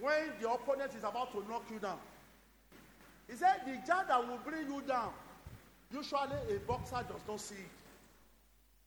When 0.01 0.33
the 0.41 0.51
opponent 0.51 0.93
is 0.97 1.05
about 1.05 1.33
to 1.33 1.49
knock 1.49 1.65
you 1.71 1.79
down. 1.79 1.99
He 3.29 3.37
said 3.37 3.63
the 3.67 3.79
jab 3.87 4.09
that 4.09 4.27
will 4.27 4.39
bring 4.45 4.67
you 4.67 4.83
down. 4.83 5.13
Usually 5.93 6.57
a 6.57 6.59
boxer 6.67 7.05
does 7.09 7.21
not 7.29 7.41
see 7.41 7.55
it. 7.55 7.71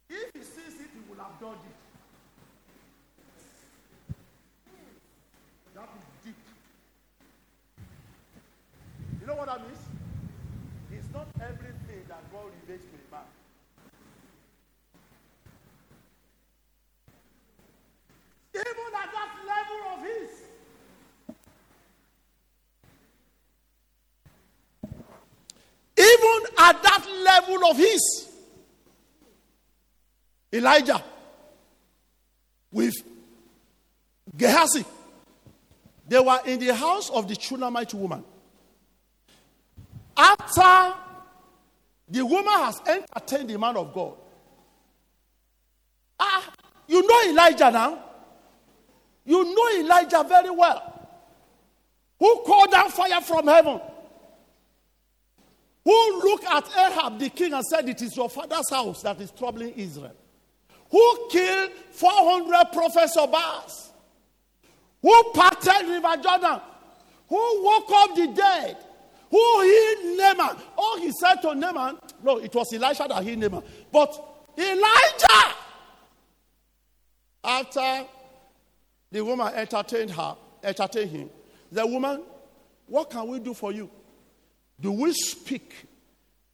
If 0.09 0.31
he 0.33 0.41
sees 0.41 0.79
it, 0.79 0.89
he 0.93 0.99
will 1.09 1.23
have 1.23 1.39
dodged 1.39 1.59
it. 1.65 1.75
That 5.75 5.83
is 5.83 6.25
deep. 6.25 6.35
You 9.28 9.34
know 9.34 9.39
what 9.39 9.47
that 9.47 9.61
means? 9.61 9.80
It's 10.89 11.13
not 11.13 11.28
everything 11.41 12.01
that 12.07 12.32
God 12.32 12.45
relates 12.65 12.86
to 12.86 12.91
a 12.95 13.11
man. 13.11 13.25
Even 18.55 18.93
at 18.95 19.09
that 19.11 19.32
level 19.45 19.82
of 19.91 19.99
his. 20.05 20.32
Even 25.97 26.39
at 26.57 26.84
that 26.84 27.05
level 27.25 27.65
of 27.69 27.78
his. 27.78 28.30
Elijah 30.53 31.03
with 32.71 32.95
Gehazi. 34.38 34.86
They 36.07 36.19
were 36.21 36.39
in 36.45 36.61
the 36.61 36.73
house 36.73 37.09
of 37.09 37.28
the 37.28 37.36
Shunammite 37.38 37.93
woman. 37.93 38.23
After 40.18 40.95
the 42.09 42.26
woman 42.26 42.47
has 42.47 42.82
entertained 42.88 43.49
the 43.49 43.59
man 43.59 43.78
of 43.78 43.93
God. 43.93 44.15
Ah, 46.20 46.51
you 46.88 47.05
know 47.05 47.32
Elijah 47.32 47.70
now? 47.70 48.03
You 49.26 49.43
know 49.43 49.80
Elijah 49.80 50.26
very 50.28 50.49
well. 50.49 50.93
Who 52.20 52.43
called 52.45 52.72
down 52.72 52.89
fire 52.89 53.22
from 53.22 53.45
heaven? 53.45 53.80
Who 55.84 56.20
looked 56.24 56.45
at 56.45 56.68
Ahab 56.76 57.20
the 57.20 57.30
king 57.30 57.53
and 57.53 57.63
said, 57.63 57.88
It 57.88 58.01
is 58.01 58.15
your 58.18 58.30
father's 58.30 58.70
house 58.70 59.03
that 59.03 59.22
is 59.22 59.32
troubling 59.32 59.74
Israel? 59.76 60.15
Who 60.89 61.28
killed 61.30 61.72
400 61.91 62.72
prophets 62.74 63.15
of 63.18 63.32
Baals? 63.32 63.91
Who 65.01 65.24
parted 65.34 65.88
River 65.88 66.22
Jordan? 66.22 66.61
Who 67.30 67.63
woke 67.63 67.91
up 67.91 68.15
the 68.15 68.28
dead? 68.28 68.78
Who 69.30 69.61
healed 69.61 70.17
Naaman? 70.17 70.57
Oh, 70.78 70.99
he 71.01 71.11
said 71.11 71.36
to 71.41 71.53
Naaman, 71.53 71.97
no, 72.23 72.38
it 72.38 72.53
was 72.53 72.71
Elisha 72.73 73.05
that 73.09 73.23
healed 73.23 73.39
Naaman. 73.39 73.63
But 73.91 74.17
Elijah, 74.57 75.55
after 77.43 78.05
The 79.11 79.23
woman 79.23 79.53
entertained 79.53 80.11
her, 80.11 80.36
entertained 80.63 81.11
him. 81.11 81.30
The 81.71 81.86
woman, 81.86 82.21
what 82.88 83.09
can 83.09 83.28
we 83.28 83.39
do 83.39 83.53
for 83.53 83.71
you? 83.71 83.89
Do 84.80 84.91
we 84.91 85.13
speak 85.13 85.73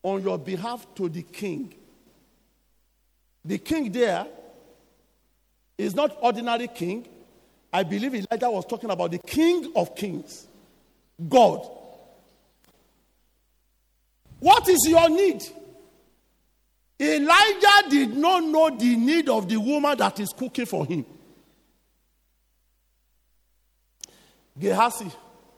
on 0.02 0.22
your 0.22 0.38
behalf 0.38 0.86
to 0.96 1.08
the 1.08 1.22
king? 1.22 1.74
The 3.44 3.58
king 3.58 3.90
there 3.92 4.26
is 5.76 5.94
not 5.94 6.16
ordinary 6.22 6.68
king. 6.68 7.06
I 7.72 7.82
believe 7.82 8.14
Elijah 8.14 8.50
was 8.50 8.64
talking 8.66 8.90
about 8.90 9.10
the 9.10 9.18
king 9.18 9.72
of 9.74 9.96
kings, 9.96 10.46
God. 11.28 11.68
What 14.44 14.68
is 14.68 14.86
your 14.86 15.08
need? 15.08 15.42
Elijah 17.00 17.88
did 17.88 18.14
not 18.14 18.44
know 18.44 18.68
the 18.76 18.94
need 18.94 19.26
of 19.30 19.48
the 19.48 19.56
woman 19.56 19.96
that 19.96 20.20
is 20.20 20.34
cooking 20.34 20.66
for 20.66 20.84
him. 20.84 21.06
Gehazi, 24.58 25.10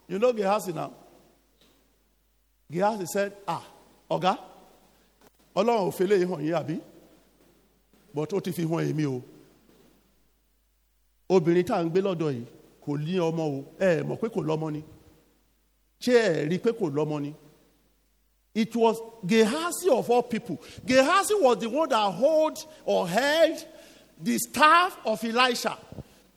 you 0.06 0.20
know 0.20 0.32
Gehazi 0.32 0.72
now? 0.72 0.92
Gehazi 2.70 3.06
said, 3.06 3.32
Ah, 3.48 3.64
Oga, 4.08 4.38
Ọlọ́run 5.56 5.88
ò 5.88 5.92
fele 5.92 6.16
yìí 6.20 6.52
hàn 6.52 6.68
yín? 6.68 6.80
But 8.14 8.30
ó 8.34 8.40
ti 8.40 8.52
fi 8.52 8.62
hàn 8.62 8.86
èmi 8.92 9.04
o. 9.06 9.20
Obìnrin 11.28 11.64
tá 11.66 11.82
gbé 11.82 12.00
lọ́dọ̀ 12.00 12.30
yìí 12.34 12.44
kò 12.84 12.96
ní 13.04 13.18
ọmọ 13.18 13.42
o. 13.42 13.64
Ẹ 13.80 14.02
mọ̀ 14.08 14.16
pé 14.20 14.28
kò 14.34 14.40
lọ́mọ 14.42 14.70
ni. 14.72 14.82
Ṣé 16.00 16.12
ẹ 16.14 16.48
rí 16.48 16.54
i 16.54 16.58
pé 16.64 16.70
kò 16.78 16.86
lọ́mọ 16.86 17.20
ni? 17.24 17.34
It 18.56 18.74
was 18.74 18.98
Gehazi 19.26 19.90
of 19.90 20.08
all 20.08 20.22
people. 20.22 20.58
Gehazi 20.86 21.34
was 21.34 21.58
the 21.58 21.68
one 21.68 21.90
that 21.90 22.10
held 22.14 22.58
or 22.86 23.06
held 23.06 23.62
the 24.18 24.38
staff 24.38 24.96
of 25.04 25.22
Elisha 25.22 25.76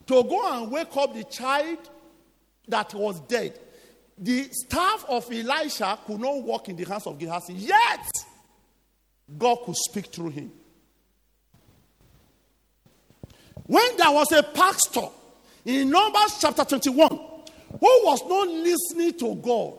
to 0.06 0.24
go 0.24 0.52
and 0.52 0.70
wake 0.70 0.98
up 0.98 1.14
the 1.14 1.24
child 1.24 1.78
that 2.68 2.94
was 2.94 3.22
dead. 3.22 3.58
The 4.18 4.50
staff 4.52 5.06
of 5.08 5.32
Elisha 5.32 5.98
could 6.06 6.20
not 6.20 6.44
walk 6.44 6.68
in 6.68 6.76
the 6.76 6.84
hands 6.84 7.08
of 7.08 7.18
Gehazi, 7.18 7.54
yet 7.54 8.06
God 9.38 9.60
could 9.66 9.78
speak 9.78 10.08
through 10.08 10.32
him. 10.32 10.52
When 13.66 13.96
there 13.96 14.12
was 14.12 14.30
a 14.34 14.44
pastor 14.44 15.08
in 15.64 15.90
Numbers 15.90 16.38
chapter 16.42 16.66
21 16.66 17.08
who 17.08 18.02
was 18.04 18.22
not 18.28 18.50
listening 18.50 19.14
to 19.20 19.36
God, 19.36 19.76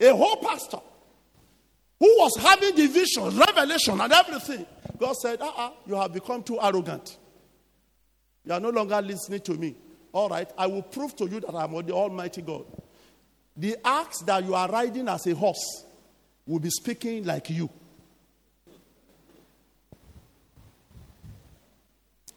a 0.00 0.14
whole 0.14 0.36
pastor 0.36 0.78
who 2.00 2.06
was 2.18 2.32
having 2.40 2.74
the 2.74 2.86
vision, 2.86 3.38
revelation, 3.38 4.00
and 4.00 4.12
everything, 4.12 4.66
God 4.98 5.14
said, 5.16 5.40
uh 5.40 5.52
uh 5.54 5.70
you 5.86 5.94
have 5.94 6.12
become 6.12 6.42
too 6.42 6.58
arrogant. 6.60 7.18
You 8.44 8.54
are 8.54 8.60
no 8.60 8.70
longer 8.70 9.00
listening 9.02 9.40
to 9.40 9.52
me. 9.52 9.76
All 10.12 10.28
right, 10.28 10.50
I 10.58 10.66
will 10.66 10.82
prove 10.82 11.14
to 11.16 11.28
you 11.28 11.40
that 11.40 11.54
I 11.54 11.64
am 11.64 11.72
the 11.86 11.92
Almighty 11.92 12.42
God. 12.42 12.64
The 13.56 13.76
axe 13.84 14.22
that 14.22 14.44
you 14.44 14.54
are 14.54 14.68
riding 14.68 15.08
as 15.08 15.26
a 15.26 15.34
horse 15.34 15.84
will 16.46 16.58
be 16.58 16.70
speaking 16.70 17.24
like 17.24 17.50
you. 17.50 17.68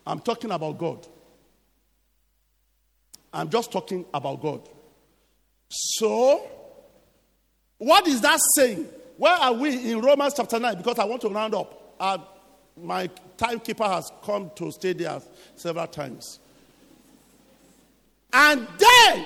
I'm 0.05 0.19
talking 0.19 0.51
about 0.51 0.77
God. 0.77 1.07
I'm 3.31 3.49
just 3.49 3.71
talking 3.71 4.05
about 4.13 4.41
God. 4.41 4.67
So, 5.69 6.47
what 7.77 8.05
is 8.07 8.21
that 8.21 8.39
saying? 8.55 8.87
Where 9.17 9.33
are 9.33 9.53
we 9.53 9.91
in 9.91 10.01
Romans 10.01 10.33
chapter 10.35 10.59
9? 10.59 10.77
Because 10.77 10.99
I 10.99 11.05
want 11.05 11.21
to 11.21 11.29
round 11.29 11.53
up. 11.53 11.95
Uh, 11.99 12.17
my 12.81 13.09
timekeeper 13.37 13.83
has 13.83 14.11
come 14.23 14.51
to 14.55 14.71
stay 14.71 14.93
there 14.93 15.21
several 15.55 15.87
times. 15.87 16.39
And 18.31 18.67
then, 18.77 19.25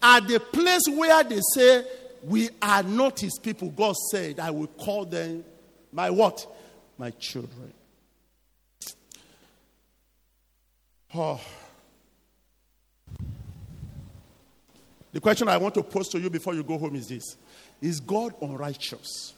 at 0.00 0.28
the 0.28 0.38
place 0.38 0.82
where 0.88 1.24
they 1.24 1.40
say, 1.54 1.84
We 2.22 2.50
are 2.62 2.82
not 2.82 3.18
his 3.18 3.38
people, 3.42 3.70
God 3.70 3.96
said, 4.10 4.38
I 4.38 4.50
will 4.50 4.68
call 4.68 5.04
them 5.04 5.44
my 5.92 6.10
what? 6.10 6.46
My 6.96 7.10
children. 7.10 7.72
Oh. 11.14 11.40
The 15.12 15.20
question 15.20 15.48
I 15.48 15.56
want 15.56 15.74
to 15.76 15.82
pose 15.82 16.08
to 16.08 16.20
you 16.20 16.28
before 16.28 16.54
you 16.54 16.64
go 16.64 16.76
home 16.76 16.96
is 16.96 17.08
this 17.08 17.36
Is 17.84 18.00
God 18.00 18.32
unrighteous? 18.40 19.34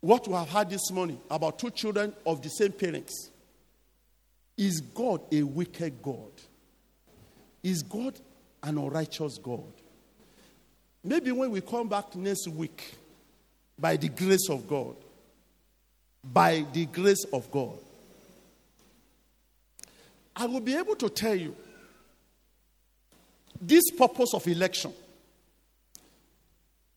What 0.00 0.26
we 0.26 0.34
have 0.34 0.48
had 0.48 0.70
this 0.70 0.90
morning 0.90 1.20
about 1.30 1.56
two 1.56 1.70
children 1.70 2.12
of 2.26 2.42
the 2.42 2.48
same 2.48 2.72
parents. 2.72 3.30
Is 4.56 4.80
God 4.80 5.20
a 5.30 5.44
wicked 5.44 6.02
God? 6.02 6.32
Is 7.62 7.84
God 7.84 8.18
an 8.60 8.76
unrighteous 8.76 9.38
God? 9.38 9.72
Maybe 11.04 11.30
when 11.30 11.52
we 11.52 11.60
come 11.60 11.86
back 11.88 12.16
next 12.16 12.48
week, 12.48 12.96
by 13.78 13.96
the 13.96 14.08
grace 14.08 14.48
of 14.50 14.66
God, 14.66 14.96
by 16.24 16.66
the 16.72 16.86
grace 16.86 17.24
of 17.32 17.48
God, 17.52 17.78
I 20.34 20.46
will 20.46 20.58
be 20.58 20.74
able 20.74 20.96
to 20.96 21.08
tell 21.08 21.36
you 21.36 21.54
this 23.60 23.84
purpose 23.96 24.34
of 24.34 24.44
election 24.48 24.92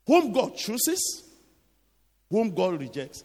whom 0.07 0.31
God 0.31 0.55
chooses, 0.55 1.23
whom 2.29 2.55
God 2.55 2.79
rejects. 2.79 3.23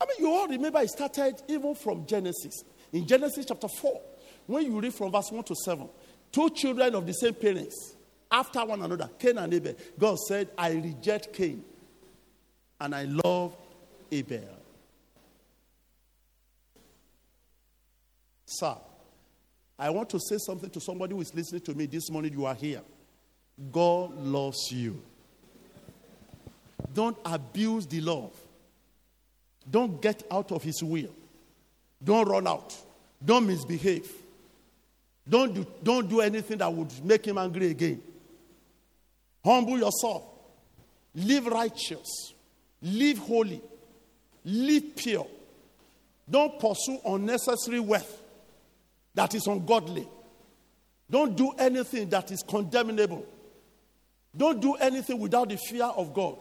I 0.00 0.06
mean, 0.06 0.16
you 0.20 0.32
all 0.32 0.48
remember 0.48 0.80
it 0.80 0.88
started 0.88 1.42
even 1.48 1.74
from 1.74 2.06
Genesis. 2.06 2.64
In 2.92 3.06
Genesis 3.06 3.44
chapter 3.46 3.68
4, 3.68 4.00
when 4.46 4.64
you 4.64 4.80
read 4.80 4.94
from 4.94 5.12
verse 5.12 5.30
1 5.30 5.44
to 5.44 5.54
7, 5.54 5.88
two 6.32 6.48
children 6.50 6.94
of 6.94 7.06
the 7.06 7.12
same 7.12 7.34
parents, 7.34 7.94
after 8.30 8.64
one 8.64 8.80
another, 8.80 9.10
Cain 9.18 9.38
and 9.38 9.52
Abel, 9.52 9.74
God 9.98 10.18
said, 10.18 10.48
I 10.56 10.72
reject 10.72 11.32
Cain 11.32 11.64
and 12.80 12.94
I 12.94 13.04
love 13.04 13.56
Abel. 14.10 14.56
Sir, 18.46 18.76
I 19.78 19.90
want 19.90 20.10
to 20.10 20.20
say 20.20 20.36
something 20.38 20.70
to 20.70 20.80
somebody 20.80 21.14
who 21.14 21.20
is 21.20 21.34
listening 21.34 21.62
to 21.62 21.74
me 21.74 21.86
this 21.86 22.10
morning. 22.10 22.32
You 22.32 22.46
are 22.46 22.54
here. 22.54 22.82
God 23.70 24.16
loves 24.16 24.70
you. 24.70 25.00
Don't 26.92 27.16
abuse 27.24 27.86
the 27.86 28.00
love. 28.00 28.32
Don't 29.68 30.00
get 30.00 30.22
out 30.30 30.52
of 30.52 30.62
His 30.62 30.82
will. 30.82 31.14
Don't 32.02 32.28
run 32.28 32.46
out. 32.46 32.74
Don't 33.24 33.46
misbehave. 33.46 34.10
Don't 35.28 35.54
do, 35.54 35.66
don't 35.82 36.08
do 36.08 36.20
anything 36.20 36.58
that 36.58 36.72
would 36.72 36.92
make 37.04 37.26
Him 37.26 37.38
angry 37.38 37.70
again. 37.70 38.02
Humble 39.44 39.78
yourself. 39.78 40.24
Live 41.14 41.46
righteous. 41.46 42.32
Live 42.82 43.18
holy. 43.18 43.60
Live 44.44 44.96
pure. 44.96 45.26
Don't 46.28 46.58
pursue 46.58 46.98
unnecessary 47.04 47.80
wealth 47.80 48.20
that 49.14 49.34
is 49.34 49.46
ungodly. 49.46 50.08
Don't 51.10 51.36
do 51.36 51.50
anything 51.58 52.08
that 52.10 52.30
is 52.30 52.42
condemnable. 52.46 53.26
Don't 54.36 54.60
do 54.60 54.74
anything 54.74 55.18
without 55.18 55.48
the 55.48 55.56
fear 55.56 55.84
of 55.84 56.14
God. 56.14 56.36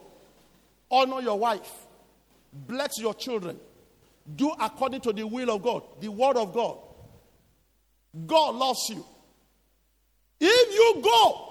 Honor 0.91 1.21
your 1.21 1.37
wife. 1.37 1.71
Bless 2.51 2.99
your 2.99 3.13
children. 3.13 3.59
Do 4.35 4.51
according 4.59 5.01
to 5.01 5.13
the 5.13 5.25
will 5.25 5.49
of 5.51 5.61
God, 5.61 5.83
the 5.99 6.09
word 6.09 6.37
of 6.37 6.53
God. 6.53 6.77
God 8.25 8.55
loves 8.55 8.89
you. 8.89 9.05
If 10.39 10.73
you 10.73 11.01
go 11.03 11.49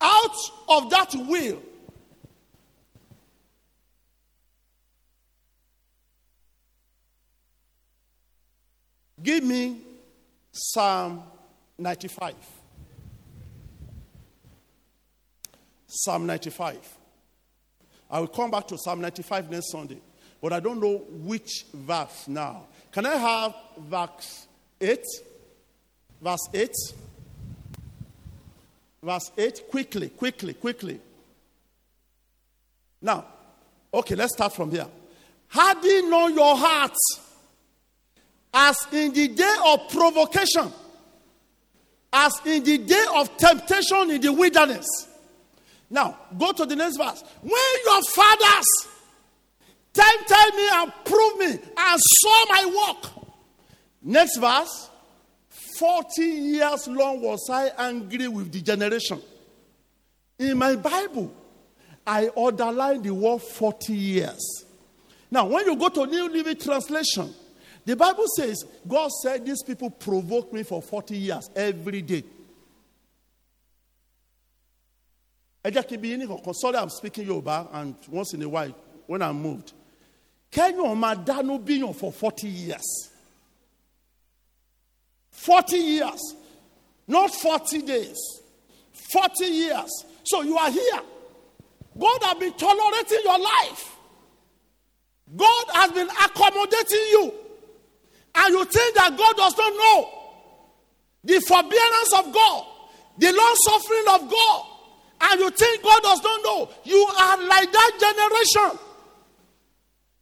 out 0.00 0.36
of 0.68 0.90
that 0.90 1.14
will, 1.14 1.60
give 9.22 9.42
me 9.44 9.80
Psalm 10.52 11.22
95. 11.78 12.34
Psalm 15.86 16.26
95. 16.26 16.76
I 18.16 18.20
will 18.20 18.28
come 18.28 18.50
back 18.50 18.66
to 18.68 18.78
Psalm 18.78 19.02
95 19.02 19.50
next 19.50 19.70
Sunday, 19.70 19.98
but 20.40 20.50
I 20.50 20.58
don't 20.58 20.80
know 20.80 21.04
which 21.06 21.66
verse 21.74 22.26
now. 22.26 22.62
Can 22.90 23.04
I 23.04 23.14
have 23.14 23.54
verse 23.78 24.46
8? 24.80 25.04
Verse 26.22 26.48
8? 26.54 26.70
Verse 29.02 29.30
8? 29.36 29.62
Quickly, 29.70 30.08
quickly, 30.08 30.54
quickly. 30.54 30.98
Now, 33.02 33.26
okay, 33.92 34.14
let's 34.14 34.32
start 34.32 34.54
from 34.54 34.70
here. 34.70 34.86
Harden 35.48 36.08
not 36.08 36.32
your 36.32 36.56
heart 36.56 36.96
as 38.54 38.78
in 38.92 39.12
the 39.12 39.28
day 39.28 39.56
of 39.66 39.90
provocation, 39.90 40.72
as 42.14 42.32
in 42.46 42.64
the 42.64 42.78
day 42.78 43.04
of 43.14 43.36
temptation 43.36 44.10
in 44.10 44.22
the 44.22 44.32
wilderness. 44.32 44.86
Now, 45.88 46.16
go 46.36 46.52
to 46.52 46.66
the 46.66 46.76
next 46.76 46.96
verse. 46.96 47.22
When 47.42 47.76
your 47.84 48.02
fathers 48.02 48.66
tempted 49.96 50.56
me 50.56 50.68
and 50.72 50.92
proved 51.04 51.38
me 51.38 51.70
and 51.76 52.00
saw 52.00 52.44
my 52.48 52.86
work. 52.88 53.12
Next 54.02 54.36
verse. 54.38 54.90
40 55.78 56.22
years 56.22 56.88
long 56.88 57.20
was 57.20 57.50
I 57.50 57.70
angry 57.76 58.28
with 58.28 58.50
the 58.50 58.62
generation. 58.62 59.20
In 60.38 60.56
my 60.56 60.74
Bible, 60.76 61.32
I 62.06 62.30
underline 62.36 63.02
the 63.02 63.12
word 63.12 63.42
40 63.42 63.92
years. 63.92 64.64
Now, 65.30 65.46
when 65.46 65.66
you 65.66 65.76
go 65.76 65.88
to 65.88 66.06
New 66.06 66.30
Living 66.30 66.56
Translation, 66.56 67.34
the 67.84 67.94
Bible 67.94 68.26
says, 68.36 68.64
God 68.86 69.10
said, 69.22 69.44
These 69.44 69.62
people 69.62 69.90
provoked 69.90 70.52
me 70.52 70.62
for 70.62 70.80
40 70.80 71.16
years 71.16 71.50
every 71.54 72.02
day. 72.02 72.24
Sorry, 76.54 76.76
I'm 76.76 76.90
speaking 76.90 77.26
Yoruba, 77.26 77.68
and 77.72 77.94
once 78.08 78.34
in 78.34 78.42
a 78.42 78.48
while, 78.48 78.74
when 79.06 79.22
I'm 79.22 79.40
moved. 79.40 79.72
Can 80.50 80.74
you 80.76 80.86
imagine 80.90 81.58
being 81.58 81.92
for 81.92 82.12
40 82.12 82.46
years? 82.48 83.10
40 85.30 85.76
years, 85.76 86.34
not 87.06 87.34
40 87.34 87.82
days. 87.82 88.16
40 88.92 89.44
years. 89.44 90.04
So 90.24 90.42
you 90.42 90.56
are 90.56 90.70
here. 90.70 91.00
God 91.98 92.22
has 92.22 92.38
been 92.38 92.52
tolerating 92.54 93.20
your 93.24 93.38
life. 93.38 93.96
God 95.36 95.64
has 95.74 95.92
been 95.92 96.08
accommodating 96.08 97.06
you. 97.10 97.32
And 98.34 98.54
you 98.54 98.64
think 98.64 98.94
that 98.96 99.16
God 99.16 99.36
does 99.36 99.56
not 99.56 99.72
know 99.72 100.10
the 101.24 101.40
forbearance 101.40 102.12
of 102.18 102.32
God, 102.32 102.66
the 103.18 103.32
long 103.32 103.54
suffering 103.64 104.04
of 104.14 104.30
God. 104.30 104.66
And 105.20 105.40
you 105.40 105.50
think 105.50 105.82
God 105.82 106.02
does 106.02 106.22
not 106.22 106.42
know. 106.44 106.68
You 106.84 107.08
are 107.18 107.42
like 107.46 107.72
that 107.72 107.92
generation. 108.00 108.78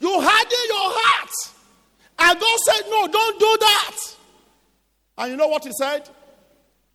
You 0.00 0.20
had 0.20 0.44
in 0.44 0.66
your 0.68 0.90
heart. 0.92 1.30
And 2.18 2.40
God 2.40 2.58
said, 2.60 2.82
No, 2.88 3.08
don't 3.08 3.40
do 3.40 3.56
that. 3.60 3.96
And 5.18 5.30
you 5.32 5.36
know 5.36 5.48
what 5.48 5.64
He 5.64 5.72
said? 5.72 6.08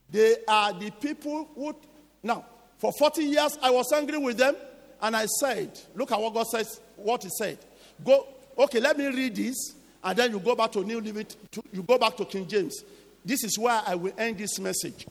They 0.09 0.37
are 0.47 0.73
the 0.73 0.91
people 0.91 1.49
who. 1.55 1.75
Now, 2.23 2.45
for 2.77 2.91
40 2.93 3.23
years, 3.23 3.57
I 3.61 3.69
was 3.69 3.91
angry 3.93 4.17
with 4.17 4.37
them. 4.37 4.55
And 5.01 5.15
I 5.15 5.25
said, 5.25 5.79
Look 5.95 6.11
at 6.11 6.19
what 6.19 6.33
God 6.33 6.47
says, 6.47 6.79
what 6.95 7.23
He 7.23 7.29
said. 7.37 7.59
Go, 8.03 8.27
okay, 8.57 8.79
let 8.79 8.97
me 8.97 9.07
read 9.07 9.35
this, 9.35 9.73
and 10.03 10.17
then 10.17 10.31
you 10.31 10.39
go 10.39 10.55
back 10.55 10.71
to 10.73 10.83
New 10.83 11.01
Living, 11.01 11.25
you 11.71 11.83
go 11.83 11.97
back 11.97 12.15
to 12.17 12.25
King 12.25 12.47
James. 12.47 12.83
This 13.23 13.43
is 13.43 13.57
where 13.57 13.81
I 13.85 13.95
will 13.95 14.13
end 14.17 14.37
this 14.37 14.59
message. 14.59 15.05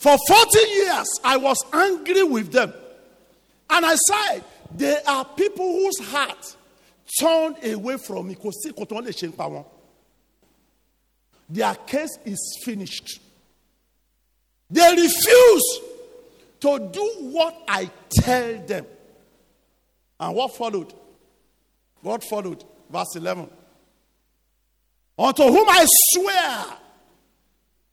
For 0.00 0.16
40 0.28 0.58
years, 0.58 1.20
I 1.22 1.36
was 1.36 1.58
angry 1.74 2.22
with 2.22 2.50
them. 2.50 2.72
And 3.68 3.84
I 3.84 3.96
said, 3.96 4.44
There 4.74 4.98
are 5.06 5.26
people 5.26 5.66
whose 5.66 5.98
heart 6.08 6.56
turned 7.20 7.62
away 7.62 7.98
from 7.98 8.28
me. 8.28 8.36
Their 11.50 11.74
case 11.74 12.18
is 12.24 12.62
finished. 12.64 13.20
They 14.70 14.90
refuse 14.90 15.80
to 16.60 16.78
do 16.90 17.14
what 17.18 17.62
I 17.68 17.90
tell 18.08 18.56
them. 18.66 18.86
And 20.18 20.34
what 20.34 20.56
followed? 20.56 20.94
What 22.00 22.24
followed? 22.24 22.64
Verse 22.88 23.16
11. 23.16 23.50
Unto 25.18 25.42
whom 25.42 25.68
I 25.68 25.84
swear, 26.12 26.64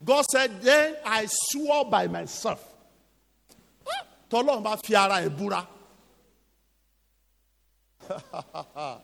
God 0.03 0.25
said, 0.31 0.61
Then 0.61 0.95
I 1.05 1.27
swore 1.27 1.85
by 1.85 2.07
myself. 2.07 2.63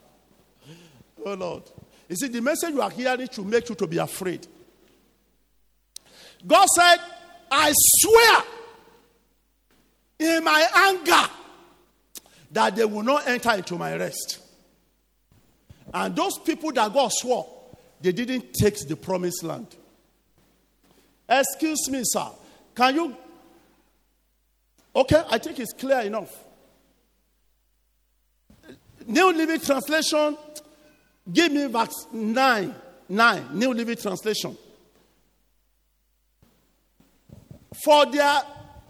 Oh 1.25 1.35
Lord. 1.35 1.63
You 2.09 2.15
see, 2.15 2.27
the 2.27 2.41
message 2.41 2.71
you 2.71 2.81
are 2.81 2.89
hearing 2.89 3.27
should 3.31 3.45
make 3.45 3.69
you 3.69 3.75
to 3.75 3.87
be 3.87 3.97
afraid. 3.97 4.45
God 6.45 6.67
said, 6.75 6.97
I 7.49 7.71
swear 7.73 8.43
in 10.19 10.43
my 10.43 10.67
anger 10.75 11.31
that 12.51 12.75
they 12.75 12.85
will 12.85 13.03
not 13.03 13.27
enter 13.27 13.53
into 13.53 13.77
my 13.77 13.95
rest. 13.95 14.39
And 15.93 16.15
those 16.15 16.37
people 16.39 16.71
that 16.73 16.93
God 16.93 17.11
swore, 17.13 17.47
they 18.01 18.11
didn't 18.11 18.53
take 18.53 18.77
the 18.87 18.95
promised 18.95 19.43
land. 19.43 19.67
Excuse 21.27 21.89
me, 21.89 22.01
sir. 22.03 22.27
Can 22.75 22.95
you? 22.95 23.17
Okay, 24.95 25.23
I 25.29 25.37
think 25.37 25.59
it's 25.59 25.73
clear 25.73 26.01
enough. 26.01 26.31
New 29.05 29.33
Living 29.33 29.59
Translation, 29.59 30.37
give 31.31 31.51
me 31.51 31.67
verse 31.67 32.07
9. 32.11 32.75
9. 33.09 33.47
New 33.53 33.73
Living 33.73 33.97
Translation. 33.97 34.57
For 37.83 38.05
their 38.05 38.41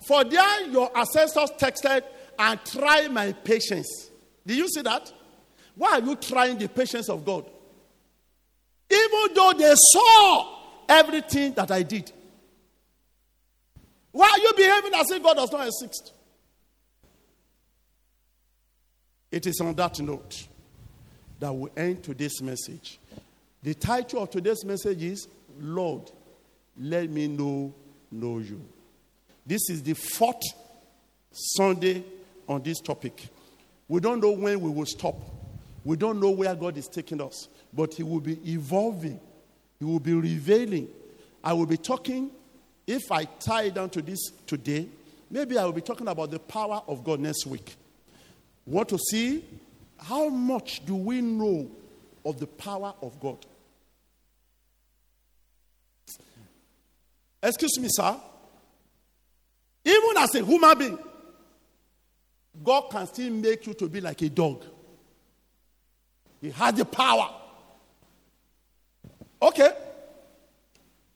for 0.06 0.24
their 0.26 0.68
your 0.70 0.96
ancestors 0.98 1.50
texted 1.58 2.04
and 2.38 2.60
try 2.66 3.08
my 3.08 3.32
patience. 3.32 4.10
Did 4.46 4.58
you 4.58 4.68
see 4.68 4.82
that? 4.82 5.12
Why 5.76 5.94
are 5.94 6.02
you 6.02 6.16
trying 6.16 6.58
the 6.58 6.68
patience 6.68 7.10
of 7.10 7.24
God? 7.26 7.50
Even 8.92 9.34
though 9.34 9.54
they 9.58 9.74
saw 9.76 10.60
everything 10.90 11.54
that 11.54 11.72
I 11.72 11.84
did. 11.84 12.12
Why 14.14 14.30
are 14.30 14.39
you 14.39 14.53
behaving 14.55 14.93
as 14.93 15.11
if 15.11 15.22
God 15.22 15.34
does 15.34 15.51
not 15.51 15.66
exist? 15.66 16.14
It 19.32 19.47
is 19.47 19.59
on 19.59 19.74
that 19.74 19.99
note 19.99 20.47
that 21.39 21.51
we 21.51 21.70
end 21.76 22.03
today's 22.03 22.39
message. 22.39 22.99
The 23.64 23.74
title 23.74 24.22
of 24.22 24.30
today's 24.30 24.64
message 24.64 25.01
is 25.01 25.28
Lord, 25.59 26.11
let 26.80 27.09
me 27.09 27.28
know, 27.28 27.74
know 28.11 28.38
you. 28.38 28.61
This 29.45 29.70
is 29.70 29.82
the 29.82 29.93
fourth 29.93 30.43
Sunday 31.32 32.03
on 32.47 32.61
this 32.61 32.80
topic. 32.80 33.28
We 33.88 33.99
don't 33.99 34.22
know 34.22 34.32
when 34.32 34.61
we 34.61 34.70
will 34.70 34.86
stop. 34.86 35.16
We 35.84 35.97
don't 35.97 36.20
know 36.20 36.30
where 36.30 36.53
God 36.53 36.78
is 36.78 36.88
taking 36.88 37.20
us, 37.20 37.49
but 37.74 37.95
He 37.95 38.03
will 38.03 38.20
be 38.22 38.39
evolving, 38.49 39.20
He 39.80 39.86
will 39.86 39.99
be 39.99 40.14
revealing. 40.14 40.88
I 41.43 41.53
will 41.53 41.66
be 41.66 41.78
talking, 41.78 42.30
if 42.86 43.12
I 43.12 43.26
tie 43.26 43.70
down 43.70 43.90
to 43.92 44.02
this 44.02 44.20
today, 44.46 44.88
maybe 45.30 45.58
I 45.58 45.66
will 45.66 45.72
be 45.72 45.82
talking 45.82 46.08
about 46.08 46.32
the 46.32 46.40
power 46.40 46.82
of 46.88 47.04
God 47.04 47.20
next 47.20 47.46
week. 47.46 47.76
Want 48.66 48.90
to 48.90 48.98
see 48.98 49.44
how 49.98 50.30
much 50.30 50.86
do 50.86 50.96
we 50.96 51.22
know 51.22 51.70
of 52.26 52.40
the 52.40 52.48
power 52.48 52.94
of 53.02 53.20
God? 53.20 53.46
Excuse 57.42 57.80
me, 57.80 57.88
sir. 57.90 58.16
Even 59.86 60.18
as 60.18 60.36
a 60.36 60.46
human 60.46 60.78
being, 60.78 61.00
God 62.64 62.90
can 62.90 63.08
still 63.08 63.32
make 63.32 63.66
you 63.68 63.74
to 63.74 63.90
be 63.90 64.00
like 64.00 64.22
a 64.22 64.30
dog. 64.30 64.64
He 66.40 66.52
has 66.52 66.74
the 66.74 66.86
power. 66.86 67.30
Okay. 69.42 69.72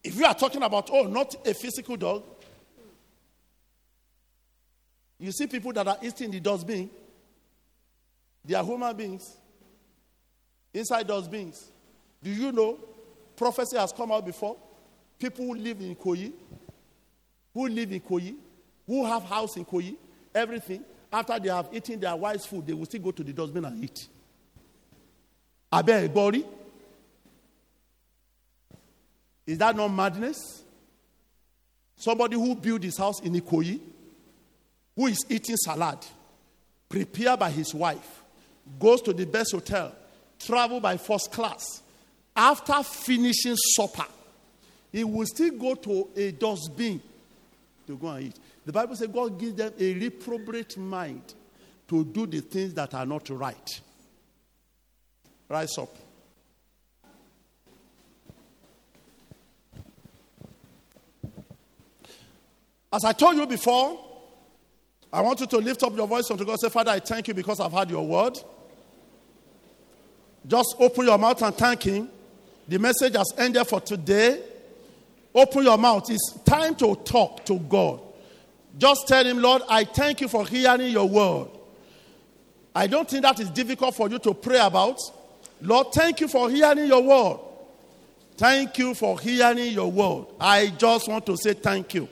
If 0.04 0.16
you 0.16 0.26
are 0.26 0.34
talking 0.34 0.64
about, 0.64 0.90
oh, 0.92 1.04
not 1.04 1.36
a 1.46 1.54
physical 1.54 1.98
dog, 1.98 2.24
you 5.20 5.32
see 5.32 5.48
people 5.48 5.74
that 5.74 5.88
are 5.88 5.98
eating 6.02 6.32
the 6.32 6.40
dustbin, 6.40 6.90
they 8.46 8.56
are 8.56 8.64
human 8.64 8.96
beings 8.96 9.36
inside 10.74 11.08
dustbins. 11.08 11.72
Do 12.24 12.30
you 12.30 12.52
know 12.52 12.80
prophecy 13.36 13.78
has 13.78 13.92
come 13.92 14.12
out 14.12 14.26
before? 14.26 14.58
People 15.20 15.46
who 15.46 15.56
live 15.56 15.82
in 15.82 15.96
Koyi, 15.96 16.32
who 17.54 17.68
live 17.68 17.92
in 17.92 18.00
Koyi, 18.00 18.36
who 18.86 19.06
have 19.06 19.24
house 19.24 19.58
in 19.58 19.66
Koyi, 19.66 19.96
everything, 20.34 20.84
after 21.12 21.40
they 21.40 21.50
have 21.50 21.70
eaten 21.72 22.00
their 22.00 22.16
wife's 22.16 22.46
food, 22.46 22.68
they 22.68 22.74
will 22.74 22.86
still 22.86 23.02
go 23.02 23.12
to 23.12 23.24
the 23.24 23.34
dustbin 23.34 23.66
and 23.66 23.84
eat. 23.84 24.08
Abe 25.74 26.14
Bori? 26.14 26.46
Is 29.48 29.58
that 29.60 29.76
not 29.76 29.88
madness? 29.88 30.62
Somebody 31.96 32.36
who 32.36 32.54
built 32.54 32.84
his 32.84 32.98
house 32.98 33.22
in 33.22 33.34
Ikoyi, 33.34 33.80
who 34.96 35.08
is 35.08 35.26
eating 35.30 35.56
salad, 35.56 35.98
prepared 36.90 37.40
by 37.40 37.50
his 37.50 37.74
wife, 37.74 38.24
goes 38.80 39.02
to 39.02 39.14
the 39.14 39.26
best 39.26 39.54
hotel, 39.54 39.96
travel 40.38 40.80
by 40.80 40.98
first 40.98 41.32
class. 41.32 41.82
After 42.36 42.84
finishing 42.84 43.56
supper, 43.56 44.06
he 44.92 45.04
will 45.04 45.26
still 45.26 45.58
go 45.58 45.76
to 45.76 46.10
a 46.16 46.32
dustbin 46.32 47.02
to 47.88 47.98
go 47.98 48.10
and 48.10 48.28
eat. 48.28 48.36
The 48.66 48.74
Bible 48.74 48.96
says 48.96 49.08
God 49.08 49.40
gives 49.40 49.56
them 49.56 49.74
a 49.80 49.94
reprobate 49.94 50.78
mind 50.78 51.34
to 51.88 52.04
do 52.04 52.28
the 52.28 52.42
things 52.42 52.74
that 52.74 52.94
are 52.94 53.06
not 53.06 53.30
right. 53.30 53.82
Rise 55.50 55.78
up. 55.78 55.96
As 62.92 63.04
I 63.04 63.12
told 63.12 63.36
you 63.36 63.46
before, 63.46 64.00
I 65.12 65.22
want 65.22 65.40
you 65.40 65.48
to 65.48 65.58
lift 65.58 65.84
up 65.84 65.96
your 65.96 66.08
voice 66.08 66.30
unto 66.32 66.46
God. 66.46 66.60
Say, 66.60 66.70
Father, 66.70 66.92
I 66.92 67.00
thank 67.00 67.28
you 67.28 67.34
because 67.34 67.60
I've 67.60 67.72
heard 67.72 67.90
your 67.90 68.06
word. 68.06 68.38
Just 70.46 70.76
open 70.80 71.06
your 71.06 71.18
mouth 71.18 71.42
and 71.42 71.56
thank 71.56 71.84
Him. 71.84 72.10
The 72.68 72.80
message 72.80 73.16
has 73.16 73.34
ended 73.38 73.68
for 73.68 73.82
today. 73.82 74.42
Open 75.34 75.64
your 75.64 75.78
mouth. 75.78 76.10
It's 76.10 76.34
time 76.46 76.76
to 76.76 76.96
talk 76.96 77.46
to 77.46 77.60
God. 77.60 78.02
Just 78.78 79.08
tell 79.08 79.26
Him, 79.26 79.42
Lord, 79.42 79.64
I 79.70 79.84
thank 79.84 80.22
you 80.22 80.28
for 80.28 80.46
hearing 80.46 80.92
your 80.92 81.08
word. 81.08 81.50
I 82.74 82.88
don't 82.88 83.10
think 83.10 83.24
that 83.24 83.40
is 83.40 83.50
difficult 83.50 83.96
for 83.96 84.10
you 84.10 84.20
to 84.20 84.34
pray 84.34 84.60
about. 84.60 85.00
Lord, 85.62 85.88
thank 85.94 86.22
you 86.22 86.28
for 86.28 86.50
hearing 86.50 86.88
your 86.88 87.02
word. 87.02 87.40
Thank 88.38 88.78
you 88.78 88.94
for 88.94 89.20
hearing 89.20 89.74
your 89.74 89.92
word. 89.92 90.28
I 90.40 90.68
just 90.78 91.08
want 91.10 91.26
to 91.26 91.36
say 91.36 91.54
thank 91.54 91.96
you 91.96 92.08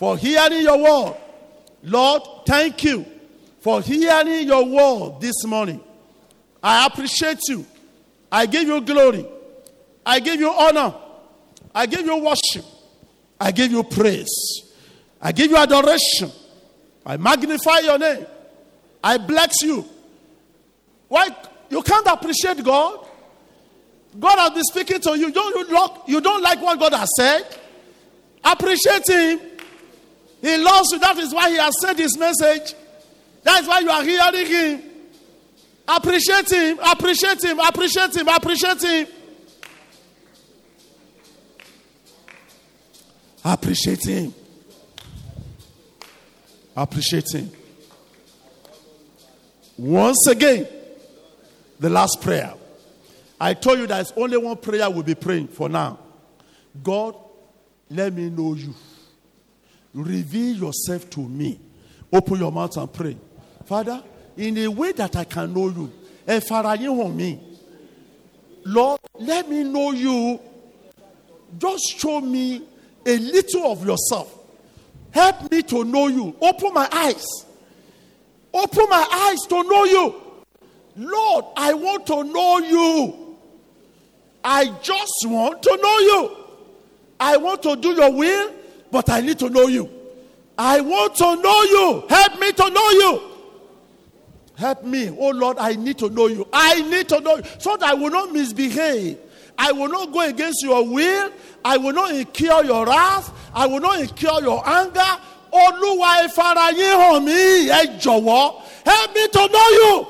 for 0.00 0.16
hearing 0.16 0.62
your 0.62 0.78
word. 0.78 1.14
Lord, 1.82 2.22
thank 2.46 2.84
you 2.84 3.04
for 3.60 3.82
hearing 3.82 4.48
your 4.48 4.64
word 4.64 5.20
this 5.20 5.44
morning. 5.44 5.78
I 6.62 6.86
appreciate 6.86 7.40
you. 7.48 7.66
I 8.32 8.46
give 8.46 8.66
you 8.66 8.80
glory. 8.80 9.26
I 10.06 10.20
give 10.20 10.40
you 10.40 10.48
honor. 10.50 10.94
I 11.74 11.84
give 11.84 12.06
you 12.06 12.16
worship. 12.16 12.64
I 13.38 13.50
give 13.50 13.72
you 13.72 13.82
praise. 13.82 14.62
I 15.20 15.32
give 15.32 15.50
you 15.50 15.58
adoration. 15.58 16.30
I 17.04 17.18
magnify 17.18 17.80
your 17.80 17.98
name. 17.98 18.24
I 19.04 19.18
bless 19.18 19.60
you. 19.60 19.84
Why 21.08 21.28
you 21.68 21.82
can't 21.82 22.06
appreciate 22.06 22.64
God? 22.64 23.06
God 24.18 24.38
has 24.38 24.50
been 24.52 24.64
speaking 24.64 25.00
to 25.02 25.18
you. 25.18 25.30
Don't 25.30 25.54
you, 25.54 25.74
look, 25.74 26.04
you 26.06 26.22
don't 26.22 26.42
like 26.42 26.62
what 26.62 26.78
God 26.78 26.94
has 26.94 27.08
said? 27.18 27.44
Appreciate 28.42 29.06
Him. 29.06 29.49
He 30.40 30.56
loves 30.56 30.92
you. 30.92 30.98
That 30.98 31.18
is 31.18 31.34
why 31.34 31.50
He 31.50 31.56
has 31.56 31.74
sent 31.80 31.98
His 31.98 32.16
message. 32.18 32.74
That 33.42 33.62
is 33.62 33.68
why 33.68 33.80
you 33.80 33.90
are 33.90 34.02
hearing 34.04 34.46
Him. 34.46 34.82
Appreciate 35.88 36.50
Him. 36.50 36.78
Appreciate 36.78 37.42
Him. 37.42 37.58
Appreciate 37.58 38.14
Him. 38.14 38.28
Appreciate 38.28 38.82
Him. 38.82 39.06
Appreciate 43.44 44.04
Him. 44.04 44.34
Appreciate 46.76 47.32
Him. 47.34 47.50
Once 49.78 50.26
again, 50.26 50.68
the 51.78 51.88
last 51.88 52.20
prayer. 52.20 52.54
I 53.40 53.54
told 53.54 53.78
you 53.78 53.86
there's 53.86 54.12
only 54.16 54.36
one 54.36 54.58
prayer 54.58 54.88
we'll 54.90 55.02
be 55.02 55.14
praying 55.14 55.48
for 55.48 55.70
now. 55.70 55.98
God, 56.82 57.16
let 57.88 58.12
me 58.12 58.28
know 58.28 58.54
you. 58.54 58.74
Reveal 59.94 60.56
yourself 60.56 61.10
to 61.10 61.20
me. 61.20 61.58
Open 62.12 62.38
your 62.38 62.52
mouth 62.52 62.76
and 62.76 62.92
pray. 62.92 63.16
Father, 63.64 64.02
in 64.36 64.58
a 64.58 64.68
way 64.68 64.92
that 64.92 65.16
I 65.16 65.24
can 65.24 65.52
know 65.52 65.68
you, 65.68 65.92
on 66.26 67.16
me, 67.16 67.40
Lord, 68.64 69.00
let 69.18 69.48
me 69.48 69.64
know 69.64 69.92
you. 69.92 70.40
Just 71.58 71.98
show 71.98 72.20
me 72.20 72.62
a 73.04 73.18
little 73.18 73.72
of 73.72 73.84
yourself. 73.84 74.36
Help 75.10 75.50
me 75.50 75.62
to 75.62 75.84
know 75.84 76.06
you. 76.06 76.36
Open 76.40 76.72
my 76.72 76.88
eyes. 76.92 77.24
Open 78.52 78.86
my 78.88 79.06
eyes 79.10 79.40
to 79.48 79.62
know 79.64 79.84
you. 79.84 80.14
Lord, 80.96 81.44
I 81.56 81.74
want 81.74 82.06
to 82.08 82.24
know 82.24 82.58
you. 82.58 83.36
I 84.44 84.66
just 84.82 85.26
want 85.26 85.62
to 85.62 85.78
know 85.82 85.98
you. 85.98 86.36
I 87.18 87.36
want 87.36 87.62
to 87.64 87.76
do 87.76 87.90
your 87.92 88.12
will, 88.12 88.52
but 88.90 89.08
I 89.08 89.20
need 89.20 89.38
to 89.38 89.48
know 89.50 89.66
you. 89.68 89.88
I 90.58 90.80
want 90.80 91.14
to 91.16 91.36
know 91.36 91.62
you. 91.62 92.04
Help 92.08 92.38
me 92.40 92.52
to 92.52 92.70
know 92.70 92.90
you. 92.90 93.22
Help 94.56 94.84
me. 94.84 95.08
Oh 95.18 95.30
Lord, 95.30 95.56
I 95.58 95.72
need 95.74 95.96
to 95.98 96.10
know 96.10 96.26
you. 96.26 96.46
I 96.52 96.82
need 96.82 97.08
to 97.08 97.20
know 97.20 97.36
you 97.36 97.42
so 97.58 97.76
that 97.76 97.88
I 97.90 97.94
will 97.94 98.10
not 98.10 98.30
misbehave. 98.32 99.18
I 99.56 99.72
will 99.72 99.88
not 99.88 100.12
go 100.12 100.20
against 100.20 100.62
your 100.62 100.86
will. 100.86 101.30
I 101.64 101.76
will 101.76 101.92
not 101.92 102.14
incur 102.14 102.64
your 102.64 102.86
wrath. 102.86 103.32
I 103.54 103.66
will 103.66 103.80
not 103.80 104.00
incur 104.00 104.40
your 104.42 104.66
anger. 104.68 105.00
Olúwa 105.52 106.24
ìfarayín 106.24 106.96
hàn 107.00 107.24
mí. 107.24 107.68
Help 108.84 109.14
me 109.14 109.28
to 109.28 109.48
know 109.48 109.68
you. 109.70 110.06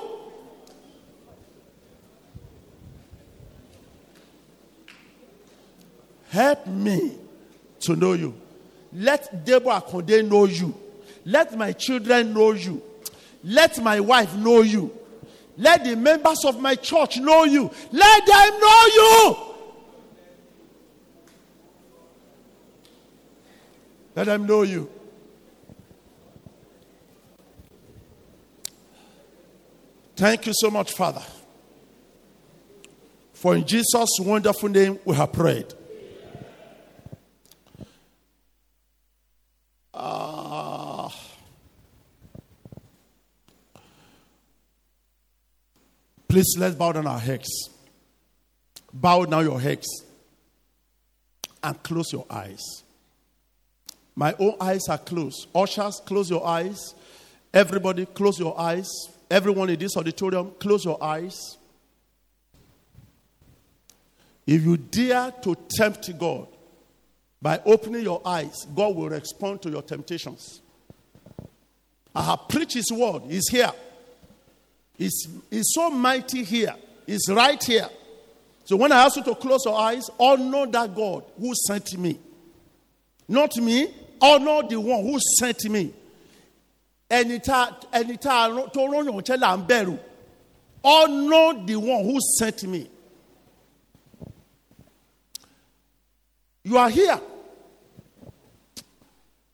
Help 6.31 6.67
me 6.67 7.13
to 7.81 7.97
know 7.97 8.13
you. 8.13 8.40
Let 8.93 9.45
Deborah 9.45 9.81
Akonde 9.81 10.29
know 10.29 10.47
you. 10.47 10.75
Let 11.25 11.57
my 11.57 11.73
children 11.73 12.35
know 12.35 12.53
you. 12.53 12.83
Let 13.45 13.83
my 13.83 14.01
wife 14.01 14.35
know 14.35 14.63
you. 14.63 14.97
Let 15.57 15.85
the 15.85 15.97
members 15.97 16.45
of 16.45 16.61
my 16.61 16.75
church 16.75 17.19
know 17.19 17.45
you. 17.45 17.71
Let 17.93 18.27
them 18.27 18.61
know 18.61 18.87
you. 18.95 19.37
Let 24.17 24.27
them 24.27 24.47
know 24.47 24.63
you. 24.63 24.91
Thank 30.17 30.47
you 30.47 30.53
so 30.55 30.71
much, 30.71 30.93
Father. 30.93 31.23
For 33.33 33.55
in 33.55 33.67
Jesus' 33.67 34.19
wonderful 34.21 34.69
name 34.69 34.99
we 35.05 35.17
have 35.17 35.33
prayed. 35.33 35.73
Uh, 40.03 41.11
please 46.27 46.55
let's 46.57 46.75
bow 46.75 46.91
down 46.91 47.07
our 47.07 47.19
heads. 47.19 47.69
Bow 48.95 49.27
down 49.27 49.45
your 49.45 49.61
heads 49.61 49.87
and 51.63 51.83
close 51.83 52.15
your 52.15 52.25
eyes. 52.31 52.63
My 54.17 54.35
own 54.39 54.55
eyes 54.59 54.89
are 54.89 54.97
closed. 54.97 55.49
Ushers, 55.55 56.01
close 56.07 56.31
your 56.31 56.47
eyes. 56.47 56.95
Everybody, 57.53 58.07
close 58.07 58.41
your 58.41 58.59
eyes. 58.59 58.89
Everyone 59.31 59.69
in 59.69 59.79
this 59.79 59.99
auditorium, 59.99 60.53
close 60.59 60.83
your 60.83 61.03
eyes. 61.05 61.59
If 64.47 64.63
you 64.63 64.79
dare 64.79 65.31
to 65.43 65.55
tempt 65.77 66.19
God 66.19 66.47
by 67.43 67.61
opening 67.65 68.03
your 68.03 68.21
eyes, 68.25 68.67
God 68.75 68.95
will 68.95 69.09
respond 69.09 69.63
to 69.63 69.71
your 69.71 69.83
temptations. 69.83 70.61
I 72.15 72.23
have 72.23 72.49
preached 72.49 72.75
His 72.75 72.91
word, 72.93 73.23
He's 73.29 73.49
here. 73.49 73.73
He's, 74.97 75.29
he's 75.51 75.73
so 75.73 75.89
mighty 75.91 76.45
here, 76.45 76.75
He's 77.07 77.27
right 77.29 77.63
here. 77.63 77.89
So 78.65 78.77
when 78.77 78.93
I 78.93 79.05
ask 79.05 79.17
you 79.17 79.25
to 79.25 79.35
close 79.35 79.65
your 79.65 79.79
eyes, 79.79 80.11
honor 80.19 80.67
that 80.67 80.95
God 80.95 81.25
who 81.39 81.53
sent 81.67 81.97
me. 81.99 82.19
Not 83.27 83.57
me, 83.57 83.93
honor 84.21 84.69
the 84.69 84.79
one 84.79 85.05
who 85.05 85.19
sent 85.39 85.65
me 85.69 85.95
ẹni 87.11 87.39
tá 87.41 87.77
honour 90.83 91.67
the 91.67 91.77
one 91.77 92.05
who 92.05 92.19
sent 92.39 92.63
me. 92.65 92.89
You 96.63 96.79
are 96.79 96.89
here. 96.89 97.21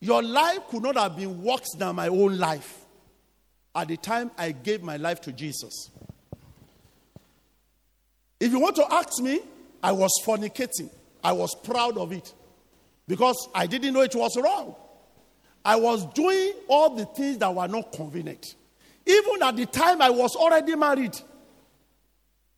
Your 0.07 0.23
life 0.23 0.69
could 0.69 0.83
not 0.83 0.95
have 0.95 1.17
been 1.17 1.43
worse 1.43 1.67
than 1.77 1.97
my 1.97 2.07
own 2.07 2.37
life 2.37 2.85
at 3.75 3.89
the 3.89 3.97
time 3.97 4.31
I 4.37 4.53
gave 4.53 4.81
my 4.81 4.95
life 4.95 5.19
to 5.21 5.33
Jesus. 5.33 5.91
If 8.39 8.53
you 8.53 8.59
want 8.61 8.77
to 8.77 8.85
ask 8.89 9.21
me, 9.21 9.41
I 9.83 9.91
was 9.91 10.11
fornicating. 10.25 10.89
I 11.21 11.33
was 11.33 11.53
proud 11.55 11.97
of 11.97 12.13
it 12.13 12.33
because 13.05 13.49
I 13.53 13.67
didn't 13.67 13.93
know 13.93 13.99
it 13.99 14.15
was 14.15 14.37
wrong. 14.37 14.75
I 15.65 15.75
was 15.75 16.05
doing 16.13 16.53
all 16.69 16.95
the 16.95 17.03
things 17.03 17.39
that 17.39 17.53
were 17.53 17.67
not 17.67 17.91
convenient. 17.91 18.55
Even 19.05 19.43
at 19.43 19.57
the 19.57 19.65
time 19.65 20.01
I 20.01 20.09
was 20.09 20.37
already 20.37 20.77
married. 20.77 21.19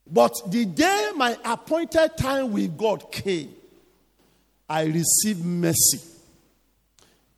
But 0.05 0.39
the 0.51 0.65
day 0.65 1.13
my 1.15 1.35
appointed 1.43 2.15
time 2.15 2.53
with 2.53 2.77
God 2.77 3.11
came, 3.11 3.55
I 4.69 4.83
received 4.83 5.43
mercy. 5.43 6.18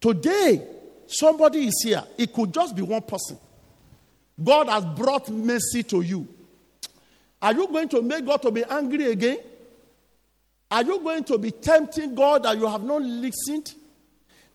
Today, 0.02 0.68
somebody 1.06 1.68
is 1.68 1.80
here. 1.84 2.04
It 2.18 2.34
could 2.34 2.52
just 2.52 2.76
be 2.76 2.82
one 2.82 3.04
person. 3.04 3.38
God 4.44 4.68
has 4.68 4.84
brought 4.84 5.30
mercy 5.30 5.84
to 5.84 6.02
you. 6.02 6.28
Are 7.40 7.54
you 7.54 7.68
going 7.68 7.88
to 7.90 8.02
make 8.02 8.26
God 8.26 8.42
to 8.42 8.52
be 8.52 8.64
angry 8.64 9.12
again? 9.12 9.38
Are 10.72 10.84
you 10.84 11.00
going 11.00 11.24
to 11.26 11.38
be 11.38 11.52
tempting 11.52 12.16
God 12.16 12.44
that 12.44 12.58
you 12.58 12.66
have 12.66 12.84
not 12.84 13.04
listened? 13.04 13.74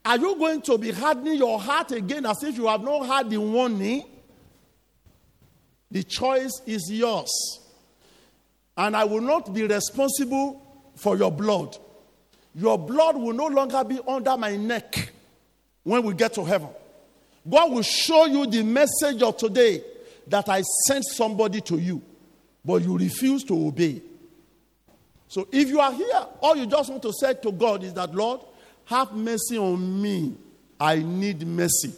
Are 0.05 0.19
you 0.19 0.37
going 0.37 0.63
to 0.63 0.79
be 0.79 0.91
hardening 0.91 1.37
your 1.37 1.61
heart 1.61 1.93
again 1.93 2.27
as 2.27 2.43
if 2.43 2.57
you 2.57 2.67
have 2.67 2.83
not 2.83 3.07
had 3.07 3.31
the 3.31 3.39
warning? 3.39 4.05
The 5.91 6.03
choice 6.03 6.63
is 6.67 6.91
yours. 6.91 7.61
And 8.77 8.97
I 8.97 9.05
will 9.05 9.21
not 9.21 9.53
be 9.55 9.65
responsible 9.67 10.91
for 10.97 11.17
your 11.17 11.31
blood. 11.31 11.77
Your 12.55 12.79
blood 12.79 13.17
will 13.17 13.33
no 13.33 13.47
longer 13.47 13.85
be 13.85 14.01
under 14.09 14.37
my 14.37 14.57
neck 14.57 15.13
when 15.87 16.03
we 16.03 16.13
get 16.15 16.35
to 16.35 16.45
heaven. 16.45 16.69
God 17.49 17.71
will 17.71 17.83
show 17.83 18.27
you 18.27 18.45
the 18.45 18.65
message 18.65 19.23
of 19.23 19.37
today 19.37 19.85
that 20.27 20.49
I 20.49 20.63
sent 20.89 21.05
somebody 21.05 21.61
to 21.61 21.79
you, 21.79 22.03
but 22.65 22.83
you 22.83 22.99
refuse 22.99 23.45
to 23.45 23.69
obey. 23.69 24.03
So 25.29 25.47
if 25.53 25.69
you 25.69 25.79
are 25.79 25.93
here, 25.93 26.27
all 26.41 26.57
you 26.57 26.67
just 26.67 26.91
want 26.91 27.03
to 27.03 27.13
say 27.13 27.35
to 27.35 27.53
God 27.53 27.85
is 27.85 27.95
that, 27.95 28.13
Lord, 28.13 28.41
have 28.87 29.13
mercy 29.13 29.59
on 29.59 30.03
me. 30.03 30.35
I 30.81 30.97
need 30.97 31.47
mercy. 31.47 31.93